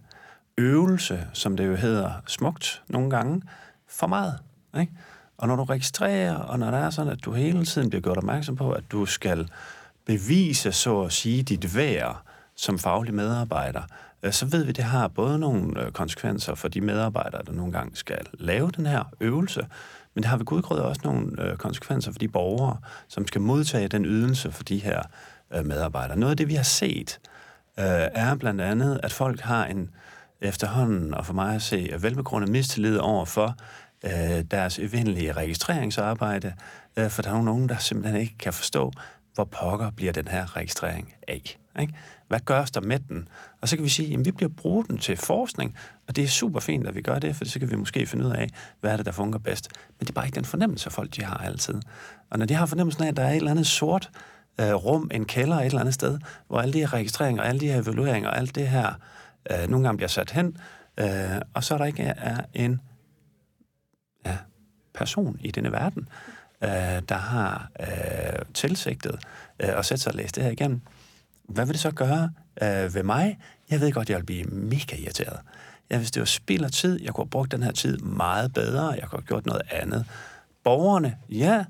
øvelse, 0.59 1.27
som 1.33 1.57
det 1.57 1.67
jo 1.67 1.75
hedder 1.75 2.13
smukt 2.27 2.83
nogle 2.89 3.11
gange, 3.11 3.43
for 3.89 4.07
meget. 4.07 4.39
Ikke? 4.81 4.93
Og 5.39 5.49
når 5.49 5.57
du 5.57 5.65
registrerer, 5.65 6.35
og 6.35 6.59
når 6.59 6.71
der 6.71 6.79
er 6.79 6.91
sådan, 6.91 7.13
at 7.13 7.25
du 7.25 7.33
hele 7.33 7.65
tiden 7.65 7.91
bliver 7.91 8.03
gjort 8.03 8.17
opmærksom 8.17 8.57
på, 8.57 8.73
at 8.73 8.85
du 8.93 9.07
skal 9.07 9.49
bevise, 10.11 10.73
så 10.73 11.03
at 11.03 11.13
sige, 11.13 11.43
dit 11.43 11.77
værd 11.77 12.23
som 12.57 12.79
faglig 12.79 13.15
medarbejder, 13.15 13.83
øh, 14.23 14.33
så 14.33 14.47
ved 14.47 14.65
vi, 14.65 14.71
at 14.71 14.77
det 14.77 14.85
har 14.85 15.09
både 15.09 15.39
nogle 15.39 15.85
øh, 15.85 15.93
konsekvenser 15.93 16.55
for 16.55 16.69
de 16.69 16.81
medarbejdere, 16.81 17.43
der 17.47 17.53
nogle 17.53 17.73
gange 17.73 17.97
skal 17.97 18.27
lave 18.33 18.71
den 18.77 18.87
her 18.87 19.05
øvelse, 19.21 19.67
men 20.15 20.23
det 20.23 20.31
har 20.31 20.37
ved 20.37 20.45
gudgrød 20.45 20.79
også 20.79 21.01
nogle 21.05 21.43
øh, 21.43 21.57
konsekvenser 21.57 22.13
for 22.13 22.19
de 22.19 22.29
borgere, 22.29 22.77
som 23.09 23.27
skal 23.27 23.41
modtage 23.41 23.89
den 23.89 24.05
ydelse 24.05 24.53
for 24.53 24.63
de 24.63 24.79
her 24.79 25.03
medarbejdere. 25.65 26.19
Noget 26.19 26.31
af 26.31 26.37
det, 26.37 26.49
vi 26.49 26.55
har 26.55 26.63
set, 26.63 27.21
er 27.77 28.35
blandt 28.35 28.61
andet, 28.61 29.01
at 29.03 29.13
folk 29.13 29.41
har 29.41 29.67
en 29.67 29.91
efterhånden, 30.41 31.15
og 31.15 31.27
for 31.27 31.33
mig 31.33 31.55
at 31.55 31.63
se, 31.63 31.91
velbegrundet 32.01 32.51
mistillid 32.51 32.99
over 32.99 33.25
for, 33.25 33.57
deres 34.51 34.79
evindelige 34.79 35.33
registreringsarbejde, 35.33 36.53
for 37.09 37.23
der 37.23 37.31
er 37.31 37.43
nogen, 37.43 37.69
der 37.69 37.77
simpelthen 37.77 38.21
ikke 38.21 38.39
kan 38.39 38.53
forstå, 38.53 38.93
hvor 39.41 39.71
pokker 39.71 39.91
bliver 39.91 40.13
den 40.13 40.29
her 40.29 40.57
registrering 40.57 41.15
af. 41.29 41.59
Ikke? 41.81 41.95
Hvad 42.29 42.41
gørs 42.41 42.71
der 42.71 42.81
med 42.81 42.99
den? 42.99 43.29
Og 43.61 43.69
så 43.69 43.77
kan 43.77 43.85
vi 43.85 43.89
sige, 43.89 44.19
at 44.19 44.25
vi 44.25 44.31
bliver 44.31 44.51
brugt 44.57 44.89
den 44.89 44.99
til 44.99 45.17
forskning, 45.17 45.77
og 46.09 46.17
det 46.17 46.25
er 46.25 46.29
super 46.29 46.61
fint, 46.61 46.87
at 46.87 46.95
vi 46.95 47.03
gør 47.03 47.19
det, 47.19 47.37
for 47.37 47.45
så 47.45 47.59
kan 47.59 47.71
vi 47.71 47.77
måske 47.77 48.07
finde 48.07 48.27
ud 48.27 48.31
af, 48.31 48.49
hvad 48.81 48.93
er 48.93 48.97
det, 48.97 49.07
der 49.07 49.13
fungerer 49.13 49.43
bedst. 49.43 49.69
Men 49.89 50.01
det 50.01 50.09
er 50.09 50.13
bare 50.13 50.27
ikke 50.27 50.35
den 50.35 50.45
fornemmelse, 50.45 50.91
folk 50.91 51.17
de 51.17 51.25
har 51.25 51.37
altid. 51.37 51.75
Og 52.31 52.39
når 52.39 52.47
de 52.47 52.55
har 52.55 52.67
fornemmelsen 52.67 53.05
af, 53.05 53.09
at 53.09 53.17
der 53.17 53.23
er 53.23 53.31
et 53.31 53.37
eller 53.37 53.51
andet 53.51 53.67
sort 53.67 54.11
øh, 54.61 54.73
rum, 54.73 55.11
en 55.15 55.25
kælder 55.25 55.57
et 55.57 55.67
eller 55.67 55.81
andet 55.81 55.95
sted, 55.95 56.19
hvor 56.49 56.61
alle 56.61 56.73
de 56.73 56.79
her 56.79 56.93
registreringer, 56.93 57.43
alle 57.43 57.61
de 57.61 57.67
her 57.69 57.83
evalueringer, 57.83 58.31
og 58.31 58.39
alt 58.39 58.55
det 58.55 58.69
her 58.69 58.93
øh, 59.51 59.69
nogle 59.69 59.85
gange 59.85 59.97
bliver 59.97 60.09
sat 60.09 60.31
hen, 60.31 60.57
øh, 61.01 61.41
og 61.55 61.65
så 61.65 61.75
er 61.75 61.79
der 61.79 61.85
ikke 61.85 62.03
er 62.03 62.41
en 62.55 62.81
ja, 64.27 64.37
person 64.95 65.37
i 65.41 65.51
denne 65.51 65.73
verden, 65.73 66.09
øh, 66.65 67.03
der 67.09 67.15
har 67.15 67.71
øh, 67.81 68.45
tilsigtet 68.55 69.19
øh, 69.61 69.79
at 69.79 69.87
sætte 69.87 70.03
sig 70.03 70.13
og 70.13 70.17
læse 70.17 70.33
det 70.33 70.43
her 70.43 70.51
igennem. 70.51 70.81
Hvad 71.49 71.67
vil 71.67 71.73
det 71.73 71.81
så 71.81 71.91
gøre 71.91 72.31
øh, 72.63 72.95
ved 72.95 73.03
mig? 73.03 73.39
Jeg 73.71 73.81
ved 73.81 73.93
godt, 73.93 74.11
jeg 74.11 74.19
vil 74.19 74.25
blive 74.25 74.45
mega 74.45 74.97
irriteret. 74.97 75.41
Ja, 75.91 75.99
hvis 75.99 76.11
det 76.11 76.21
var 76.21 76.27
spild 76.27 76.65
af 76.65 76.71
tid, 76.71 77.01
jeg 77.03 77.15
kunne 77.15 77.25
have 77.25 77.31
brugt 77.31 77.53
den 77.53 77.63
her 77.63 77.73
tid 77.73 77.99
meget 77.99 78.53
bedre, 78.53 78.89
jeg 78.89 79.03
kunne 79.03 79.21
have 79.21 79.27
gjort 79.27 79.47
noget 79.47 79.63
andet. 79.71 80.07
Borgerne, 80.65 81.17
ja, 81.29 81.65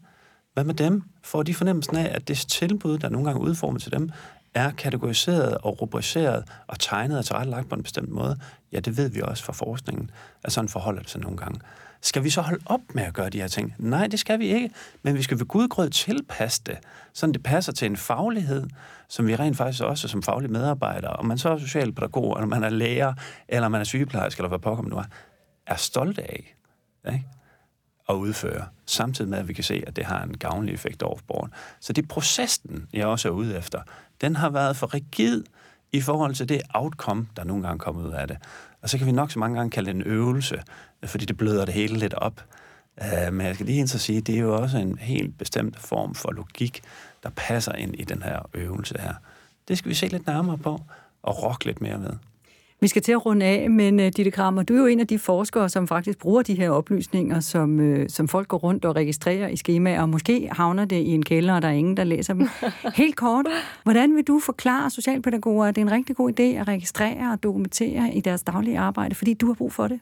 hvad 0.55 0.65
med 0.65 0.75
dem? 0.75 1.03
Får 1.23 1.43
de 1.43 1.55
fornemmelsen 1.55 1.97
af, 1.97 2.15
at 2.15 2.29
det 2.29 2.37
tilbud, 2.37 2.99
der 2.99 3.09
nogle 3.09 3.27
gange 3.27 3.41
er 3.41 3.45
udformet 3.45 3.83
til 3.83 3.93
dem, 3.93 4.11
er 4.55 4.71
kategoriseret 4.71 5.59
og 5.59 5.81
rubriceret 5.81 6.45
og 6.67 6.79
tegnet 6.79 7.19
og 7.19 7.25
tilrettelagt 7.25 7.69
på 7.69 7.75
en 7.75 7.83
bestemt 7.83 8.09
måde? 8.09 8.39
Ja, 8.73 8.81
det 8.81 8.97
ved 8.97 9.09
vi 9.09 9.21
også 9.21 9.45
fra 9.45 9.53
forskningen, 9.53 10.11
at 10.45 10.53
sådan 10.53 10.69
forholder 10.69 11.03
det 11.03 11.11
sig 11.11 11.21
nogle 11.21 11.37
gange. 11.37 11.61
Skal 12.03 12.25
vi 12.25 12.31
så 12.31 12.41
holde 12.41 12.63
op 12.67 12.81
med 12.95 13.03
at 13.03 13.15
gøre 13.15 13.31
de 13.31 13.41
her 13.41 13.49
ting? 13.49 13.75
Nej, 13.79 14.07
det 14.07 14.21
skal 14.21 14.39
vi 14.39 14.47
ikke. 14.47 14.71
Men 15.03 15.15
vi 15.15 15.23
skal 15.23 15.39
ved 15.39 15.47
gudgrød 15.47 15.91
tilpasse 15.91 16.63
det, 16.67 16.79
så 17.13 17.27
det 17.27 17.43
passer 17.43 17.73
til 17.73 17.87
en 17.87 17.97
faglighed, 17.97 18.67
som 19.09 19.27
vi 19.27 19.37
rent 19.37 19.57
faktisk 19.57 19.83
også 19.83 20.09
som 20.09 20.23
faglige 20.23 20.53
medarbejdere, 20.53 21.13
om 21.13 21.27
man 21.27 21.39
så 21.39 21.49
er 21.49 21.59
socialpædagog, 21.59 22.37
eller 22.37 22.47
man 22.47 22.65
er 22.65 22.69
lærer, 22.69 23.15
eller 23.49 23.69
man 23.69 23.81
er 23.81 23.85
sygeplejerske, 23.85 24.41
eller 24.41 24.49
hvad 24.49 24.59
pokker 24.59 24.83
man 24.83 24.91
nu 24.91 24.97
er, 24.97 25.05
er 25.67 25.77
stolte 25.77 26.23
af 26.23 26.55
ikke? 27.13 27.27
at 28.09 28.15
udføre, 28.15 28.67
samtidig 28.87 29.31
med, 29.31 29.39
at 29.39 29.49
vi 29.49 29.53
kan 29.53 29.65
se, 29.65 29.85
at 29.87 29.97
det 29.97 30.05
har 30.05 30.23
en 30.23 30.39
gavnlig 30.39 30.75
effekt 30.75 31.03
over 31.03 31.19
borgeren. 31.29 31.53
Så 31.81 31.93
det 31.93 32.03
er 32.03 32.09
processen, 32.09 32.89
jeg 32.93 33.07
også 33.07 33.29
er 33.29 33.33
ude 33.33 33.59
efter. 33.59 33.83
Den 34.21 34.37
har 34.37 34.51
været 34.51 34.77
for 34.77 34.95
rigid 34.95 35.45
i 35.93 36.01
forhold 36.01 36.35
til 36.35 36.49
det 36.49 36.63
outcome, 36.75 37.27
der 37.37 37.45
nogle 37.45 37.63
gange 37.63 37.79
kommer 37.79 38.03
ud 38.03 38.13
af 38.13 38.29
det. 38.29 38.39
Og 38.83 38.91
så 38.91 38.99
kan 38.99 39.07
vi 39.07 39.13
nok 39.13 39.31
så 39.31 39.39
mange 39.39 39.57
gange 39.57 39.71
kalde 39.71 39.93
det 39.93 39.97
en 39.97 40.03
øvelse, 40.03 40.63
fordi 41.05 41.25
det 41.25 41.37
bløder 41.37 41.65
det 41.65 41.75
hele 41.75 41.99
lidt 41.99 42.15
op. 42.15 42.45
Uh, 43.01 43.35
men 43.35 43.47
jeg 43.47 43.55
skal 43.55 43.67
lige 43.67 43.79
ind 43.79 43.89
sige, 43.89 44.19
at 44.19 44.27
det 44.27 44.35
er 44.35 44.41
jo 44.41 44.57
også 44.57 44.79
en 44.79 44.99
helt 44.99 45.39
bestemt 45.39 45.79
form 45.79 46.15
for 46.15 46.33
logik, 46.33 46.83
der 47.23 47.31
passer 47.37 47.73
ind 47.73 47.95
i 47.99 48.05
den 48.05 48.23
her 48.23 48.41
øvelse 48.55 48.97
her. 49.01 49.15
Det 49.69 49.79
skal 49.79 49.89
vi 49.89 49.95
se 49.95 50.07
lidt 50.07 50.27
nærmere 50.27 50.59
på 50.59 50.83
og 51.23 51.43
rokke 51.43 51.65
lidt 51.65 51.81
mere 51.81 52.01
ved. 52.01 52.13
Vi 52.83 52.89
skal 52.89 53.03
til 53.03 53.13
at 53.13 53.27
runde 53.27 53.47
af, 53.47 53.71
men 53.71 54.01
uh, 54.01 54.07
Ditte 54.07 54.31
Krammer, 54.31 54.63
du 54.63 54.75
er 54.75 54.79
jo 54.79 54.87
en 54.87 55.01
af 55.01 55.07
de 55.07 55.19
forskere, 55.19 55.69
som 55.69 55.89
faktisk 55.89 56.19
bruger 56.19 56.43
de 56.43 56.55
her 56.55 56.71
oplysninger, 56.71 57.41
som, 57.41 57.81
uh, 57.81 57.97
som 58.09 58.29
folk 58.29 58.49
går 58.49 58.57
rundt 58.57 58.85
og 58.85 58.97
registrerer 58.97 59.49
i 59.49 59.57
skemaer, 59.57 60.03
og 60.03 60.09
måske 60.09 60.49
havner 60.53 60.85
det 60.85 60.97
i 60.97 61.09
en 61.09 61.23
kælder, 61.23 61.55
og 61.55 61.63
der 61.63 61.69
er 61.69 61.73
ingen, 61.73 61.97
der 61.97 62.05
læser 62.05 62.35
dem. 62.35 62.49
Helt 62.95 63.17
kort, 63.17 63.47
hvordan 63.83 64.17
vil 64.17 64.25
du 64.25 64.39
forklare 64.39 64.91
socialpædagoger, 64.91 65.67
at 65.67 65.77
det 65.77 65.83
er 65.83 65.87
en 65.87 65.93
rigtig 65.93 66.17
god 66.17 66.41
idé 66.41 66.43
at 66.43 66.69
registrere 66.69 67.33
og 67.33 67.43
dokumentere 67.43 68.15
i 68.15 68.21
deres 68.21 68.43
daglige 68.43 68.79
arbejde, 68.79 69.15
fordi 69.15 69.35
du 69.35 69.47
har 69.47 69.55
brug 69.55 69.73
for 69.73 69.89
det? 69.89 70.01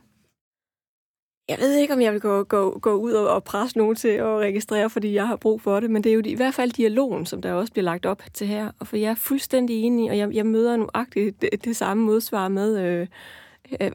Jeg 1.48 1.58
ved 1.58 1.74
ikke, 1.74 1.94
om 1.94 2.00
jeg 2.00 2.12
vil 2.12 2.20
gå, 2.20 2.42
gå, 2.42 2.78
gå 2.78 2.92
ud 2.92 3.12
og, 3.12 3.28
og 3.28 3.44
presse 3.44 3.78
nogen 3.78 3.96
til 3.96 4.08
at 4.08 4.26
registrere, 4.26 4.90
fordi 4.90 5.14
jeg 5.14 5.26
har 5.26 5.36
brug 5.36 5.60
for 5.60 5.80
det, 5.80 5.90
men 5.90 6.04
det 6.04 6.10
er 6.10 6.14
jo 6.14 6.22
i 6.24 6.34
hvert 6.34 6.54
fald 6.54 6.72
dialogen, 6.72 7.26
som 7.26 7.42
der 7.42 7.52
også 7.52 7.72
bliver 7.72 7.84
lagt 7.84 8.06
op 8.06 8.22
til 8.34 8.46
her. 8.46 8.70
Og 8.78 8.86
for 8.86 8.96
jeg 8.96 9.10
er 9.10 9.14
fuldstændig 9.14 9.82
enig, 9.82 10.10
og 10.10 10.18
jeg, 10.18 10.34
jeg 10.34 10.46
møder 10.46 10.76
nuagtigt 10.76 11.42
det, 11.42 11.64
det 11.64 11.76
samme 11.76 12.04
modsvar 12.04 12.48
med, 12.48 12.78
øh, 12.78 13.06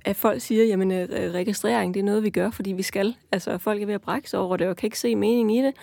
at 0.06 0.16
folk 0.16 0.42
siger, 0.42 0.66
jamen 0.66 0.92
øh, 0.92 1.10
registrering, 1.10 1.94
det 1.94 2.00
er 2.00 2.04
noget, 2.04 2.24
vi 2.24 2.30
gør, 2.30 2.50
fordi 2.50 2.72
vi 2.72 2.84
skal. 2.84 3.16
Altså 3.32 3.58
folk 3.58 3.82
er 3.82 3.86
ved 3.86 3.94
at 3.94 4.02
brække 4.02 4.30
sig 4.30 4.40
over 4.40 4.58
det, 4.58 4.68
og 4.68 4.76
kan 4.76 4.88
ikke 4.88 5.00
se 5.00 5.16
mening 5.16 5.58
i 5.58 5.62
det. 5.62 5.74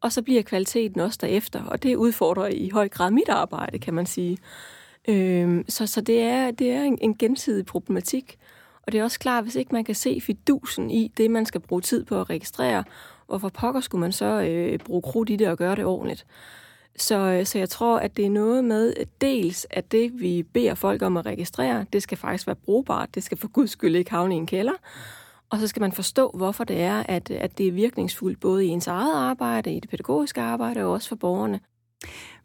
Og 0.00 0.12
så 0.12 0.22
bliver 0.22 0.42
kvaliteten 0.42 1.00
også 1.00 1.18
derefter, 1.22 1.64
og 1.64 1.82
det 1.82 1.96
udfordrer 1.96 2.46
i 2.46 2.68
høj 2.68 2.88
grad 2.88 3.10
mit 3.10 3.28
arbejde, 3.28 3.78
kan 3.78 3.94
man 3.94 4.06
sige. 4.06 4.38
Øh, 5.08 5.64
så 5.68 5.86
så 5.86 6.00
det, 6.00 6.22
er, 6.22 6.50
det 6.50 6.70
er 6.70 6.82
en, 6.82 6.98
en 7.00 7.14
gensidig 7.14 7.66
problematik. 7.66 8.38
Og 8.86 8.92
det 8.92 9.00
er 9.00 9.04
også 9.04 9.18
klart, 9.18 9.44
hvis 9.44 9.54
ikke 9.54 9.72
man 9.72 9.84
kan 9.84 9.94
se 9.94 10.20
fidusen 10.20 10.90
i 10.90 11.12
det, 11.16 11.30
man 11.30 11.46
skal 11.46 11.60
bruge 11.60 11.80
tid 11.80 12.04
på 12.04 12.20
at 12.20 12.30
registrere, 12.30 12.84
hvorfor 13.26 13.48
pokker 13.48 13.80
skulle 13.80 14.00
man 14.00 14.12
så 14.12 14.42
øh, 14.42 14.78
bruge 14.78 15.02
krudt 15.02 15.30
i 15.30 15.36
det 15.36 15.48
og 15.48 15.58
gøre 15.58 15.76
det 15.76 15.84
ordentligt? 15.84 16.26
Så, 16.96 17.18
øh, 17.18 17.46
så 17.46 17.58
jeg 17.58 17.68
tror, 17.68 17.98
at 17.98 18.16
det 18.16 18.26
er 18.26 18.30
noget 18.30 18.64
med 18.64 18.94
øh, 19.00 19.06
dels, 19.20 19.66
at 19.70 19.92
det, 19.92 20.20
vi 20.20 20.42
beder 20.42 20.74
folk 20.74 21.02
om 21.02 21.16
at 21.16 21.26
registrere, 21.26 21.86
det 21.92 22.02
skal 22.02 22.18
faktisk 22.18 22.46
være 22.46 22.56
brugbart. 22.56 23.14
Det 23.14 23.22
skal 23.22 23.38
for 23.38 23.48
guds 23.48 23.70
skyld 23.70 23.96
ikke 23.96 24.10
havne 24.10 24.34
i 24.34 24.38
en 24.38 24.46
kælder. 24.46 24.72
Og 25.50 25.60
så 25.60 25.66
skal 25.66 25.80
man 25.80 25.92
forstå, 25.92 26.30
hvorfor 26.34 26.64
det 26.64 26.80
er, 26.80 27.02
at, 27.08 27.30
at 27.30 27.58
det 27.58 27.68
er 27.68 27.72
virkningsfuldt 27.72 28.40
både 28.40 28.66
i 28.66 28.68
ens 28.68 28.86
eget 28.86 29.14
arbejde, 29.14 29.72
i 29.72 29.80
det 29.80 29.90
pædagogiske 29.90 30.40
arbejde 30.40 30.84
og 30.84 30.92
også 30.92 31.08
for 31.08 31.16
borgerne. 31.16 31.60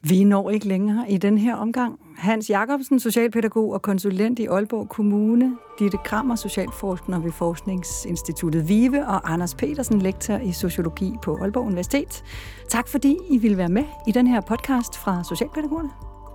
Vi 0.01 0.23
når 0.23 0.49
ikke 0.49 0.67
længere 0.67 1.11
i 1.11 1.17
den 1.17 1.37
her 1.37 1.55
omgang. 1.55 1.99
Hans 2.17 2.49
Jacobsen, 2.49 2.99
socialpædagog 2.99 3.73
og 3.73 3.81
konsulent 3.81 4.39
i 4.39 4.45
Aalborg 4.45 4.89
Kommune, 4.89 5.57
Ditte 5.79 5.97
Krammer, 6.05 6.35
socialforsker 6.35 7.19
ved 7.19 7.31
Forskningsinstituttet 7.31 8.69
VIVE, 8.69 9.07
og 9.07 9.31
Anders 9.33 9.55
Petersen, 9.55 10.01
lektor 10.01 10.37
i 10.37 10.51
sociologi 10.51 11.13
på 11.21 11.37
Aalborg 11.41 11.65
Universitet. 11.65 12.23
Tak 12.69 12.87
fordi 12.87 13.17
I 13.29 13.37
ville 13.37 13.57
være 13.57 13.69
med 13.69 13.83
i 14.07 14.11
den 14.11 14.27
her 14.27 14.41
podcast 14.41 14.97
fra 14.97 15.23
Socialpædagogerne. 15.23 15.89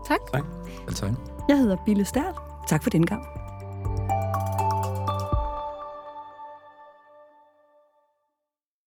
Tak. 0.09 0.21
Tak. 0.33 0.45
tak. 0.95 1.11
Jeg 1.49 1.59
hedder 1.59 1.77
Bille 1.87 2.05
Stærl. 2.05 2.35
Tak 2.69 2.83
for 2.83 2.91
den 2.91 3.07
gang. 3.07 3.23